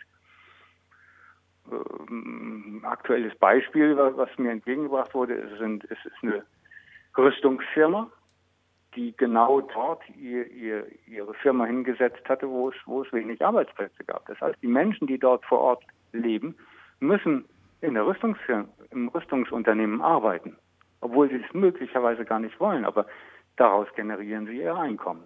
Ähm, 1.70 2.83
aktuelles 2.85 3.35
Beispiel, 3.37 3.96
was 3.96 4.28
mir 4.38 4.50
entgegengebracht 4.50 5.14
wurde, 5.14 5.35
ist, 5.35 5.61
ist, 5.90 6.04
ist 6.04 6.16
eine 6.22 6.44
Rüstungsfirma, 7.16 8.11
die 8.94 9.16
genau 9.16 9.61
dort 9.61 10.02
ihr, 10.16 10.50
ihr, 10.50 10.87
ihre 11.06 11.35
Firma 11.35 11.64
hingesetzt 11.64 12.28
hatte, 12.28 12.48
wo 12.48 12.70
es, 12.70 12.74
wo 12.87 13.02
es 13.02 13.12
wenig 13.12 13.44
Arbeitsplätze 13.44 14.04
gab. 14.04 14.26
Das 14.26 14.40
heißt, 14.40 14.61
die 14.62 14.68
Menschen, 14.68 15.06
die 15.06 15.18
dort 15.18 15.44
vor 15.44 15.61
Ort 15.61 15.85
leben, 16.12 16.56
müssen 16.98 17.44
in 17.80 17.94
der 17.94 18.06
Rüstungsfirma, 18.06 18.68
im 18.90 19.09
Rüstungsunternehmen 19.09 20.00
arbeiten, 20.00 20.56
obwohl 21.00 21.28
sie 21.28 21.37
es 21.46 21.54
möglicherweise 21.54 22.24
gar 22.24 22.40
nicht 22.40 22.59
wollen, 22.59 22.85
aber 22.85 23.06
daraus 23.56 23.87
generieren 23.94 24.46
sie 24.46 24.59
ihr 24.59 24.74
Einkommen. 24.74 25.24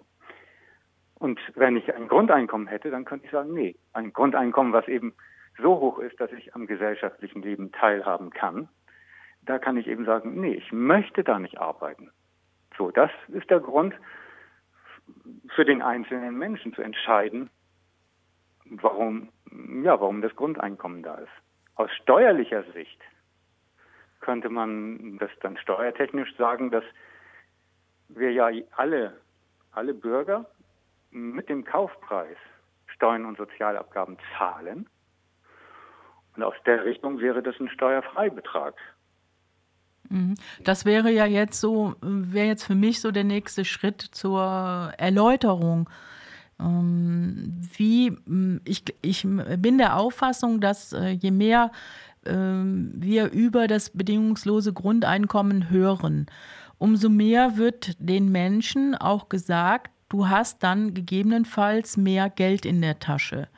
Und 1.15 1.39
wenn 1.55 1.77
ich 1.77 1.93
ein 1.93 2.07
Grundeinkommen 2.07 2.67
hätte, 2.67 2.91
dann 2.91 3.05
könnte 3.05 3.25
ich 3.25 3.31
sagen, 3.31 3.53
nee, 3.53 3.75
ein 3.93 4.13
Grundeinkommen, 4.13 4.73
was 4.73 4.87
eben 4.87 5.13
so 5.57 5.79
hoch 5.79 5.99
ist, 5.99 6.19
dass 6.19 6.31
ich 6.31 6.55
am 6.55 6.67
gesellschaftlichen 6.67 7.41
Leben 7.41 7.71
teilhaben 7.71 8.29
kann, 8.29 8.67
da 9.43 9.59
kann 9.59 9.77
ich 9.77 9.87
eben 9.87 10.05
sagen, 10.05 10.39
nee, 10.39 10.53
ich 10.53 10.71
möchte 10.71 11.23
da 11.23 11.39
nicht 11.39 11.59
arbeiten. 11.59 12.11
So, 12.77 12.91
das 12.91 13.11
ist 13.29 13.49
der 13.49 13.59
Grund 13.59 13.93
für 15.53 15.65
den 15.65 15.81
einzelnen 15.81 16.37
Menschen 16.37 16.73
zu 16.73 16.81
entscheiden, 16.81 17.49
warum, 18.65 19.29
ja, 19.83 19.99
warum 19.99 20.21
das 20.21 20.35
Grundeinkommen 20.35 21.03
da 21.03 21.15
ist. 21.15 21.31
Aus 21.75 21.91
steuerlicher 22.01 22.63
Sicht 22.73 22.99
könnte 24.19 24.49
man 24.49 25.17
das 25.19 25.29
dann 25.41 25.57
steuertechnisch 25.57 26.35
sagen, 26.35 26.71
dass 26.71 26.83
wir 28.09 28.31
ja 28.31 28.49
alle, 28.71 29.21
alle 29.71 29.93
Bürger 29.93 30.45
mit 31.11 31.49
dem 31.49 31.63
Kaufpreis 31.63 32.37
Steuern 32.87 33.25
und 33.25 33.37
Sozialabgaben 33.37 34.17
zahlen. 34.37 34.89
Und 36.35 36.43
aus 36.43 36.55
der 36.65 36.85
Richtung 36.85 37.19
wäre 37.19 37.41
das 37.41 37.55
ein 37.59 37.69
Steuerfreibetrag. 37.69 38.75
Mhm. 40.09 40.35
Das 40.63 40.85
wäre 40.85 41.11
ja 41.11 41.25
jetzt 41.25 41.59
so, 41.59 41.95
wäre 42.01 42.47
jetzt 42.47 42.63
für 42.63 42.75
mich 42.75 43.01
so 43.01 43.11
der 43.11 43.23
nächste 43.23 43.65
Schritt 43.65 44.01
zur 44.01 44.91
Erläuterung. 44.97 45.89
Ähm, 46.59 47.59
wie 47.77 48.17
ich, 48.63 48.83
ich 49.01 49.27
bin 49.57 49.77
der 49.77 49.97
Auffassung, 49.97 50.61
dass 50.61 50.93
äh, 50.93 51.09
je 51.09 51.31
mehr 51.31 51.71
ähm, 52.25 52.91
wir 52.95 53.31
über 53.31 53.67
das 53.67 53.89
bedingungslose 53.89 54.71
Grundeinkommen 54.71 55.69
hören, 55.69 56.27
umso 56.77 57.09
mehr 57.09 57.57
wird 57.57 57.95
den 57.99 58.31
Menschen 58.31 58.95
auch 58.95 59.27
gesagt, 59.27 59.91
du 60.09 60.29
hast 60.29 60.63
dann 60.63 60.93
gegebenenfalls 60.93 61.97
mehr 61.97 62.29
Geld 62.29 62.65
in 62.65 62.81
der 62.81 62.99
Tasche 62.99 63.49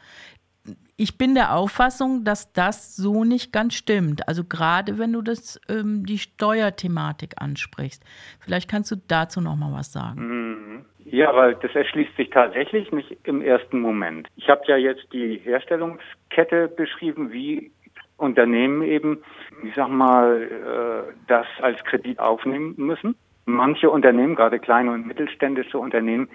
ich 0.98 1.20
bin 1.20 1.36
der 1.36 1.54
Auffassung, 1.54 2.24
dass 2.24 2.52
das 2.54 2.96
so 2.96 3.24
nicht 3.24 3.54
ganz 3.54 3.76
stimmt. 3.76 4.28
Also 4.28 4.44
gerade 4.44 4.98
wenn 4.98 5.14
du 5.14 5.22
das, 5.22 5.62
ähm, 5.70 6.06
die 6.06 6.18
Steuerthematik 6.18 7.36
ansprichst. 7.38 8.04
Vielleicht 8.40 8.70
kannst 8.70 8.92
du 8.92 8.96
dazu 9.08 9.40
noch 9.40 9.56
mal 9.56 9.72
was 9.74 9.94
sagen. 9.94 10.28
Mhm. 10.28 10.86
Ja, 11.06 11.34
weil 11.36 11.56
das 11.56 11.74
erschließt 11.74 12.18
sich 12.18 12.32
tatsächlich 12.32 12.92
nicht 12.92 13.16
im 13.24 13.42
ersten 13.42 13.80
Moment. 13.80 14.28
Ich 14.36 14.50
habe 14.50 14.64
ja 14.68 14.76
jetzt 14.76 15.08
die 15.14 15.38
Herstellungskette 15.38 16.68
beschrieben, 16.68 17.32
wie 17.32 17.72
Unternehmen 18.18 18.82
eben, 18.82 19.24
ich 19.64 19.76
sag 19.76 19.90
mal, 19.90 20.42
äh, 20.42 21.14
das 21.28 21.46
als 21.62 21.82
Kredit 21.84 22.20
aufnehmen 22.20 22.74
müssen. 22.76 23.16
Manche 23.46 23.90
Unternehmen, 23.90 24.36
gerade 24.36 24.60
kleine 24.60 24.92
und 24.92 25.08
mittelständische 25.08 25.78
Unternehmen, 25.78 26.28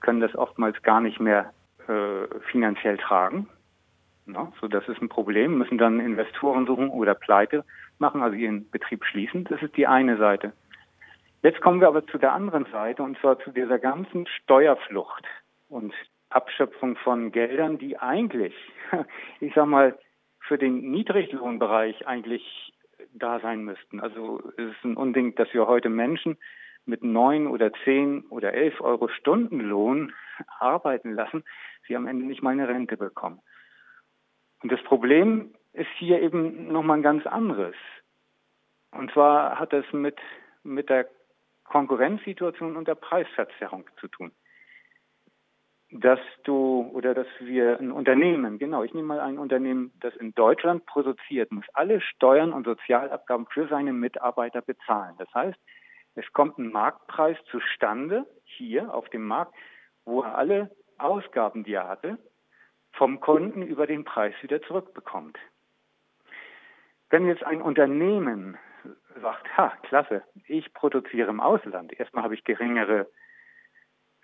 können 0.00 0.20
das 0.20 0.36
oftmals 0.36 0.80
gar 0.82 1.00
nicht 1.00 1.18
mehr 1.18 1.52
äh, 1.88 2.26
finanziell 2.50 2.98
tragen. 2.98 3.48
Ne? 4.32 4.52
So, 4.60 4.68
das 4.68 4.86
ist 4.88 5.00
ein 5.00 5.08
Problem, 5.08 5.58
müssen 5.58 5.78
dann 5.78 6.00
Investoren 6.00 6.66
suchen 6.66 6.90
oder 6.90 7.14
Pleite 7.14 7.64
machen, 7.98 8.22
also 8.22 8.36
ihren 8.36 8.70
Betrieb 8.70 9.04
schließen. 9.04 9.44
Das 9.44 9.62
ist 9.62 9.76
die 9.76 9.86
eine 9.86 10.16
Seite. 10.16 10.52
Jetzt 11.42 11.60
kommen 11.60 11.80
wir 11.80 11.88
aber 11.88 12.06
zu 12.06 12.18
der 12.18 12.32
anderen 12.32 12.66
Seite 12.66 13.02
und 13.02 13.18
zwar 13.18 13.38
zu 13.38 13.50
dieser 13.50 13.78
ganzen 13.78 14.26
Steuerflucht 14.26 15.24
und 15.68 15.94
Abschöpfung 16.28 16.96
von 16.96 17.32
Geldern, 17.32 17.78
die 17.78 17.98
eigentlich, 17.98 18.54
ich 19.40 19.54
sag 19.54 19.66
mal, 19.66 19.98
für 20.40 20.58
den 20.58 20.90
Niedriglohnbereich 20.90 22.06
eigentlich 22.06 22.72
da 23.14 23.40
sein 23.40 23.64
müssten. 23.64 24.00
Also 24.00 24.40
es 24.56 24.70
ist 24.70 24.84
ein 24.84 24.96
Unding, 24.96 25.34
dass 25.34 25.52
wir 25.54 25.66
heute 25.66 25.88
Menschen 25.88 26.36
mit 26.86 27.02
neun 27.02 27.46
oder 27.46 27.72
zehn 27.84 28.22
oder 28.30 28.52
elf 28.54 28.80
Euro 28.80 29.08
Stundenlohn 29.08 30.12
arbeiten 30.58 31.12
lassen, 31.12 31.44
sie 31.86 31.96
am 31.96 32.06
Ende 32.06 32.26
nicht 32.26 32.42
mal 32.42 32.50
eine 32.50 32.68
Rente 32.68 32.96
bekommen. 32.96 33.40
Und 34.62 34.72
das 34.72 34.82
Problem 34.82 35.54
ist 35.72 35.88
hier 35.98 36.20
eben 36.20 36.72
nochmal 36.72 36.98
ein 36.98 37.02
ganz 37.02 37.26
anderes. 37.26 37.74
Und 38.92 39.10
zwar 39.12 39.58
hat 39.58 39.72
es 39.72 39.84
mit, 39.92 40.18
mit 40.62 40.88
der 40.88 41.08
Konkurrenzsituation 41.64 42.76
und 42.76 42.88
der 42.88 42.96
Preisverzerrung 42.96 43.84
zu 44.00 44.08
tun. 44.08 44.32
Dass 45.92 46.20
du 46.44 46.88
oder 46.92 47.14
dass 47.14 47.26
wir 47.40 47.78
ein 47.78 47.90
Unternehmen, 47.90 48.58
genau, 48.58 48.84
ich 48.84 48.94
nehme 48.94 49.08
mal 49.08 49.20
ein 49.20 49.38
Unternehmen, 49.38 49.92
das 50.00 50.14
in 50.16 50.34
Deutschland 50.34 50.86
produziert, 50.86 51.50
muss 51.50 51.64
alle 51.74 52.00
Steuern 52.00 52.52
und 52.52 52.64
Sozialabgaben 52.64 53.46
für 53.46 53.66
seine 53.68 53.92
Mitarbeiter 53.92 54.62
bezahlen. 54.62 55.14
Das 55.18 55.32
heißt, 55.34 55.58
es 56.14 56.32
kommt 56.32 56.58
ein 56.58 56.70
Marktpreis 56.70 57.36
zustande 57.50 58.26
hier 58.44 58.92
auf 58.92 59.08
dem 59.08 59.26
Markt, 59.26 59.54
wo 60.04 60.22
er 60.22 60.36
alle 60.36 60.70
Ausgaben, 60.98 61.64
die 61.64 61.74
er 61.74 61.88
hatte, 61.88 62.18
vom 62.92 63.20
Kunden 63.20 63.62
über 63.62 63.86
den 63.86 64.04
Preis 64.04 64.34
wieder 64.42 64.60
zurückbekommt. 64.62 65.38
Wenn 67.10 67.26
jetzt 67.26 67.44
ein 67.44 67.60
Unternehmen 67.62 68.56
sagt, 69.20 69.56
ha, 69.56 69.72
klasse, 69.82 70.22
ich 70.46 70.72
produziere 70.72 71.28
im 71.28 71.40
Ausland, 71.40 71.92
erstmal 71.98 72.24
habe 72.24 72.34
ich 72.34 72.44
geringere 72.44 73.08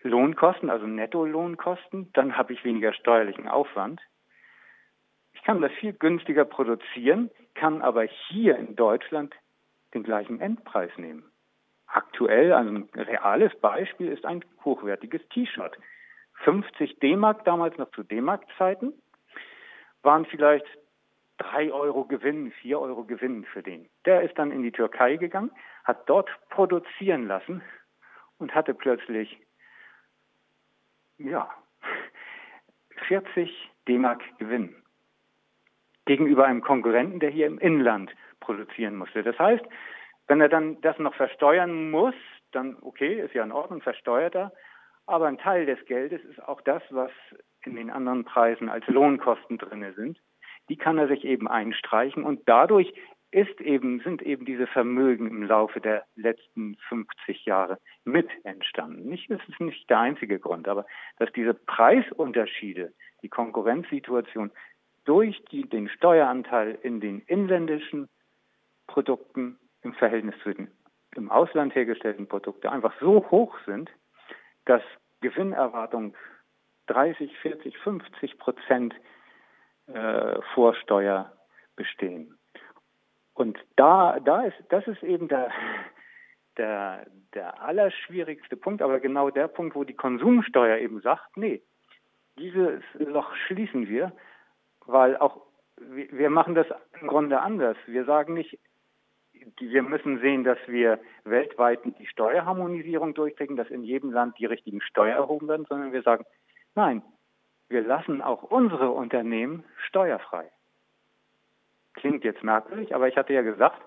Lohnkosten, 0.03 0.71
also 0.71 0.87
Nettolohnkosten, 0.87 2.13
dann 2.13 2.37
habe 2.37 2.53
ich 2.53 2.65
weniger 2.65 2.93
steuerlichen 2.93 3.49
Aufwand. 3.49 4.01
Ich 5.33 5.43
kann 5.43 5.61
das 5.61 5.73
viel 5.73 5.93
günstiger 5.93 6.45
produzieren, 6.45 7.31
kann 7.55 7.83
aber 7.83 8.05
hier 8.05 8.57
in 8.57 8.77
Deutschland 8.77 9.35
den 9.95 10.03
gleichen 10.03 10.41
Endpreis 10.41 10.91
nehmen. 10.97 11.25
Aktuell, 11.87 12.53
also 12.53 12.71
ein 12.71 12.89
reales 12.95 13.55
Beispiel 13.61 14.09
ist 14.09 14.25
ein 14.25 14.45
hochwertiges 14.65 15.27
T-Shirt. 15.29 15.77
50 16.45 16.99
D-Mark 17.01 17.45
damals 17.45 17.77
noch 17.79 17.91
zu 17.93 18.03
D-Mark-Zeiten, 18.03 18.93
waren 20.03 20.27
vielleicht 20.27 20.67
drei 21.39 21.73
Euro 21.73 22.05
Gewinn, 22.05 22.53
vier 22.53 22.81
Euro 22.81 23.05
Gewinn 23.05 23.45
für 23.45 23.63
den. 23.63 23.89
Der 24.05 24.23
ist 24.23 24.39
dann 24.39 24.53
in 24.53 24.63
die 24.63 24.73
Türkei 24.73 25.17
gegangen, 25.17 25.51
hat 25.85 26.09
dort 26.09 26.31
produzieren 26.51 27.27
lassen 27.27 27.63
und 28.39 28.55
hatte 28.55 28.75
plötzlich, 28.75 29.39
ja, 31.19 31.51
40 33.09 33.51
D-Mark 33.89 34.23
Gewinn 34.39 34.75
gegenüber 36.07 36.47
einem 36.47 36.63
Konkurrenten, 36.63 37.21
der 37.21 37.31
hier 37.31 37.47
im 37.47 37.59
Inland 37.59 38.15
produzieren 38.41 38.97
musste. 38.97 39.23
Das 39.23 39.39
heißt, 39.39 39.65
wenn 40.29 40.41
er 40.41 40.49
dann 40.49 40.81
das 40.81 40.99
noch 40.99 41.15
versteuern 41.15 41.91
muss, 41.91 42.15
dann 42.53 42.77
okay, 42.81 43.21
ist 43.21 43.35
ja 43.35 43.43
in 43.43 43.53
Ordnung, 43.53 43.81
versteuert 43.81 44.35
er, 44.35 44.53
aber 45.07 45.27
ein 45.27 45.39
Teil 45.39 45.67
des 45.67 45.85
Geldes 45.87 46.23
ist 46.25 46.43
auch 46.43 46.61
das, 46.61 46.83
was 46.91 47.11
in 47.65 47.77
den 47.77 47.91
anderen 47.91 48.25
Preisen 48.25 48.69
als 48.69 48.87
Lohnkosten 48.87 49.59
drinne 49.59 49.93
sind. 49.95 50.19
Die 50.69 50.77
kann 50.77 50.99
er 50.99 51.09
sich 51.09 51.25
eben 51.25 51.49
einstreichen 51.49 52.25
und 52.25 52.41
dadurch 52.47 52.93
ist 53.31 53.61
eben, 53.61 54.01
sind 54.01 54.23
eben 54.23 54.45
diese 54.45 54.67
Vermögen 54.67 55.27
im 55.27 55.43
Laufe 55.43 55.81
der 55.81 56.05
letzten 56.15 56.77
50 56.89 57.45
Jahre 57.45 57.79
mit 58.05 58.29
entstanden. 58.45 59.09
Nicht, 59.09 59.31
das 59.31 59.41
ist 59.49 59.61
nicht 59.61 59.89
der 59.91 59.99
einzige 59.99 60.39
Grund, 60.39 60.69
aber 60.69 60.87
dass 61.19 61.33
diese 61.33 61.55
Preisunterschiede, 61.55 62.93
die 63.23 63.29
Konkurrenzsituation 63.29 64.53
durch 65.05 65.45
die, 65.51 65.69
den 65.69 65.89
Steueranteil 65.89 66.79
in 66.83 67.01
den 67.01 67.21
inländischen 67.27 68.09
Produkten 68.87 69.59
im 69.83 69.93
Verhältnis 69.95 70.35
zu 70.43 70.55
den 70.55 70.69
im 71.15 71.31
Ausland 71.31 71.75
hergestellten 71.75 72.29
Produkten 72.29 72.67
einfach 72.69 72.93
so 73.01 73.25
hoch 73.31 73.57
sind, 73.65 73.91
dass 74.67 74.83
Gewinnerwartung 75.21 76.15
30, 76.87 77.37
40, 77.39 77.79
50 77.79 78.39
Prozent 78.39 78.95
äh, 79.87 80.41
Vorsteuer 80.55 81.33
bestehen. 81.75 82.39
Und 83.35 83.59
da, 83.77 84.19
da 84.21 84.43
ist, 84.43 84.57
das 84.71 84.87
ist 84.87 85.03
eben 85.03 85.29
der, 85.29 85.51
der, 86.57 87.07
der 87.35 87.63
allerschwierigste 87.63 88.57
Punkt, 88.57 88.83
aber 88.83 89.01
genau 89.01 89.31
der 89.31 89.49
Punkt, 89.49 89.75
wo 89.75 89.85
die 89.85 89.95
Konsumsteuer 89.95 90.79
eben 90.79 91.01
sagt, 91.01 91.37
nee, 91.37 91.63
dieses 92.39 92.83
Loch 92.95 93.35
schließen 93.47 93.89
wir, 93.89 94.13
weil 94.87 95.17
auch 95.17 95.43
wir 95.79 96.31
machen 96.31 96.55
das 96.55 96.67
im 97.01 97.09
Grunde 97.09 97.41
anders. 97.41 97.77
Wir 97.87 98.05
sagen 98.05 98.35
nicht, 98.35 98.59
wir 99.59 99.83
müssen 99.83 100.21
sehen, 100.21 100.45
dass 100.45 100.59
wir 100.67 100.99
weltweit 101.25 101.81
die 101.85 102.07
Steuerharmonisierung 102.07 103.15
durchkriegen, 103.15 103.57
dass 103.57 103.69
in 103.69 103.85
jedem 103.85 104.11
Land 104.11 104.39
die 104.39 104.47
richtigen 104.47 104.81
Steuern 104.81 105.17
erhoben 105.17 105.49
werden, 105.49 105.67
sondern 105.69 105.93
wir 105.93 106.03
sagen, 106.03 106.25
nein, 106.75 107.03
wir 107.69 107.83
lassen 107.83 108.23
auch 108.23 108.43
unsere 108.43 108.91
Unternehmen 108.91 109.65
steuerfrei. 109.89 110.51
Klingt 111.95 112.25
jetzt 112.25 112.43
merkwürdig, 112.43 112.95
aber 112.95 113.09
ich 113.09 113.17
hatte 113.17 113.33
ja 113.33 113.43
gesagt, 113.43 113.81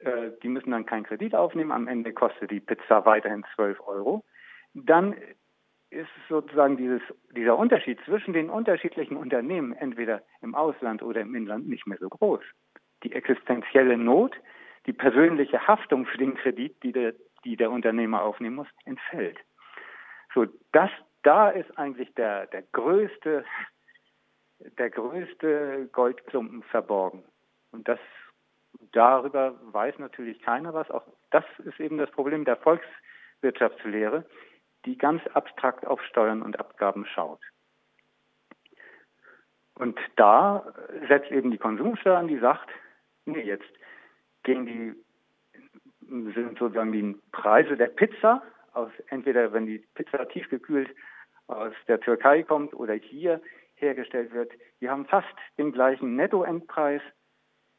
äh, 0.00 0.30
die 0.42 0.48
müssen 0.48 0.70
dann 0.70 0.86
keinen 0.86 1.04
Kredit 1.04 1.34
aufnehmen, 1.34 1.72
am 1.72 1.88
Ende 1.88 2.12
kostet 2.12 2.50
die 2.50 2.60
Pizza 2.60 3.04
weiterhin 3.06 3.44
12 3.54 3.80
Euro. 3.86 4.24
Dann 4.74 5.14
ist 5.90 6.08
sozusagen 6.28 6.76
dieses, 6.76 7.02
dieser 7.36 7.56
Unterschied 7.56 8.00
zwischen 8.04 8.32
den 8.32 8.50
unterschiedlichen 8.50 9.16
Unternehmen, 9.16 9.72
entweder 9.74 10.22
im 10.42 10.54
Ausland 10.54 11.02
oder 11.02 11.20
im 11.20 11.34
Inland, 11.34 11.68
nicht 11.68 11.86
mehr 11.86 11.98
so 11.98 12.08
groß. 12.08 12.42
Die 13.04 13.12
existenzielle 13.12 13.96
Not, 13.96 14.36
die 14.86 14.92
persönliche 14.92 15.66
Haftung 15.66 16.06
für 16.06 16.18
den 16.18 16.34
Kredit, 16.34 16.82
die 16.82 16.92
der, 16.92 17.14
die 17.44 17.56
der 17.56 17.70
Unternehmer 17.70 18.22
aufnehmen 18.22 18.56
muss, 18.56 18.68
entfällt. 18.84 19.38
So, 20.34 20.46
das, 20.72 20.90
da 21.22 21.50
ist 21.50 21.78
eigentlich 21.78 22.12
der, 22.14 22.46
der 22.46 22.62
größte, 22.62 23.44
der 24.78 24.90
größte 24.90 25.88
Goldklumpen 25.92 26.62
verborgen. 26.64 27.22
Und 27.70 27.86
das, 27.88 28.00
darüber 28.92 29.54
weiß 29.72 29.98
natürlich 29.98 30.40
keiner 30.42 30.74
was. 30.74 30.90
Auch 30.90 31.04
das 31.30 31.44
ist 31.64 31.78
eben 31.80 31.98
das 31.98 32.10
Problem 32.10 32.44
der 32.44 32.56
Volkswirtschaftslehre 32.56 34.24
die 34.84 34.98
ganz 34.98 35.22
abstrakt 35.32 35.86
auf 35.86 36.02
Steuern 36.02 36.42
und 36.42 36.58
Abgaben 36.58 37.06
schaut. 37.06 37.40
Und 39.74 39.98
da 40.16 40.72
setzt 41.08 41.30
eben 41.30 41.50
die 41.50 41.58
Konsumsteuer 41.58 42.18
an, 42.18 42.28
die 42.28 42.38
sagt, 42.38 42.70
nee, 43.26 43.42
jetzt 43.42 43.70
gehen 44.42 44.66
die, 44.66 44.94
sind 46.08 46.58
sozusagen 46.58 46.92
die 46.92 47.16
Preise 47.32 47.76
der 47.76 47.88
Pizza 47.88 48.42
aus, 48.72 48.90
entweder 49.08 49.52
wenn 49.52 49.66
die 49.66 49.78
Pizza 49.94 50.28
tiefgekühlt 50.28 50.88
aus 51.46 51.72
der 51.88 52.00
Türkei 52.00 52.42
kommt 52.42 52.74
oder 52.74 52.94
hier 52.94 53.40
hergestellt 53.76 54.32
wird, 54.32 54.52
die 54.80 54.88
haben 54.88 55.06
fast 55.06 55.34
den 55.58 55.72
gleichen 55.72 56.16
Nettoendpreis, 56.16 57.02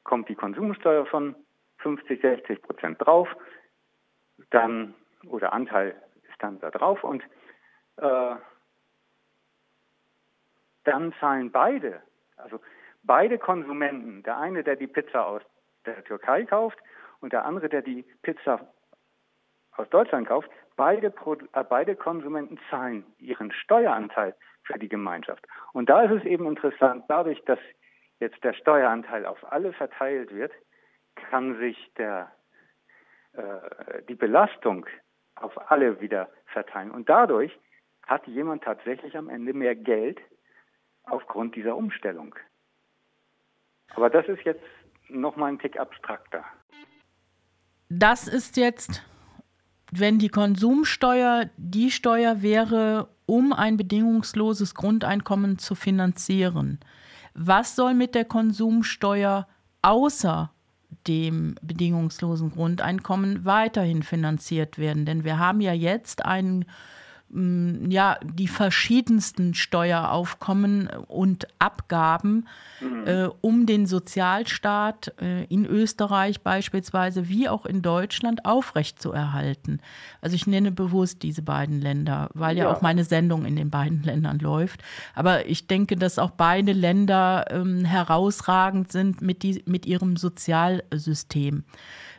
kommt 0.04 0.30
die 0.30 0.36
Konsumsteuer 0.36 1.06
von 1.06 1.36
50, 1.80 2.22
60 2.22 2.62
Prozent 2.62 2.98
drauf, 3.00 3.28
dann 4.50 4.94
oder 5.28 5.54
Anteil 5.54 5.96
dann 6.40 6.60
da 6.60 6.70
drauf 6.70 7.04
und 7.04 7.24
äh, 7.98 8.36
dann 10.84 11.14
zahlen 11.20 11.52
beide, 11.52 12.02
also 12.38 12.60
beide 13.06 13.38
Konsumenten, 13.38 14.24
der 14.24 14.38
eine, 14.38 14.64
der 14.64 14.76
die 14.76 14.88
Pizza 14.88 15.26
aus 15.26 15.42
der 15.86 16.04
Türkei 16.04 16.46
kauft 16.46 16.78
und 17.20 17.34
der 17.34 17.46
andere, 17.46 17.70
der 17.70 17.82
die 17.82 18.04
Pizza 18.22 18.68
aus 19.78 19.90
Deutschland 19.90 20.28
kauft, 20.28 20.50
beide, 20.76 21.08
äh, 21.54 21.64
beide 21.64 21.96
Konsumenten 21.96 22.60
zahlen 22.70 23.06
ihren 23.20 23.52
Steueranteil 23.52 24.36
für 24.64 24.80
die 24.80 24.90
Gemeinschaft. 24.90 25.46
Und 25.74 25.90
da 25.90 26.04
ist 26.04 26.12
es 26.12 26.24
eben 26.26 26.48
interessant, 26.48 27.06
dadurch, 27.08 27.44
dass 27.46 27.60
jetzt 28.20 28.44
der 28.44 28.54
Steueranteil 28.54 29.26
auf 29.26 29.52
alle 29.52 29.74
verteilt 29.74 30.34
wird, 30.34 30.52
kann 31.16 31.58
sich 31.60 31.94
der, 31.98 32.32
äh, 33.34 34.02
die 34.08 34.16
Belastung 34.16 34.86
auf 35.36 35.72
alle 35.72 36.00
wieder 36.02 36.30
verteilen. 36.48 36.92
Und 36.92 37.10
dadurch 37.10 37.58
hat 38.04 38.26
jemand 38.28 38.64
tatsächlich 38.64 39.18
am 39.18 39.30
Ende 39.30 39.54
mehr 39.54 39.76
Geld 39.76 40.22
aufgrund 41.04 41.56
dieser 41.56 41.76
Umstellung. 41.76 42.36
Aber 43.94 44.10
das 44.10 44.28
ist 44.28 44.44
jetzt 44.44 44.64
noch 45.10 45.36
mal 45.36 45.48
ein 45.48 45.60
Tick 45.60 45.80
abstrakter. 45.80 46.44
Das 47.90 48.28
ist 48.28 48.58
jetzt, 48.58 49.04
wenn 49.92 50.18
die 50.18 50.30
Konsumsteuer 50.30 51.50
die 51.58 51.92
Steuer 51.92 52.42
wäre, 52.42 53.10
um 53.26 53.54
ein 53.54 53.78
bedingungsloses 53.78 54.76
Grundeinkommen 54.76 55.60
zu 55.60 55.76
finanzieren. 55.76 56.80
Was 57.34 57.76
soll 57.76 57.94
mit 57.94 58.16
der 58.16 58.26
Konsumsteuer 58.26 59.48
außer 59.82 60.52
dem 61.08 61.56
bedingungslosen 61.62 62.52
Grundeinkommen 62.52 63.46
weiterhin 63.46 64.04
finanziert 64.04 64.78
werden. 64.78 65.06
Denn 65.06 65.24
wir 65.24 65.40
haben 65.40 65.62
ja 65.62 65.74
jetzt 65.74 66.26
einen 66.26 66.66
ja, 67.90 68.18
die 68.24 68.48
verschiedensten 68.48 69.56
Steueraufkommen 69.56 70.88
und 71.08 71.48
Abgaben, 71.60 72.48
mhm. 72.80 73.08
äh, 73.08 73.30
um 73.42 73.66
den 73.66 73.88
Sozialstaat 73.88 75.14
äh, 75.22 75.44
in 75.46 75.66
Österreich 75.66 76.42
beispielsweise 76.42 77.28
wie 77.28 77.50
auch 77.50 77.66
in 77.66 77.82
Deutschland 77.82 78.46
aufrechtzuerhalten. 78.46 79.82
Also 80.22 80.36
ich 80.36 80.48
nenne 80.48 80.72
bewusst 80.72 81.24
diese 81.24 81.42
beiden 81.42 81.82
Länder, 81.82 82.30
weil 82.34 82.58
ja, 82.58 82.66
ja 82.66 82.72
auch 82.72 82.82
meine 82.82 83.04
Sendung 83.04 83.44
in 83.44 83.58
den 83.58 83.70
beiden 83.70 84.02
Ländern 84.04 84.40
läuft. 84.40 84.82
Aber 85.14 85.46
ich 85.46 85.68
denke, 85.68 85.98
dass 85.98 86.20
auch 86.20 86.32
beide 86.32 86.72
Länder 86.72 87.48
ähm, 87.50 87.84
herausragend 87.84 88.94
sind 88.94 89.22
mit, 89.22 89.44
die, 89.44 89.62
mit 89.66 89.86
ihrem 89.86 90.16
Sozialsystem. 90.16 91.66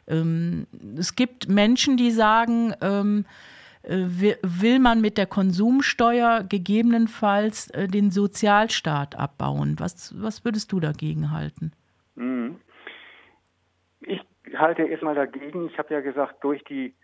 Ähm, 0.09 0.67
es 0.99 1.17
gibt 1.17 1.49
Menschen, 1.49 1.97
die 1.97 2.11
sagen, 2.11 2.75
ähm, 2.83 3.25
äh, 3.25 3.56
will 3.87 4.79
man 4.81 5.01
mit 5.01 5.17
der 5.17 5.27
Konsumsteuer 5.27 6.43
gegebenenfalls 6.43 7.71
äh, 7.71 7.87
den 7.87 8.11
Sozialstaat 8.11 9.17
abbauen. 9.17 9.77
Was, 9.79 10.15
was 10.21 10.45
würdest 10.45 10.73
du 10.73 10.81
dagegen 10.81 11.31
halten? 11.31 11.73
Mhm. 12.17 12.61
Ich 14.01 14.23
halte 14.55 14.83
erstmal 14.83 15.15
dagegen. 15.15 15.67
Ich 15.67 15.79
habe 15.79 15.95
ja 15.95 16.01
gesagt, 16.01 16.43
durch 16.43 16.63
die 16.65 16.95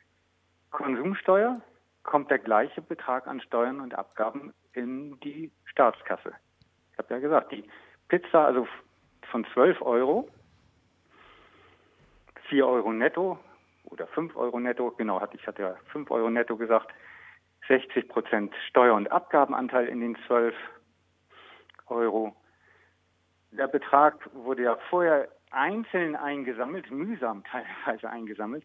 Konsumsteuer 0.70 1.60
kommt 2.02 2.30
der 2.30 2.38
gleiche 2.38 2.82
Betrag 2.82 3.26
an 3.26 3.40
Steuern 3.40 3.80
und 3.80 3.94
Abgaben 3.94 4.52
in 4.72 5.18
die 5.20 5.50
Staatskasse. 5.66 6.32
Ich 6.92 6.98
habe 6.98 7.14
ja 7.14 7.20
gesagt, 7.20 7.52
die 7.52 7.64
Pizza, 8.08 8.46
also 8.46 8.66
von 9.30 9.46
12 9.52 9.80
Euro, 9.82 10.28
4 12.48 12.66
Euro 12.66 12.92
netto, 12.92 13.38
oder 13.92 14.06
5 14.08 14.34
Euro 14.36 14.58
netto, 14.58 14.90
genau, 14.92 15.22
ich 15.32 15.46
hatte 15.46 15.62
ja 15.62 15.76
5 15.92 16.10
Euro 16.10 16.30
netto 16.30 16.56
gesagt, 16.56 16.90
60 17.68 18.08
Prozent 18.08 18.52
Steuer- 18.68 18.94
und 18.94 19.12
Abgabenanteil 19.12 19.86
in 19.86 20.00
den 20.00 20.16
12 20.26 20.54
Euro. 21.86 22.34
Der 23.52 23.68
Betrag 23.68 24.28
wurde 24.34 24.62
ja 24.62 24.78
vorher 24.88 25.28
einzeln 25.50 26.16
eingesammelt, 26.16 26.90
mühsam 26.90 27.44
teilweise 27.44 28.08
eingesammelt. 28.08 28.64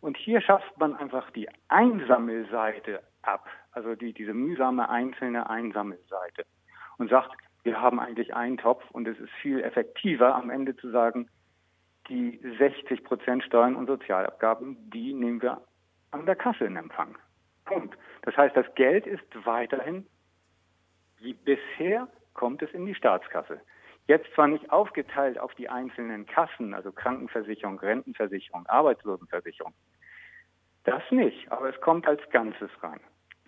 Und 0.00 0.16
hier 0.16 0.40
schafft 0.40 0.78
man 0.78 0.94
einfach 0.94 1.30
die 1.32 1.48
Einsammelseite 1.68 3.02
ab, 3.22 3.48
also 3.72 3.96
die, 3.96 4.12
diese 4.12 4.34
mühsame 4.34 4.88
einzelne 4.88 5.50
Einsammelseite 5.50 6.44
und 6.98 7.10
sagt, 7.10 7.32
wir 7.64 7.80
haben 7.80 7.98
eigentlich 7.98 8.34
einen 8.34 8.58
Topf 8.58 8.84
und 8.92 9.08
es 9.08 9.18
ist 9.18 9.32
viel 9.42 9.60
effektiver 9.60 10.36
am 10.36 10.50
Ende 10.50 10.76
zu 10.76 10.90
sagen, 10.90 11.28
die 12.08 12.40
60 12.58 13.04
Prozent 13.04 13.42
Steuern 13.44 13.76
und 13.76 13.86
Sozialabgaben, 13.86 14.90
die 14.90 15.12
nehmen 15.12 15.42
wir 15.42 15.60
an 16.10 16.26
der 16.26 16.36
Kasse 16.36 16.64
in 16.64 16.76
Empfang. 16.76 17.16
Punkt. 17.64 17.96
Das 18.22 18.36
heißt, 18.36 18.56
das 18.56 18.66
Geld 18.74 19.06
ist 19.06 19.24
weiterhin, 19.44 20.06
wie 21.18 21.34
bisher, 21.34 22.08
kommt 22.34 22.62
es 22.62 22.70
in 22.72 22.86
die 22.86 22.94
Staatskasse. 22.94 23.60
Jetzt 24.06 24.32
zwar 24.34 24.46
nicht 24.46 24.70
aufgeteilt 24.70 25.38
auf 25.38 25.54
die 25.54 25.68
einzelnen 25.68 26.26
Kassen, 26.26 26.74
also 26.74 26.92
Krankenversicherung, 26.92 27.78
Rentenversicherung, 27.78 28.66
Arbeitslosenversicherung. 28.66 29.74
Das 30.84 31.02
nicht, 31.10 31.50
aber 31.50 31.68
es 31.68 31.80
kommt 31.80 32.06
als 32.06 32.20
Ganzes 32.30 32.70
rein. 32.82 33.00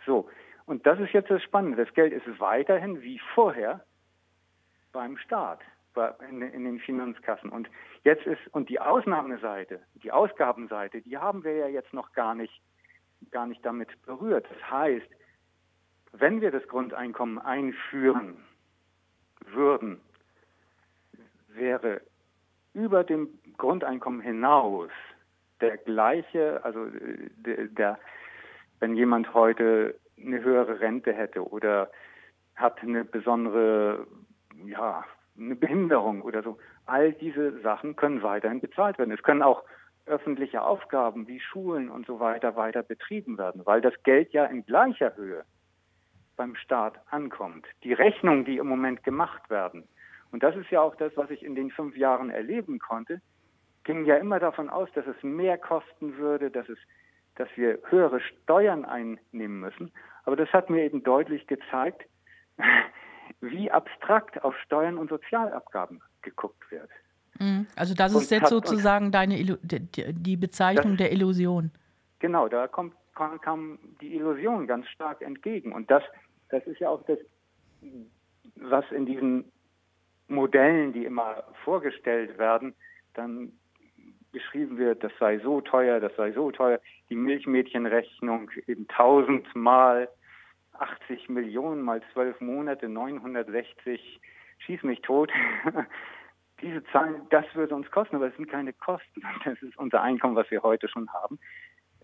So, 0.05 0.29
und 0.67 0.85
das 0.87 0.99
ist 0.99 1.13
jetzt 1.13 1.31
das 1.31 1.43
Spannende. 1.43 1.85
Das 1.85 1.95
Geld 1.95 2.13
ist 2.13 2.41
weiterhin 2.41 3.01
wie 3.03 3.21
vorher 3.35 3.85
beim 4.93 5.17
Staat 5.19 5.61
in, 6.29 6.41
den 6.41 6.79
Finanzkassen. 6.81 7.51
Und 7.51 7.69
jetzt 8.09 8.27
ist, 8.27 8.41
und 8.53 8.69
die 8.69 8.81
Ausnahmeseite, 8.81 9.81
die 10.03 10.11
Ausgabenseite, 10.11 11.03
die 11.03 11.19
haben 11.19 11.45
wir 11.45 11.55
ja 11.55 11.69
jetzt 11.69 11.93
noch 11.93 12.13
gar 12.13 12.35
nicht, 12.35 12.63
gar 13.31 13.47
nicht 13.47 13.65
damit 13.65 13.91
berührt. 14.07 14.47
Das 14.51 14.71
heißt, 14.71 15.09
wenn 16.13 16.41
wir 16.41 16.51
das 16.51 16.67
Grundeinkommen 16.69 17.39
einführen 17.39 18.39
würden, 19.47 20.01
wäre 21.49 22.01
über 22.73 23.05
dem 23.05 23.29
Grundeinkommen 23.59 24.21
hinaus 24.21 24.91
der 25.61 25.77
gleiche, 25.77 26.65
also 26.65 26.87
der, 27.37 27.67
der 27.67 27.99
wenn 28.81 28.95
jemand 28.95 29.35
heute 29.35 29.99
eine 30.17 30.43
höhere 30.43 30.81
Rente 30.81 31.13
hätte 31.13 31.47
oder 31.47 31.91
hat 32.55 32.81
eine 32.83 33.05
besondere, 33.05 34.07
ja, 34.65 35.05
eine 35.37 35.57
Behinderung 35.57 36.23
oder 36.23 36.43
so. 36.43 36.59
All 36.89 37.13
diese 37.13 37.61
Sachen 37.61 37.97
können 37.97 38.23
weiterhin 38.23 38.61
bezahlt 38.61 38.99
werden. 38.99 39.13
Es 39.13 39.23
können 39.23 39.43
auch 39.43 39.63
öffentliche 40.07 40.63
Aufgaben 40.63 41.29
wie 41.29 41.39
Schulen 41.39 41.91
und 41.91 42.07
so 42.07 42.19
weiter 42.19 42.57
weiter 42.57 42.83
betrieben 42.83 43.37
werden, 43.37 43.67
weil 43.67 43.83
das 43.83 43.93
Geld 44.05 44.33
ja 44.33 44.47
in 44.47 44.65
gleicher 44.65 45.15
Höhe 45.15 45.45
beim 46.37 46.55
Staat 46.57 46.99
ankommt. 47.11 47.67
Die 47.85 47.93
Rechnungen, 47.93 48.47
die 48.47 48.57
im 48.57 48.69
Moment 48.69 49.05
gemacht 49.05 49.51
werden, 49.51 49.87
und 50.31 50.43
das 50.43 50.57
ist 50.57 50.71
ja 50.71 50.81
auch 50.81 50.95
das, 50.97 51.15
was 51.17 51.29
ich 51.29 51.43
in 51.43 51.55
den 51.55 51.71
fünf 51.71 51.95
Jahren 51.95 52.31
erleben 52.31 52.79
konnte, 52.79 53.21
ging 53.85 54.07
ja 54.07 54.17
immer 54.17 54.39
davon 54.39 54.71
aus, 54.71 54.89
dass 54.95 55.07
es 55.07 55.23
mehr 55.23 55.59
kosten 55.59 56.17
würde, 56.17 56.51
dass 56.51 56.71
es, 56.71 56.79
dass 57.35 57.49
wir 57.57 57.81
höhere 57.91 58.21
Steuern 58.21 58.87
einnehmen 58.87 59.61
müssen. 59.61 59.93
Aber 60.25 60.37
das 60.37 60.51
hat 60.55 60.71
mir 60.71 60.85
eben 60.85 61.03
deutlich 61.03 61.47
gezeigt, 61.47 62.09
wie 63.43 63.71
abstrakt 63.71 64.43
auf 64.43 64.57
Steuern 64.61 64.97
und 64.97 65.11
Sozialabgaben 65.11 66.01
geguckt 66.31 66.71
wird. 66.71 66.89
Mhm. 67.39 67.67
Also 67.77 67.95
das 67.95 68.13
ist 68.13 68.19
und 68.19 68.31
jetzt 68.31 68.43
hat, 68.43 68.49
sozusagen 68.49 69.13
deine 69.13 69.39
Illu 69.39 69.57
die 69.63 70.37
Bezeichnung 70.37 70.97
der 70.97 71.13
Illusion. 71.13 71.71
Genau, 72.19 72.49
da 72.49 72.67
kommt, 72.67 72.95
kam 73.15 73.79
die 74.01 74.15
Illusion 74.15 74.67
ganz 74.67 74.89
stark 74.89 75.23
entgegen. 75.23 75.73
Und 75.73 75.91
das, 75.91 76.03
das 76.51 76.67
ist 76.67 76.81
ja 76.81 76.89
auch 76.89 77.03
das, 77.07 77.19
was 78.57 78.85
in 78.91 79.07
diesen 79.07 79.45
Modellen, 80.27 80.93
die 80.93 81.05
immer 81.05 81.45
vorgestellt 81.65 82.39
werden, 82.39 82.75
dann 83.15 83.53
beschrieben 84.33 84.77
wird, 84.77 85.03
das 85.03 85.13
sei 85.19 85.39
so 85.39 85.61
teuer, 85.61 86.01
das 86.01 86.15
sei 86.17 86.33
so 86.33 86.51
teuer, 86.51 86.81
die 87.09 87.15
Milchmädchenrechnung 87.15 88.51
eben 88.67 88.87
tausendmal 88.89 90.09
80 90.75 91.29
Millionen 91.29 91.83
mal 91.83 92.03
zwölf 92.13 92.41
Monate, 92.41 92.89
960, 92.89 94.21
schieß 94.59 94.83
mich 94.83 95.01
tot. 95.01 95.33
Diese 96.61 96.83
Zahlen, 96.87 97.23
das 97.31 97.45
würde 97.55 97.75
uns 97.75 97.91
kosten, 97.91 98.17
aber 98.17 98.29
es 98.29 98.37
sind 98.37 98.51
keine 98.51 98.73
Kosten. 98.73 99.23
Das 99.45 99.61
ist 99.63 99.79
unser 99.79 100.03
Einkommen, 100.03 100.37
was 100.37 100.51
wir 100.51 100.63
heute 100.63 100.89
schon 100.89 101.13
haben. 101.13 101.39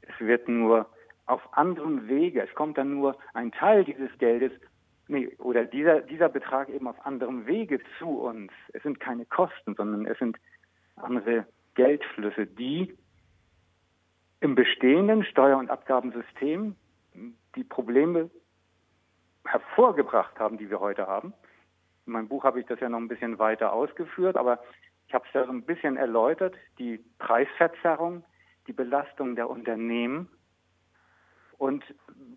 Es 0.02 0.18
wird 0.20 0.48
nur 0.48 0.88
auf 1.26 1.40
anderem 1.56 2.08
Wege, 2.08 2.42
es 2.42 2.54
kommt 2.54 2.76
dann 2.76 2.94
nur 2.94 3.16
ein 3.32 3.50
Teil 3.52 3.84
dieses 3.84 4.16
Geldes 4.18 4.52
nee, 5.08 5.28
oder 5.38 5.64
dieser, 5.64 6.02
dieser 6.02 6.28
Betrag 6.28 6.68
eben 6.68 6.86
auf 6.86 7.06
anderem 7.06 7.46
Wege 7.46 7.80
zu 7.98 8.08
uns. 8.20 8.52
Es 8.72 8.82
sind 8.82 9.00
keine 9.00 9.24
Kosten, 9.24 9.74
sondern 9.74 10.06
es 10.06 10.18
sind 10.18 10.36
andere 10.96 11.46
Geldflüsse, 11.74 12.46
die 12.46 12.96
im 14.40 14.54
bestehenden 14.54 15.24
Steuer- 15.24 15.58
und 15.58 15.70
Abgabensystem 15.70 16.76
die 17.56 17.64
Probleme 17.64 18.30
hervorgebracht 19.44 20.38
haben, 20.38 20.58
die 20.58 20.70
wir 20.70 20.80
heute 20.80 21.06
haben. 21.06 21.32
In 22.06 22.12
meinem 22.12 22.28
Buch 22.28 22.44
habe 22.44 22.60
ich 22.60 22.66
das 22.66 22.80
ja 22.80 22.88
noch 22.88 22.98
ein 22.98 23.08
bisschen 23.08 23.38
weiter 23.38 23.72
ausgeführt, 23.72 24.36
aber 24.36 24.60
ich 25.08 25.14
habe 25.14 25.24
es 25.26 25.34
ja 25.34 25.44
so 25.44 25.52
ein 25.52 25.64
bisschen 25.64 25.96
erläutert, 25.96 26.54
die 26.78 27.04
Preisverzerrung, 27.18 28.24
die 28.66 28.72
Belastung 28.72 29.36
der 29.36 29.50
Unternehmen 29.50 30.28
und 31.58 31.84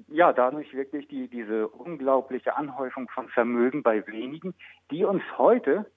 ja, 0.07 0.31
dadurch 0.31 0.73
wirklich 0.73 1.07
die, 1.07 1.27
diese 1.27 1.67
unglaubliche 1.67 2.55
Anhäufung 2.55 3.09
von 3.09 3.27
Vermögen 3.29 3.83
bei 3.83 4.05
wenigen, 4.07 4.53
die 4.91 5.03
uns 5.03 5.23
heute 5.37 5.89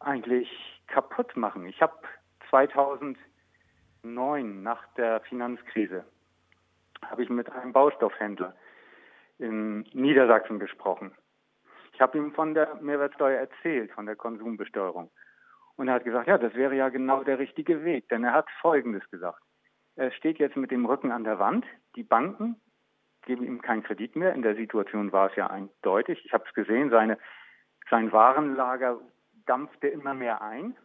eigentlich 0.00 0.48
kaputt 0.86 1.36
machen. 1.36 1.66
Ich 1.66 1.80
habe 1.80 1.94
2009 2.50 4.62
nach 4.62 4.86
der 4.94 5.20
Finanzkrise 5.20 6.04
habe 7.04 7.22
ich 7.22 7.30
mit 7.30 7.50
einem 7.50 7.72
Baustoffhändler 7.72 8.54
in 9.38 9.82
Niedersachsen 9.92 10.58
gesprochen. 10.58 11.12
Ich 11.98 12.00
habe 12.00 12.16
ihm 12.16 12.32
von 12.32 12.54
der 12.54 12.76
Mehrwertsteuer 12.76 13.40
erzählt, 13.40 13.90
von 13.90 14.06
der 14.06 14.14
Konsumbesteuerung. 14.14 15.10
Und 15.74 15.88
er 15.88 15.94
hat 15.94 16.04
gesagt, 16.04 16.28
ja, 16.28 16.38
das 16.38 16.54
wäre 16.54 16.76
ja 16.76 16.90
genau 16.90 17.24
der 17.24 17.40
richtige 17.40 17.82
Weg, 17.82 18.08
denn 18.08 18.22
er 18.22 18.34
hat 18.34 18.48
Folgendes 18.60 19.02
gesagt. 19.10 19.42
Er 19.96 20.12
steht 20.12 20.38
jetzt 20.38 20.56
mit 20.56 20.70
dem 20.70 20.86
Rücken 20.86 21.10
an 21.10 21.24
der 21.24 21.40
Wand. 21.40 21.66
Die 21.96 22.04
Banken 22.04 22.54
geben 23.22 23.44
ihm 23.44 23.60
keinen 23.62 23.82
Kredit 23.82 24.14
mehr. 24.14 24.32
In 24.32 24.42
der 24.42 24.54
Situation 24.54 25.10
war 25.10 25.28
es 25.28 25.34
ja 25.34 25.48
eindeutig. 25.48 26.24
Ich 26.24 26.32
habe 26.32 26.44
es 26.46 26.54
gesehen, 26.54 26.90
seine, 26.90 27.18
sein 27.90 28.12
Warenlager 28.12 29.00
dampfte 29.46 29.88
immer 29.88 30.14
mehr 30.14 30.40
ein. 30.40 30.76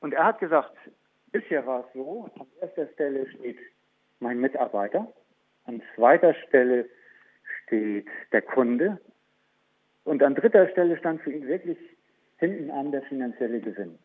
Und 0.00 0.12
er 0.12 0.24
hat 0.24 0.40
gesagt, 0.40 0.74
bisher 1.30 1.64
war 1.68 1.84
es 1.86 1.92
so, 1.94 2.28
an 2.34 2.48
erster 2.60 2.88
Stelle 2.94 3.30
steht 3.30 3.60
mein 4.18 4.40
Mitarbeiter, 4.40 5.06
an 5.66 5.82
zweiter 5.94 6.34
Stelle 6.48 6.88
steht 7.68 8.06
der 8.32 8.42
Kunde 8.42 8.98
und 10.04 10.22
an 10.22 10.34
dritter 10.34 10.68
Stelle 10.68 10.96
stand 10.98 11.22
für 11.22 11.32
ihn 11.32 11.46
wirklich 11.46 11.78
hinten 12.38 12.70
an 12.70 12.90
der 12.90 13.02
finanzielle 13.02 13.60
Gewinn. 13.60 13.98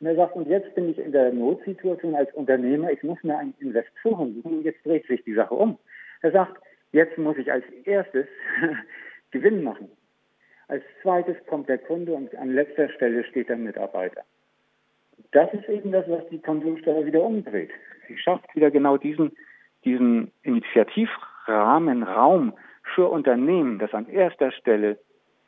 Und 0.00 0.06
er 0.06 0.16
sagt, 0.16 0.36
und 0.36 0.48
jetzt 0.48 0.74
bin 0.74 0.90
ich 0.90 0.98
in 0.98 1.12
der 1.12 1.32
Notsituation 1.32 2.14
als 2.14 2.32
Unternehmer, 2.34 2.90
ich 2.90 3.02
muss 3.02 3.22
mir 3.22 3.38
einen 3.38 3.54
Investoren 3.58 4.34
suchen, 4.34 4.62
jetzt 4.62 4.84
dreht 4.84 5.06
sich 5.06 5.22
die 5.24 5.34
Sache 5.34 5.54
um. 5.54 5.78
Er 6.22 6.32
sagt, 6.32 6.60
jetzt 6.92 7.16
muss 7.18 7.36
ich 7.36 7.50
als 7.52 7.64
erstes 7.84 8.26
Gewinn 9.30 9.62
machen. 9.62 9.90
Als 10.68 10.82
zweites 11.02 11.36
kommt 11.46 11.68
der 11.68 11.78
Kunde 11.78 12.12
und 12.14 12.34
an 12.36 12.52
letzter 12.52 12.88
Stelle 12.90 13.24
steht 13.24 13.48
der 13.48 13.56
Mitarbeiter 13.56 14.24
das 15.32 15.52
ist 15.52 15.68
eben 15.68 15.92
das, 15.92 16.08
was 16.08 16.26
die 16.30 16.40
Konsumsteuer 16.40 17.04
wieder 17.04 17.22
umdreht. 17.22 17.70
Sie 18.06 18.16
schafft 18.16 18.54
wieder 18.54 18.70
genau 18.70 18.96
diesen, 18.96 19.36
diesen 19.84 20.30
Initiativrahmen, 20.42 22.02
Raum 22.02 22.54
für 22.94 23.08
Unternehmen, 23.08 23.78
das 23.78 23.94
an 23.94 24.08
erster 24.08 24.52
Stelle 24.52 24.98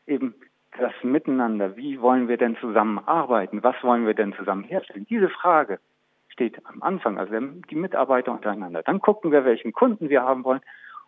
eben 0.07 0.35
das 0.79 0.93
Miteinander, 1.03 1.77
wie 1.77 2.01
wollen 2.01 2.29
wir 2.29 2.37
denn 2.37 2.57
zusammenarbeiten, 2.57 3.63
was 3.63 3.77
wollen 3.83 4.07
wir 4.07 4.15
denn 4.15 4.33
zusammen 4.35 4.65
herstellen, 4.65 5.07
diese 5.09 5.29
Frage 5.29 5.81
steht 6.29 6.65
am 6.67 6.83
Anfang, 6.83 7.19
also 7.19 7.35
die 7.71 7.75
Mitarbeiter 7.75 8.33
untereinander. 8.33 8.83
Dann 8.83 9.01
gucken 9.01 9.33
wir, 9.33 9.45
welchen 9.45 9.73
Kunden 9.73 10.09
wir 10.09 10.23
haben 10.23 10.45
wollen. 10.45 10.61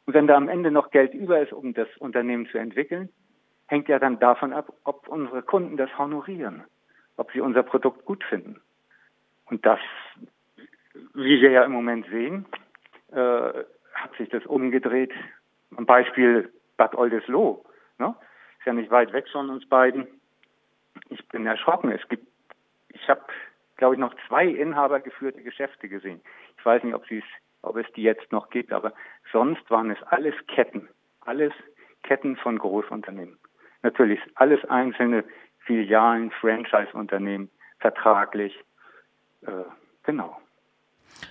Und 0.05 0.15
wenn 0.15 0.27
da 0.27 0.37
am 0.37 0.49
Ende 0.49 0.73
noch 0.73 0.91
Geld 0.91 1.15
über 1.15 1.41
ist, 1.41 1.53
um 1.53 1.75
das 1.75 1.89
Unternehmen 1.99 2.47
zu 2.47 2.59
entwickeln, 2.59 3.09
hängt 3.67 3.89
ja 3.89 4.01
dann 4.01 4.19
davon 4.19 4.53
ab, 4.53 4.73
ob 4.85 5.09
unsere 5.09 5.43
Kunden 5.43 5.77
das 5.77 5.97
honorieren 5.97 6.65
ob 7.17 7.33
sie 7.33 7.41
unser 7.41 7.63
Produkt 7.63 8.05
gut 8.05 8.25
finden. 8.25 8.61
Und 9.47 9.65
das, 9.67 9.81
wie 11.15 11.41
wir 11.41 11.51
ja 11.51 11.65
im 11.65 11.73
Moment 11.73 12.07
sehen, 12.07 12.47
äh, 13.13 13.65
hat 13.95 14.17
sich 14.19 14.29
das 14.31 14.45
umgedreht. 14.47 15.13
Ein 15.77 15.87
Beispiel 15.87 16.53
Bad 16.77 16.95
Oldesloe. 16.95 17.65
Ne? 17.99 18.15
Ist 18.59 18.67
ja 18.67 18.73
nicht 18.73 18.91
weit 18.91 19.13
weg 19.13 19.27
von 19.31 19.51
uns 19.51 19.69
beiden. 19.69 20.07
Ich 21.09 21.27
bin 21.29 21.47
erschrocken. 21.47 21.91
Es 21.91 22.07
gibt, 22.09 22.27
ich 22.89 23.09
habe, 23.09 23.23
glaube 23.77 23.95
ich, 23.95 24.01
noch 24.01 24.15
zwei 24.29 24.47
inhabergeführte 24.47 25.43
Geschäfte 25.43 25.89
gesehen. 25.89 26.21
Ich 26.59 26.65
weiß 26.65 26.83
nicht, 26.85 26.95
ob, 26.95 27.05
ob 27.63 27.77
es 27.77 27.87
die 27.95 28.03
jetzt 28.03 28.31
noch 28.33 28.51
gibt, 28.51 28.73
aber 28.73 28.93
sonst 29.33 29.69
waren 29.71 29.91
es 29.91 30.03
alles 30.05 30.35
Ketten. 30.47 30.89
Alles 31.23 31.53
Ketten 32.03 32.37
von 32.37 32.59
Großunternehmen. 32.59 33.39
Natürlich 33.83 34.21
alles 34.35 34.65
einzelne 34.67 35.25
Filialen, 35.61 36.31
Franchise-Unternehmen, 36.33 37.51
vertraglich. 37.79 38.59
Äh, 39.43 39.65
genau. 40.03 40.42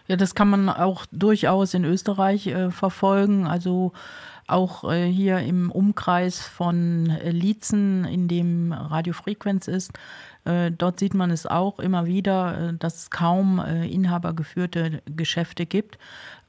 Ja, 0.08 0.16
das 0.16 0.36
kann 0.36 0.50
man 0.50 0.70
auch 0.70 1.06
durchaus 1.12 1.74
in 1.74 1.86
Österreich 1.86 2.48
äh, 2.48 2.72
verfolgen. 2.72 3.48
Also 3.48 3.94
auch 4.48 4.90
äh, 4.92 5.06
hier 5.08 5.40
im 5.40 5.72
Umkreis 5.72 6.42
von 6.42 7.10
äh, 7.10 7.32
Liezen, 7.32 8.06
in 8.06 8.28
dem 8.28 8.74
Radiofrequenz 8.74 9.68
ist, 9.68 9.92
äh, 10.46 10.72
dort 10.72 11.00
sieht 11.00 11.14
man 11.14 11.32
es 11.32 11.46
auch 11.46 11.80
immer 11.80 12.06
wieder, 12.06 12.70
äh, 12.70 12.74
dass 12.74 12.98
es 12.98 13.10
kaum 13.10 13.60
inhabergeführte 13.60 15.02
Geschäfte 15.06 15.66
gibt. 15.66 15.98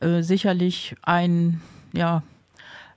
sicherlich 0.01 0.97
ein 1.03 1.61
ja, 1.93 2.23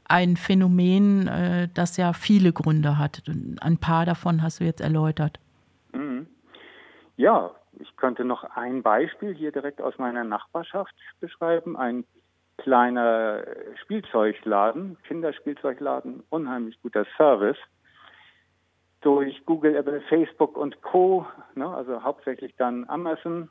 ein 0.08 0.38
Phänomen, 0.38 1.28
äh, 1.28 1.68
das 1.74 1.98
ja 1.98 2.14
viele 2.14 2.54
Gründe 2.54 2.98
hat. 2.98 3.24
Ein 3.62 3.78
paar 3.78 4.06
davon 4.06 4.42
hast 4.42 4.60
du 4.60 4.64
jetzt 4.64 4.82
erläutert. 4.82 5.40
Mhm. 5.94 6.28
Ja, 7.18 7.52
ich 7.80 7.96
könnte 7.98 8.26
noch 8.26 8.44
ein 8.56 8.84
Beispiel 8.84 9.34
hier 9.34 9.52
direkt 9.52 9.82
aus 9.82 9.98
meiner 9.98 10.24
Nachbarschaft 10.24 10.94
beschreiben. 11.20 11.76
Ein 11.78 12.06
kleiner 12.58 13.44
Spielzeugladen, 13.82 14.98
Kinderspielzeugladen, 15.08 16.24
unheimlich 16.30 16.82
guter 16.82 17.06
Service. 17.18 17.58
Durch 19.02 19.46
Google, 19.46 19.76
Apple, 19.76 20.02
Facebook 20.10 20.58
und 20.58 20.82
Co., 20.82 21.28
ne, 21.54 21.68
also 21.68 22.02
hauptsächlich 22.02 22.56
dann 22.56 22.90
Amazon, 22.90 23.50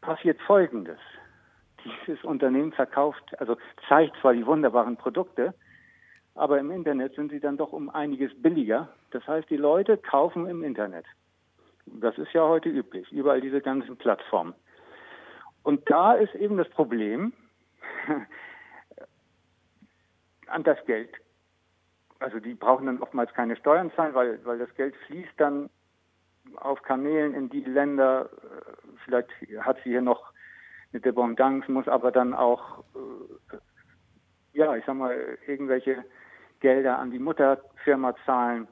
passiert 0.00 0.40
Folgendes 0.42 0.98
dieses 1.84 2.22
Unternehmen 2.24 2.72
verkauft, 2.72 3.22
also 3.38 3.56
zeigt 3.88 4.16
zwar 4.20 4.34
die 4.34 4.46
wunderbaren 4.46 4.96
Produkte, 4.96 5.54
aber 6.34 6.58
im 6.58 6.70
Internet 6.70 7.14
sind 7.14 7.30
sie 7.30 7.40
dann 7.40 7.56
doch 7.56 7.72
um 7.72 7.90
einiges 7.90 8.30
billiger. 8.40 8.88
Das 9.10 9.26
heißt, 9.26 9.50
die 9.50 9.56
Leute 9.56 9.98
kaufen 9.98 10.46
im 10.46 10.62
Internet. 10.62 11.04
Das 11.86 12.16
ist 12.18 12.32
ja 12.32 12.42
heute 12.42 12.68
üblich, 12.68 13.10
überall 13.12 13.40
diese 13.40 13.60
ganzen 13.60 13.96
Plattformen. 13.96 14.54
Und 15.62 15.88
da 15.90 16.14
ist 16.14 16.34
eben 16.34 16.56
das 16.56 16.68
Problem, 16.70 17.32
an 20.46 20.62
das 20.64 20.84
Geld. 20.86 21.10
Also 22.18 22.38
die 22.38 22.54
brauchen 22.54 22.86
dann 22.86 23.02
oftmals 23.02 23.32
keine 23.34 23.56
Steuern 23.56 23.90
zahlen, 23.92 24.14
weil, 24.14 24.44
weil 24.44 24.58
das 24.58 24.72
Geld 24.74 24.94
fließt 25.06 25.32
dann 25.38 25.70
auf 26.56 26.82
Kanälen 26.82 27.34
in 27.34 27.48
die 27.48 27.64
Länder. 27.64 28.28
Vielleicht 29.04 29.30
hat 29.60 29.78
sie 29.82 29.90
hier 29.90 30.02
noch 30.02 30.32
eine 30.92 31.00
Dependance, 31.00 31.70
muss 31.70 31.88
aber 31.88 32.12
dann 32.12 32.34
auch, 32.34 32.84
äh, 32.94 33.56
ja, 34.52 34.76
ich 34.76 34.84
sag 34.84 34.94
mal, 34.94 35.38
irgendwelche 35.46 36.04
Gelder 36.60 36.98
an 36.98 37.10
die 37.10 37.18
Mutterfirma 37.18 38.14
zahlen. 38.24 38.68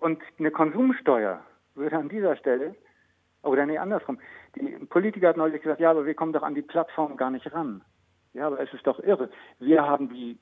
Und 0.00 0.22
eine 0.38 0.50
Konsumsteuer 0.50 1.42
würde 1.74 1.96
an 1.96 2.08
dieser 2.08 2.36
Stelle, 2.36 2.74
oder 3.42 3.66
nee, 3.66 3.78
andersrum, 3.78 4.18
die 4.56 4.86
Politiker 4.86 5.28
hat 5.28 5.36
neulich 5.36 5.62
gesagt, 5.62 5.80
ja, 5.80 5.90
aber 5.90 6.06
wir 6.06 6.14
kommen 6.14 6.32
doch 6.32 6.42
an 6.42 6.54
die 6.54 6.62
Plattform 6.62 7.16
gar 7.16 7.30
nicht 7.30 7.52
ran. 7.52 7.82
Ja, 8.32 8.46
aber 8.46 8.60
es 8.60 8.72
ist 8.72 8.86
doch 8.86 9.00
irre. 9.00 9.30
Wir 9.58 9.86
haben 9.86 10.08
die 10.08 10.38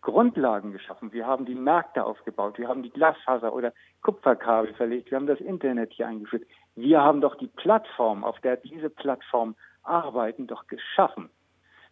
Grundlagen 0.00 0.72
geschaffen. 0.72 1.12
Wir 1.12 1.26
haben 1.26 1.46
die 1.46 1.54
Märkte 1.54 2.04
aufgebaut. 2.04 2.58
Wir 2.58 2.68
haben 2.68 2.82
die 2.82 2.90
Glasfaser 2.90 3.54
oder 3.54 3.72
Kupferkabel 4.02 4.74
verlegt. 4.74 5.10
Wir 5.10 5.16
haben 5.16 5.26
das 5.26 5.40
Internet 5.40 5.92
hier 5.92 6.06
eingeführt. 6.06 6.44
Wir 6.74 7.00
haben 7.00 7.20
doch 7.20 7.36
die 7.36 7.48
Plattform, 7.48 8.24
auf 8.24 8.38
der 8.40 8.56
diese 8.58 8.90
Plattform 8.90 9.56
arbeiten, 9.82 10.46
doch 10.46 10.66
geschaffen. 10.66 11.30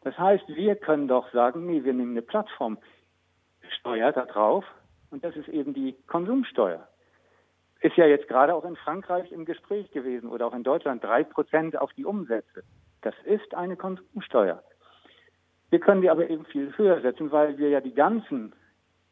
Das 0.03 0.19
heißt, 0.19 0.49
wir 0.49 0.77
können 0.77 1.09
doch 1.09 1.31
sagen, 1.33 1.67
nee, 1.67 1.85
wir 1.85 1.93
nehmen 1.93 2.13
eine 2.13 2.23
Plattform, 2.23 2.79
Steuer 3.79 4.13
da 4.13 4.27
drauf 4.27 4.65
und 5.11 5.25
das 5.25 5.37
ist 5.37 5.49
eben 5.49 5.73
die 5.75 5.95
Konsumsteuer. 6.07 6.89
Ist 7.83 7.97
ja 7.97 8.07
jetzt 8.07 8.28
gerade 8.28 8.55
auch 8.55 8.64
in 8.64 8.76
Frankreich 8.76 9.33
im 9.33 9.45
Gespräch 9.45 9.91
gewesen 9.91 10.28
oder 10.28 10.47
auch 10.47 10.55
in 10.55 10.62
Deutschland 10.62 11.03
drei 11.03 11.24
Prozent 11.24 11.76
auf 11.76 11.93
die 11.95 12.05
Umsätze. 12.05 12.62
Das 13.01 13.14
ist 13.24 13.55
eine 13.55 13.76
Konsumsteuer. 13.76 14.62
Wir 15.70 15.80
können 15.80 16.01
die 16.01 16.11
aber 16.11 16.30
eben 16.30 16.45
viel 16.45 16.72
höher 16.76 17.01
setzen, 17.01 17.33
weil 17.33 17.59
wir 17.59 17.70
ja 17.70 17.80
die 17.80 17.95
ganzen 17.95 18.55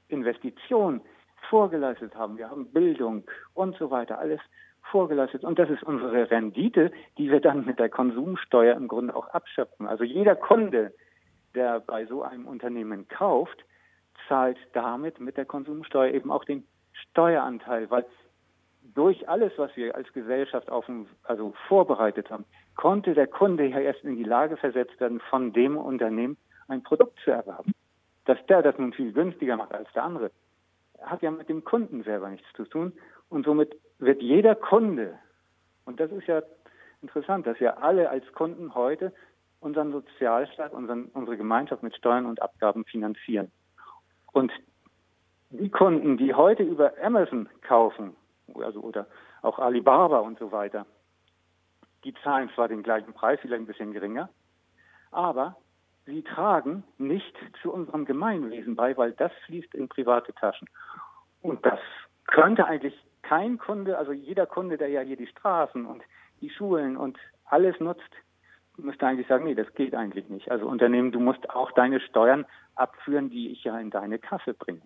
Investitionen 0.06 1.00
vorgeleistet 1.48 2.14
haben. 2.14 2.38
Wir 2.38 2.48
haben 2.48 2.70
Bildung 2.72 3.24
und 3.54 3.76
so 3.76 3.90
weiter, 3.90 4.18
alles 4.18 4.40
vorgeleistet. 4.90 5.42
Und 5.42 5.58
das 5.58 5.68
ist 5.68 5.82
unsere 5.82 6.30
Rendite, 6.30 6.92
die 7.18 7.28
wir 7.30 7.40
dann 7.40 7.64
mit 7.64 7.80
der 7.80 7.88
Konsumsteuer 7.88 8.76
im 8.76 8.86
Grunde 8.86 9.16
auch 9.16 9.26
abschöpfen. 9.28 9.88
Also 9.88 10.04
jeder 10.04 10.36
Kunde, 10.36 10.94
der 11.56 11.80
bei 11.80 12.06
so 12.06 12.22
einem 12.22 12.46
Unternehmen 12.46 13.08
kauft, 13.08 13.64
zahlt 14.28 14.58
damit 14.74 15.18
mit 15.18 15.36
der 15.36 15.44
Konsumsteuer 15.44 16.12
eben 16.12 16.30
auch 16.30 16.44
den 16.44 16.64
Steueranteil, 16.92 17.90
weil 17.90 18.04
durch 18.94 19.28
alles, 19.28 19.52
was 19.56 19.74
wir 19.76 19.94
als 19.94 20.12
Gesellschaft 20.12 20.70
auf 20.70 20.86
dem, 20.86 21.06
also 21.24 21.54
vorbereitet 21.68 22.30
haben, 22.30 22.44
konnte 22.76 23.14
der 23.14 23.26
Kunde 23.26 23.66
ja 23.66 23.78
erst 23.78 24.04
in 24.04 24.16
die 24.16 24.24
Lage 24.24 24.56
versetzt 24.56 24.98
werden, 25.00 25.20
von 25.30 25.52
dem 25.52 25.76
Unternehmen 25.76 26.36
ein 26.68 26.82
Produkt 26.82 27.18
zu 27.24 27.30
erwerben. 27.30 27.72
Dass 28.24 28.38
der 28.46 28.62
das 28.62 28.78
nun 28.78 28.92
viel 28.92 29.12
günstiger 29.12 29.56
macht 29.56 29.74
als 29.74 29.92
der 29.92 30.04
andere, 30.04 30.30
hat 31.00 31.22
ja 31.22 31.30
mit 31.30 31.48
dem 31.48 31.64
Kunden 31.64 32.02
selber 32.02 32.28
nichts 32.28 32.48
zu 32.54 32.64
tun. 32.64 32.92
Und 33.28 33.44
somit 33.44 33.76
wird 33.98 34.22
jeder 34.22 34.54
Kunde, 34.54 35.18
und 35.84 36.00
das 36.00 36.10
ist 36.12 36.26
ja 36.26 36.42
interessant, 37.02 37.46
dass 37.46 37.58
wir 37.60 37.82
alle 37.82 38.10
als 38.10 38.30
Kunden 38.32 38.74
heute 38.74 39.12
unseren 39.60 39.92
Sozialstaat, 39.92 40.72
unseren, 40.72 41.06
unsere 41.12 41.36
Gemeinschaft 41.36 41.82
mit 41.82 41.94
Steuern 41.96 42.26
und 42.26 42.40
Abgaben 42.42 42.84
finanzieren. 42.84 43.50
Und 44.32 44.52
die 45.50 45.70
Kunden, 45.70 46.16
die 46.16 46.34
heute 46.34 46.62
über 46.62 46.92
Amazon 47.02 47.48
kaufen, 47.62 48.16
also 48.56 48.80
oder 48.80 49.06
auch 49.42 49.58
Alibaba 49.58 50.18
und 50.18 50.38
so 50.38 50.52
weiter, 50.52 50.86
die 52.04 52.14
zahlen 52.22 52.50
zwar 52.54 52.68
den 52.68 52.82
gleichen 52.82 53.12
Preis, 53.12 53.38
vielleicht 53.42 53.62
ein 53.62 53.66
bisschen 53.66 53.92
geringer, 53.92 54.28
aber 55.10 55.56
sie 56.06 56.22
tragen 56.22 56.84
nicht 56.98 57.36
zu 57.62 57.72
unserem 57.72 58.04
Gemeinwesen 58.04 58.74
bei, 58.76 58.96
weil 58.96 59.12
das 59.12 59.32
fließt 59.46 59.74
in 59.74 59.88
private 59.88 60.32
Taschen. 60.34 60.68
Und 61.42 61.64
das 61.64 61.78
könnte 62.26 62.66
eigentlich 62.66 62.94
kein 63.22 63.58
Kunde, 63.58 63.98
also 63.98 64.12
jeder 64.12 64.46
Kunde, 64.46 64.76
der 64.76 64.88
ja 64.88 65.00
hier 65.02 65.16
die 65.16 65.26
Straßen 65.26 65.86
und 65.86 66.02
die 66.40 66.50
Schulen 66.50 66.96
und 66.96 67.18
alles 67.44 67.78
nutzt, 67.80 68.10
müsste 68.76 69.06
eigentlich 69.06 69.26
sagen, 69.26 69.44
nee, 69.44 69.54
das 69.54 69.72
geht 69.74 69.94
eigentlich 69.94 70.28
nicht. 70.28 70.50
Also 70.50 70.66
Unternehmen, 70.66 71.12
du 71.12 71.20
musst 71.20 71.50
auch 71.50 71.70
deine 71.72 72.00
Steuern 72.00 72.46
abführen, 72.74 73.30
die 73.30 73.50
ich 73.50 73.64
ja 73.64 73.78
in 73.78 73.90
deine 73.90 74.18
Kasse 74.18 74.54
bringe. 74.54 74.82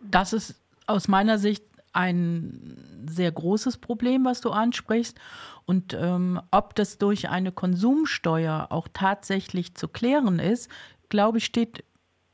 Das 0.00 0.32
ist 0.32 0.62
aus 0.86 1.08
meiner 1.08 1.38
Sicht 1.38 1.64
ein 1.92 3.06
sehr 3.08 3.32
großes 3.32 3.78
Problem, 3.78 4.24
was 4.24 4.40
du 4.40 4.50
ansprichst. 4.50 5.18
Und 5.64 5.94
ähm, 5.94 6.40
ob 6.50 6.74
das 6.74 6.98
durch 6.98 7.28
eine 7.28 7.52
Konsumsteuer 7.52 8.68
auch 8.70 8.88
tatsächlich 8.92 9.74
zu 9.74 9.88
klären 9.88 10.38
ist, 10.38 10.70
glaube 11.08 11.38
ich, 11.38 11.44
steht, 11.44 11.84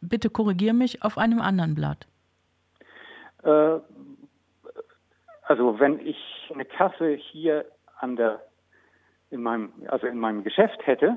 bitte 0.01 0.29
korrigier 0.29 0.75
mich, 0.75 1.03
auf 1.03 1.17
einem 1.17 1.41
anderen 1.41 1.75
Blatt. 1.75 2.07
Äh, 3.43 3.79
also 5.43 5.79
wenn 5.81 5.99
ich 6.01 6.17
eine 6.53 6.65
Kasse 6.65 7.15
hier 7.15 7.65
an 7.99 8.17
der 8.17 8.43
in 9.31 9.43
meinem 9.43 9.73
also 9.87 10.07
in 10.07 10.19
meinem 10.19 10.45
Geschäft 10.45 10.87
hätte, 10.87 11.17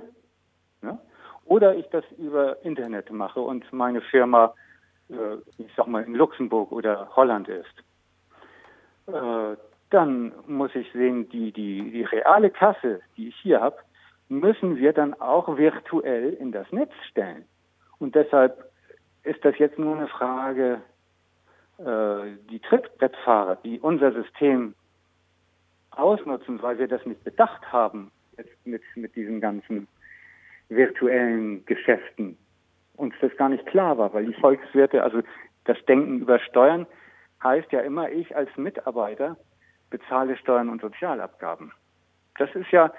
ne, 0.82 0.98
oder 1.44 1.76
ich 1.76 1.86
das 1.90 2.06
über 2.18 2.64
Internet 2.64 3.12
mache 3.12 3.42
und 3.42 3.72
meine 3.74 4.02
Firma, 4.02 4.54
ich 5.10 5.72
sag 5.76 5.88
mal 5.88 6.04
in 6.04 6.16
Luxemburg 6.16 6.72
oder 6.72 7.10
Holland 7.16 7.48
ist, 7.48 7.84
äh, 9.08 9.56
dann 9.92 10.34
muss 10.48 10.74
ich 10.76 10.92
sehen, 10.94 11.30
die, 11.30 11.52
die, 11.52 11.92
die 11.92 12.04
reale 12.04 12.50
Kasse, 12.50 13.02
die 13.18 13.30
ich 13.30 13.36
hier 13.38 13.62
habe, 13.62 13.78
müssen 14.30 14.78
wir 14.78 14.94
dann 14.94 15.14
auch 15.22 15.58
virtuell 15.58 16.34
in 16.34 16.52
das 16.52 16.72
Netz 16.72 16.92
stellen. 17.10 17.46
Und 18.00 18.16
deshalb 18.16 18.72
ist 19.24 19.44
das 19.46 19.58
jetzt 19.58 19.78
nur 19.78 19.96
eine 19.96 20.08
Frage, 20.08 20.82
äh, 21.78 22.38
die 22.50 22.60
Trittbrettfahrer, 22.60 23.58
die 23.64 23.80
unser 23.80 24.12
System 24.12 24.74
ausnutzen, 25.92 26.62
weil 26.62 26.80
wir 26.80 26.88
das 26.88 27.06
nicht 27.06 27.24
bedacht 27.24 27.72
haben, 27.72 28.12
jetzt 28.38 28.66
mit, 28.66 28.82
mit 28.96 29.16
diesen 29.16 29.40
ganzen 29.40 29.88
virtuellen 30.70 31.66
Geschäften, 31.66 32.38
uns 32.98 33.14
das 33.22 33.36
gar 33.38 33.50
nicht 33.50 33.66
klar 33.66 33.98
war, 33.98 34.14
weil 34.14 34.26
die 34.26 34.34
Volkswirte, 34.34 35.04
also 35.04 35.22
das 35.66 35.78
Denken 35.86 36.22
über 36.22 36.40
Steuern, 36.40 36.86
heißt 37.44 37.72
ja 37.72 37.82
immer, 37.82 38.10
ich 38.10 38.36
als 38.36 38.50
Mitarbeiter 38.58 39.38
bezahle 39.90 40.38
Steuern 40.38 40.70
und 40.70 40.82
Sozialabgaben. 40.82 41.72
Das 42.38 42.54
ist 42.56 42.72
ja 42.72 42.92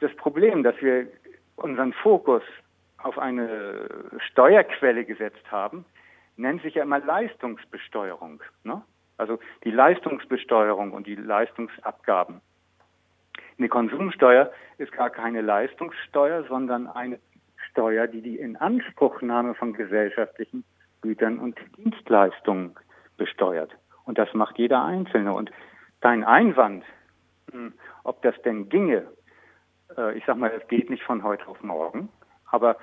das 0.00 0.14
Problem, 0.16 0.62
dass 0.62 0.80
wir 0.80 1.06
unseren 1.56 1.92
Fokus 1.92 2.42
auf 2.98 3.18
eine 3.18 3.88
Steuerquelle 4.30 5.04
gesetzt 5.04 5.50
haben, 5.50 5.84
nennt 6.36 6.62
sich 6.62 6.74
ja 6.74 6.82
immer 6.82 7.00
Leistungsbesteuerung. 7.00 8.42
Ne? 8.64 8.82
Also 9.18 9.38
die 9.62 9.70
Leistungsbesteuerung 9.70 10.92
und 10.92 11.06
die 11.06 11.14
Leistungsabgaben. 11.14 12.40
Eine 13.58 13.68
Konsumsteuer 13.68 14.50
ist 14.78 14.92
gar 14.92 15.10
keine 15.10 15.40
Leistungssteuer, 15.40 16.44
sondern 16.44 16.88
eine 16.88 17.20
Steuer, 17.74 18.06
die 18.06 18.22
die 18.22 18.38
Inanspruchnahme 18.38 19.54
von 19.54 19.72
gesellschaftlichen 19.72 20.64
Gütern 21.02 21.40
und 21.40 21.58
Dienstleistungen 21.76 22.76
besteuert. 23.16 23.72
Und 24.04 24.16
das 24.16 24.32
macht 24.32 24.58
jeder 24.58 24.84
Einzelne. 24.84 25.34
Und 25.34 25.50
dein 26.00 26.22
Einwand, 26.22 26.84
hm, 27.50 27.72
ob 28.04 28.22
das 28.22 28.40
denn 28.42 28.68
ginge, 28.68 29.08
äh, 29.96 30.16
ich 30.16 30.24
sag 30.24 30.36
mal, 30.36 30.52
es 30.52 30.66
geht 30.68 30.88
nicht 30.88 31.02
von 31.02 31.24
heute 31.24 31.48
auf 31.48 31.62
morgen, 31.62 32.08
aber 32.46 32.76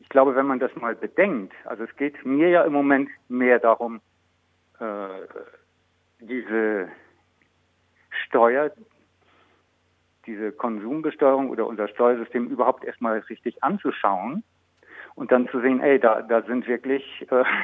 ich 0.00 0.08
glaube, 0.08 0.34
wenn 0.34 0.46
man 0.46 0.60
das 0.60 0.74
mal 0.76 0.94
bedenkt, 0.94 1.52
also 1.64 1.84
es 1.84 1.94
geht 1.96 2.24
mir 2.24 2.48
ja 2.48 2.62
im 2.62 2.72
Moment 2.72 3.10
mehr 3.28 3.58
darum, 3.58 4.00
äh, 4.80 5.08
diese 6.20 6.88
Steuer, 8.24 8.70
diese 10.26 10.52
Konsumbesteuerung 10.52 11.50
oder 11.50 11.66
unser 11.66 11.88
Steuersystem 11.88 12.48
überhaupt 12.48 12.84
erstmal 12.84 13.18
richtig 13.18 13.62
anzuschauen 13.62 14.42
und 15.14 15.32
dann 15.32 15.48
zu 15.48 15.60
sehen, 15.60 15.80
ey, 15.80 15.98
da, 15.98 16.22
da 16.22 16.42
sind 16.42 16.66
wirklich 16.66 17.26
äh, 17.30 17.44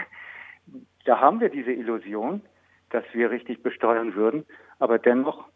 da 1.04 1.20
haben 1.20 1.40
wir 1.40 1.48
diese 1.48 1.72
Illusion, 1.72 2.42
dass 2.90 3.04
wir 3.12 3.30
richtig 3.30 3.62
besteuern 3.62 4.14
würden, 4.14 4.44
aber 4.78 4.98
dennoch 4.98 5.48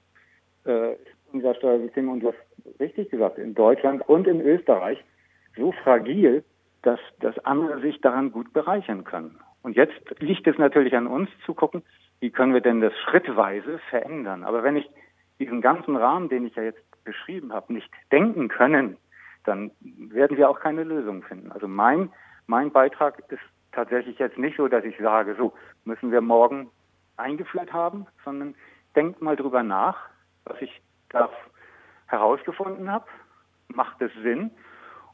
äh, 0.65 0.93
ist 0.93 1.17
unser 1.33 1.55
Steuersystem, 1.55 2.09
und 2.09 2.21
du 2.21 2.33
richtig 2.81 3.11
gesagt, 3.11 3.39
in 3.39 3.55
Deutschland 3.55 4.09
und 4.09 4.27
in 4.27 4.41
Österreich 4.41 5.03
so 5.57 5.73
fragil, 5.73 6.45
dass, 6.83 7.01
dass 7.21 7.39
andere 7.41 7.81
sich 7.81 8.01
daran 8.01 8.33
gut 8.33 8.53
bereichern 8.53 9.05
können. 9.05 9.39
Und 9.63 9.77
jetzt 9.77 9.99
liegt 10.21 10.47
es 10.47 10.57
natürlich 10.59 10.95
an 10.95 11.07
uns 11.07 11.29
zu 11.45 11.55
gucken, 11.55 11.83
wie 12.21 12.31
können 12.31 12.55
wir 12.55 12.61
denn 12.61 12.81
das 12.81 12.93
schrittweise 13.05 13.79
verändern. 13.91 14.45
Aber 14.45 14.63
wenn 14.63 14.77
ich 14.77 14.89
diesen 15.39 15.61
ganzen 15.61 15.97
Rahmen, 15.97 16.29
den 16.29 16.47
ich 16.47 16.55
ja 16.55 16.63
jetzt 16.63 16.86
beschrieben 17.07 17.55
habe, 17.55 17.73
nicht 17.73 17.91
denken 18.13 18.49
können, 18.49 18.99
dann 19.45 19.71
werden 19.81 20.37
wir 20.37 20.51
auch 20.51 20.61
keine 20.61 20.85
Lösung 20.85 21.23
finden. 21.23 21.51
Also 21.53 21.67
mein, 21.67 22.11
mein 22.47 22.71
Beitrag 22.71 23.19
ist 23.31 23.41
tatsächlich 23.73 24.19
jetzt 24.19 24.37
nicht 24.37 24.59
so, 24.59 24.69
dass 24.69 24.85
ich 24.85 24.99
sage, 24.99 25.35
so 25.37 25.55
müssen 25.85 26.13
wir 26.13 26.21
morgen 26.21 26.71
eingeführt 27.17 27.73
haben, 27.73 28.07
sondern 28.25 28.55
denkt 28.95 29.23
mal 29.23 29.37
drüber 29.37 29.63
nach, 29.63 29.97
was 30.45 30.61
ich 30.61 30.83
da 31.09 31.31
herausgefunden 32.09 32.91
habe. 32.91 33.07
Macht 33.69 34.03
es 34.03 34.13
Sinn? 34.23 34.51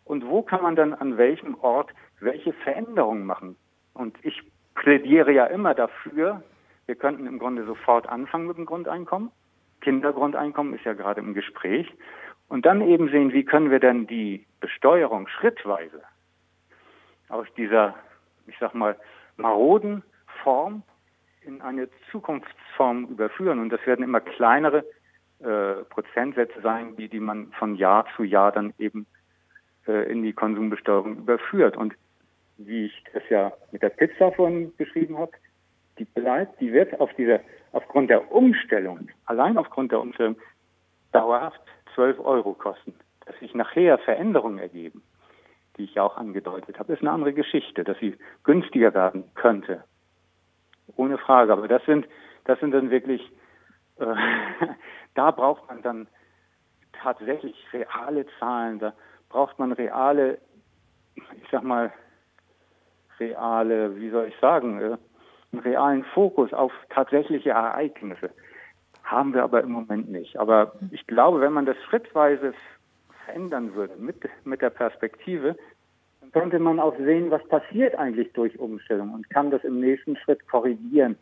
und 0.04 0.26
wo 0.26 0.42
kann 0.42 0.62
man 0.62 0.76
dann 0.76 0.94
an 0.94 1.16
welchem 1.16 1.54
Ort 1.60 1.90
welche 2.20 2.52
Veränderungen 2.52 3.24
machen. 3.24 3.56
Und 3.94 4.16
ich 4.22 4.42
plädiere 4.74 5.32
ja 5.32 5.46
immer 5.46 5.74
dafür, 5.74 6.42
wir 6.86 6.94
könnten 6.96 7.26
im 7.26 7.38
Grunde 7.38 7.64
sofort 7.64 8.08
anfangen 8.08 8.46
mit 8.46 8.56
dem 8.56 8.66
Grundeinkommen. 8.66 9.30
Kindergrundeinkommen 9.82 10.74
ist 10.74 10.84
ja 10.84 10.94
gerade 10.94 11.20
im 11.20 11.34
Gespräch. 11.34 11.92
Und 12.48 12.66
dann 12.66 12.80
eben 12.80 13.08
sehen, 13.10 13.32
wie 13.32 13.44
können 13.44 13.70
wir 13.70 13.80
denn 13.80 14.06
die 14.06 14.46
Besteuerung 14.60 15.28
schrittweise 15.28 16.02
aus 17.28 17.46
dieser, 17.56 17.94
ich 18.46 18.56
sag 18.58 18.74
mal, 18.74 18.96
maroden 19.36 20.02
Form 20.42 20.82
in 21.44 21.60
eine 21.62 21.88
Zukunftsform 22.10 23.06
überführen. 23.06 23.58
Und 23.58 23.70
das 23.70 23.84
werden 23.86 24.04
immer 24.04 24.20
kleinere 24.20 24.84
äh, 25.40 25.84
Prozentsätze 25.88 26.60
sein, 26.60 26.94
die, 26.96 27.08
die 27.08 27.20
man 27.20 27.52
von 27.52 27.74
Jahr 27.74 28.06
zu 28.16 28.22
Jahr 28.22 28.52
dann 28.52 28.74
eben 28.78 29.06
äh, 29.86 30.10
in 30.10 30.22
die 30.22 30.32
Konsumbesteuerung 30.32 31.16
überführt. 31.16 31.76
Und 31.76 31.94
wie 32.58 32.86
ich 32.86 33.04
das 33.12 33.22
ja 33.30 33.52
mit 33.72 33.82
der 33.82 33.88
Pizza 33.88 34.30
vorhin 34.32 34.72
beschrieben 34.76 35.18
habe, 35.18 35.32
die 36.02 36.20
bleibt, 36.20 36.60
die 36.60 36.72
wird 36.72 36.98
auf 37.00 37.12
dieser, 37.14 37.40
aufgrund 37.70 38.10
der 38.10 38.32
Umstellung, 38.32 39.08
allein 39.26 39.56
aufgrund 39.56 39.92
der 39.92 40.00
Umstellung, 40.00 40.36
dauerhaft 41.12 41.60
12 41.94 42.18
Euro 42.18 42.54
kosten. 42.54 42.94
Dass 43.24 43.38
sich 43.38 43.54
nachher 43.54 43.98
Veränderungen 43.98 44.58
ergeben, 44.58 45.02
die 45.76 45.84
ich 45.84 45.94
ja 45.94 46.02
auch 46.02 46.16
angedeutet 46.16 46.78
habe, 46.78 46.92
ist 46.92 47.02
eine 47.02 47.12
andere 47.12 47.32
Geschichte, 47.32 47.84
dass 47.84 47.96
sie 47.98 48.18
günstiger 48.42 48.92
werden 48.94 49.24
könnte. 49.34 49.84
Ohne 50.96 51.18
Frage. 51.18 51.52
Aber 51.52 51.68
das 51.68 51.84
sind, 51.84 52.06
das 52.46 52.58
sind 52.58 52.72
dann 52.72 52.90
wirklich, 52.90 53.22
äh, 54.00 54.04
da 55.14 55.30
braucht 55.30 55.68
man 55.68 55.82
dann 55.82 56.08
tatsächlich 57.00 57.54
reale 57.72 58.26
Zahlen, 58.40 58.80
da 58.80 58.92
braucht 59.28 59.60
man 59.60 59.70
reale, 59.70 60.38
ich 61.14 61.48
sag 61.52 61.62
mal, 61.62 61.92
reale, 63.20 63.96
wie 64.00 64.10
soll 64.10 64.26
ich 64.26 64.36
sagen, 64.40 64.80
äh, 64.80 64.98
einen 65.52 65.62
realen 65.62 66.04
Fokus 66.04 66.52
auf 66.52 66.72
tatsächliche 66.90 67.50
Ereignisse. 67.50 68.30
Haben 69.04 69.34
wir 69.34 69.42
aber 69.42 69.62
im 69.62 69.72
Moment 69.72 70.10
nicht. 70.10 70.38
Aber 70.38 70.72
ich 70.90 71.06
glaube, 71.06 71.40
wenn 71.40 71.52
man 71.52 71.66
das 71.66 71.76
schrittweise 71.88 72.54
verändern 73.24 73.74
würde 73.74 73.94
mit, 73.96 74.16
mit 74.44 74.62
der 74.62 74.70
Perspektive, 74.70 75.56
dann 76.20 76.32
könnte 76.32 76.58
man 76.58 76.80
auch 76.80 76.96
sehen, 76.96 77.30
was 77.30 77.46
passiert 77.48 77.94
eigentlich 77.96 78.32
durch 78.32 78.58
Umstellung 78.58 79.12
und 79.12 79.28
kann 79.30 79.50
das 79.50 79.64
im 79.64 79.80
nächsten 79.80 80.16
Schritt 80.16 80.48
korrigieren. 80.48 81.16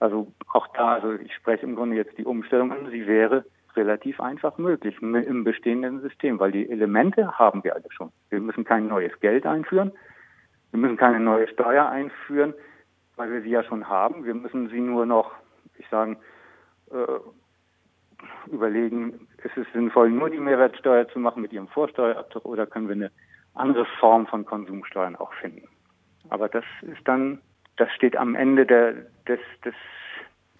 Also 0.00 0.28
auch 0.52 0.68
da, 0.68 0.94
also 0.94 1.14
ich 1.14 1.34
spreche 1.34 1.66
im 1.66 1.74
Grunde 1.74 1.96
jetzt 1.96 2.16
die 2.18 2.24
Umstellung 2.24 2.70
an, 2.70 2.88
sie 2.90 3.06
wäre 3.06 3.44
relativ 3.74 4.20
einfach 4.20 4.58
möglich 4.58 4.96
im 5.00 5.44
bestehenden 5.44 6.00
System, 6.00 6.38
weil 6.38 6.52
die 6.52 6.68
Elemente 6.68 7.38
haben 7.38 7.62
wir 7.64 7.74
alle 7.74 7.90
schon. 7.90 8.10
Wir 8.30 8.40
müssen 8.40 8.64
kein 8.64 8.88
neues 8.88 9.18
Geld 9.20 9.46
einführen, 9.46 9.92
wir 10.70 10.80
müssen 10.80 10.96
keine 10.96 11.20
neue 11.20 11.48
Steuer 11.48 11.88
einführen, 11.88 12.54
weil 13.18 13.30
wir 13.32 13.42
sie 13.42 13.50
ja 13.50 13.62
schon 13.64 13.88
haben. 13.88 14.24
Wir 14.24 14.34
müssen 14.34 14.68
sie 14.70 14.80
nur 14.80 15.04
noch, 15.04 15.32
ich 15.76 15.86
sagen, 15.88 16.16
äh, 16.90 18.50
überlegen, 18.50 19.28
ist 19.42 19.56
es 19.56 19.66
sinnvoll, 19.72 20.10
nur 20.10 20.30
die 20.30 20.38
Mehrwertsteuer 20.38 21.08
zu 21.08 21.18
machen 21.18 21.42
mit 21.42 21.52
ihrem 21.52 21.68
Vorsteuerabzug 21.68 22.44
oder 22.44 22.66
können 22.66 22.88
wir 22.88 22.94
eine 22.94 23.10
andere 23.54 23.86
Form 24.00 24.26
von 24.26 24.46
Konsumsteuern 24.46 25.16
auch 25.16 25.32
finden. 25.34 25.68
Aber 26.30 26.48
das 26.48 26.64
ist 26.82 27.06
dann, 27.06 27.40
das 27.76 27.90
steht 27.92 28.16
am 28.16 28.34
Ende 28.34 28.64
der, 28.66 28.92
des, 29.26 29.40
des 29.64 29.74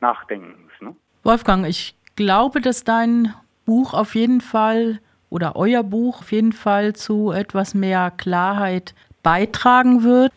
Nachdenkens. 0.01 0.73
Ne? 0.81 0.95
Wolfgang, 1.23 1.67
ich 1.67 1.97
glaube, 2.17 2.61
dass 2.61 2.85
dein 2.85 3.35
Buch 3.65 3.95
auf 3.95 4.15
jeden 4.15 4.41
Fall 4.41 5.01
oder 5.31 5.57
euer 5.57 5.83
Buch 5.83 6.21
auf 6.21 6.33
jeden 6.33 6.53
Fall 6.53 6.95
zu 6.95 7.33
etwas 7.33 7.75
mehr 7.75 8.11
Klarheit 8.17 8.95
beitragen 9.23 10.05
wird. 10.05 10.33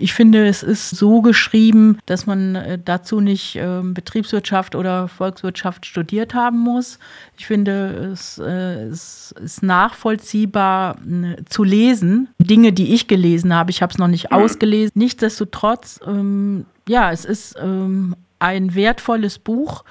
Ich 0.00 0.14
finde, 0.14 0.46
es 0.46 0.62
ist 0.62 0.90
so 0.90 1.20
geschrieben, 1.20 1.98
dass 2.06 2.26
man 2.26 2.56
äh, 2.56 2.78
dazu 2.82 3.20
nicht 3.20 3.56
ähm, 3.56 3.94
Betriebswirtschaft 3.94 4.74
oder 4.74 5.08
Volkswirtschaft 5.08 5.86
studiert 5.86 6.34
haben 6.34 6.58
muss. 6.58 6.98
Ich 7.38 7.46
finde, 7.46 8.10
es, 8.12 8.38
äh, 8.38 8.84
es 8.84 9.34
ist 9.42 9.62
nachvollziehbar 9.62 10.96
zu 11.48 11.64
lesen. 11.64 12.28
Dinge, 12.38 12.72
die 12.72 12.94
ich 12.94 13.08
gelesen 13.08 13.54
habe, 13.54 13.70
ich 13.70 13.82
habe 13.82 13.92
es 13.92 13.98
noch 13.98 14.08
nicht 14.08 14.30
mhm. 14.30 14.38
ausgelesen. 14.38 14.92
Nichtsdestotrotz, 14.94 16.00
ähm, 16.06 16.64
ja, 16.88 17.12
es 17.12 17.24
ist 17.24 17.56
ähm, 17.60 18.16
ein 18.38 18.74
wertvolles 18.74 19.38
Buch 19.38 19.84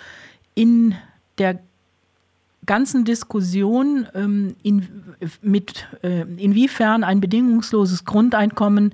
in 0.55 0.95
der 1.37 1.59
ganzen 2.65 3.05
Diskussion, 3.05 4.07
ähm, 4.13 4.55
in, 4.63 4.87
mit, 5.41 5.87
äh, 6.01 6.21
inwiefern 6.21 7.03
ein 7.03 7.21
bedingungsloses 7.21 8.05
Grundeinkommen 8.05 8.93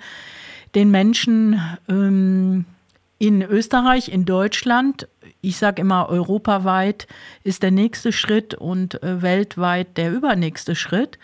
den 0.75 0.91
Menschen 0.91 1.59
ähm, 1.87 2.65
in 3.17 3.41
Österreich, 3.41 4.09
in 4.09 4.25
Deutschland, 4.25 5.07
ich 5.41 5.57
sage 5.57 5.81
immer 5.81 6.09
europaweit, 6.09 7.07
ist 7.43 7.63
der 7.63 7.71
nächste 7.71 8.11
Schritt 8.11 8.53
und 8.53 9.01
äh, 9.03 9.21
weltweit 9.21 9.97
der 9.97 10.11
übernächste 10.11 10.75
Schritt, 10.75 11.19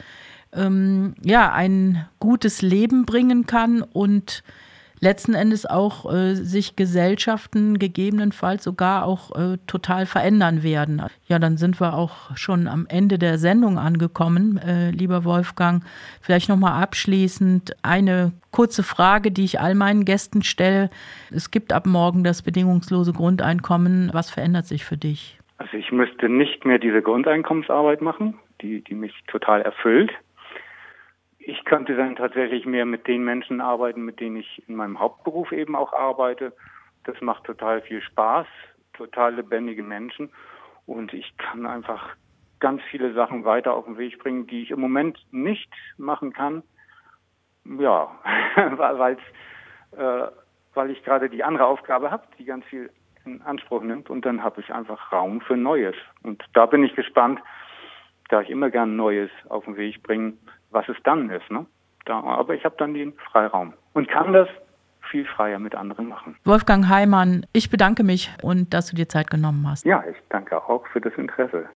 ähm, 0.54 1.16
ja, 1.22 1.52
ein 1.52 2.06
gutes 2.20 2.62
Leben 2.62 3.06
bringen 3.06 3.46
kann 3.46 3.82
und 3.82 4.44
letzten 5.06 5.36
Endes 5.36 5.66
auch 5.66 6.12
äh, 6.12 6.34
sich 6.34 6.76
Gesellschaften 6.76 7.80
gegebenenfalls 7.80 8.64
sogar 8.64 9.06
auch 9.06 9.32
äh, 9.36 9.58
total 9.68 10.06
verändern 10.06 10.64
werden. 10.64 11.04
Ja, 11.28 11.40
dann 11.40 11.58
sind 11.58 11.80
wir 11.80 11.94
auch 11.94 12.36
schon 12.36 12.68
am 12.68 12.88
Ende 12.90 13.18
der 13.18 13.38
Sendung 13.38 13.78
angekommen, 13.78 14.58
äh, 14.58 14.90
lieber 14.90 15.24
Wolfgang. 15.24 15.84
Vielleicht 16.22 16.50
nochmal 16.50 16.82
abschließend 16.82 17.76
eine 17.84 18.34
kurze 18.52 18.84
Frage, 18.84 19.32
die 19.32 19.46
ich 19.46 19.60
all 19.60 19.76
meinen 19.76 20.06
Gästen 20.06 20.42
stelle. 20.42 20.90
Es 21.32 21.52
gibt 21.52 21.72
ab 21.72 21.86
morgen 21.86 22.24
das 22.24 22.42
bedingungslose 22.42 23.14
Grundeinkommen. 23.14 24.10
Was 24.12 24.32
verändert 24.32 24.66
sich 24.66 24.84
für 24.84 24.98
dich? 24.98 25.38
Also 25.58 25.78
ich 25.78 25.92
müsste 25.92 26.30
nicht 26.30 26.66
mehr 26.66 26.80
diese 26.80 27.02
Grundeinkommensarbeit 27.02 28.02
machen, 28.02 28.40
die, 28.62 28.84
die 28.84 28.96
mich 28.96 29.14
total 29.28 29.62
erfüllt. 29.62 30.12
Ich 31.48 31.64
könnte 31.64 31.96
dann 31.96 32.16
tatsächlich 32.16 32.66
mehr 32.66 32.86
mit 32.86 33.06
den 33.06 33.24
Menschen 33.24 33.62
arbeiten, 33.62 34.04
mit 34.04 34.20
denen 34.20 34.38
ich 34.38 34.68
in 34.68 34.76
meinem 34.76 35.00
Hauptberuf 35.00 35.52
eben 35.52 35.76
auch 35.76 35.94
arbeite. 35.94 36.54
Das 37.04 37.22
macht 37.22 37.44
total 37.44 37.84
viel 37.84 38.02
Spaß, 38.02 38.48
total 38.94 39.36
lebendige 39.36 39.84
Menschen. 39.84 40.32
Und 40.88 41.14
ich 41.14 41.38
kann 41.38 41.68
einfach 41.68 42.16
ganz 42.60 42.82
viele 42.90 43.14
Sachen 43.14 43.46
weiter 43.46 43.76
auf 43.76 43.86
den 43.86 44.00
Weg 44.00 44.18
bringen, 44.18 44.48
die 44.48 44.64
ich 44.64 44.72
im 44.72 44.80
Moment 44.80 45.20
nicht 45.32 45.72
machen 45.98 46.34
kann. 46.34 46.64
Ja, 47.64 48.10
weil 48.78 49.18
äh, 49.92 50.28
weil 50.74 50.90
ich 50.90 51.04
gerade 51.04 51.30
die 51.30 51.44
andere 51.44 51.68
Aufgabe 51.68 52.10
habe, 52.10 52.24
die 52.40 52.46
ganz 52.46 52.66
viel 52.66 52.90
in 53.24 53.44
Anspruch 53.44 53.84
nimmt. 53.84 54.10
Und 54.10 54.26
dann 54.26 54.44
habe 54.44 54.62
ich 54.62 54.74
einfach 54.74 55.12
Raum 55.12 55.42
für 55.42 55.58
Neues. 55.58 55.96
Und 56.24 56.44
da 56.54 56.66
bin 56.66 56.84
ich 56.84 56.96
gespannt, 56.96 57.40
da 58.30 58.42
ich 58.42 58.50
immer 58.50 58.72
gern 58.72 58.96
Neues 58.96 59.30
auf 59.48 59.66
den 59.66 59.78
Weg 59.78 60.02
bringe, 60.02 60.34
was 60.76 60.88
es 60.90 60.98
dann 61.04 61.30
ist. 61.32 61.50
Ne? 61.50 61.66
Da, 62.06 62.20
aber 62.22 62.54
ich 62.54 62.64
habe 62.66 62.76
dann 62.78 62.94
den 62.94 63.14
Freiraum 63.14 63.74
und 63.94 64.08
kann 64.08 64.34
das 64.34 64.48
viel 65.10 65.26
freier 65.26 65.60
mit 65.60 65.74
anderen 65.74 66.08
machen. 66.08 66.36
Wolfgang 66.44 66.90
Heimann, 66.90 67.46
ich 67.54 67.70
bedanke 67.70 68.04
mich 68.04 68.32
und 68.44 68.74
dass 68.74 68.88
du 68.88 68.96
dir 68.96 69.08
Zeit 69.08 69.30
genommen 69.30 69.68
hast. 69.68 69.86
Ja, 69.86 70.04
ich 70.10 70.18
danke 70.30 70.58
auch 70.58 70.86
für 70.88 71.02
das 71.02 71.14
Interesse. 71.14 71.70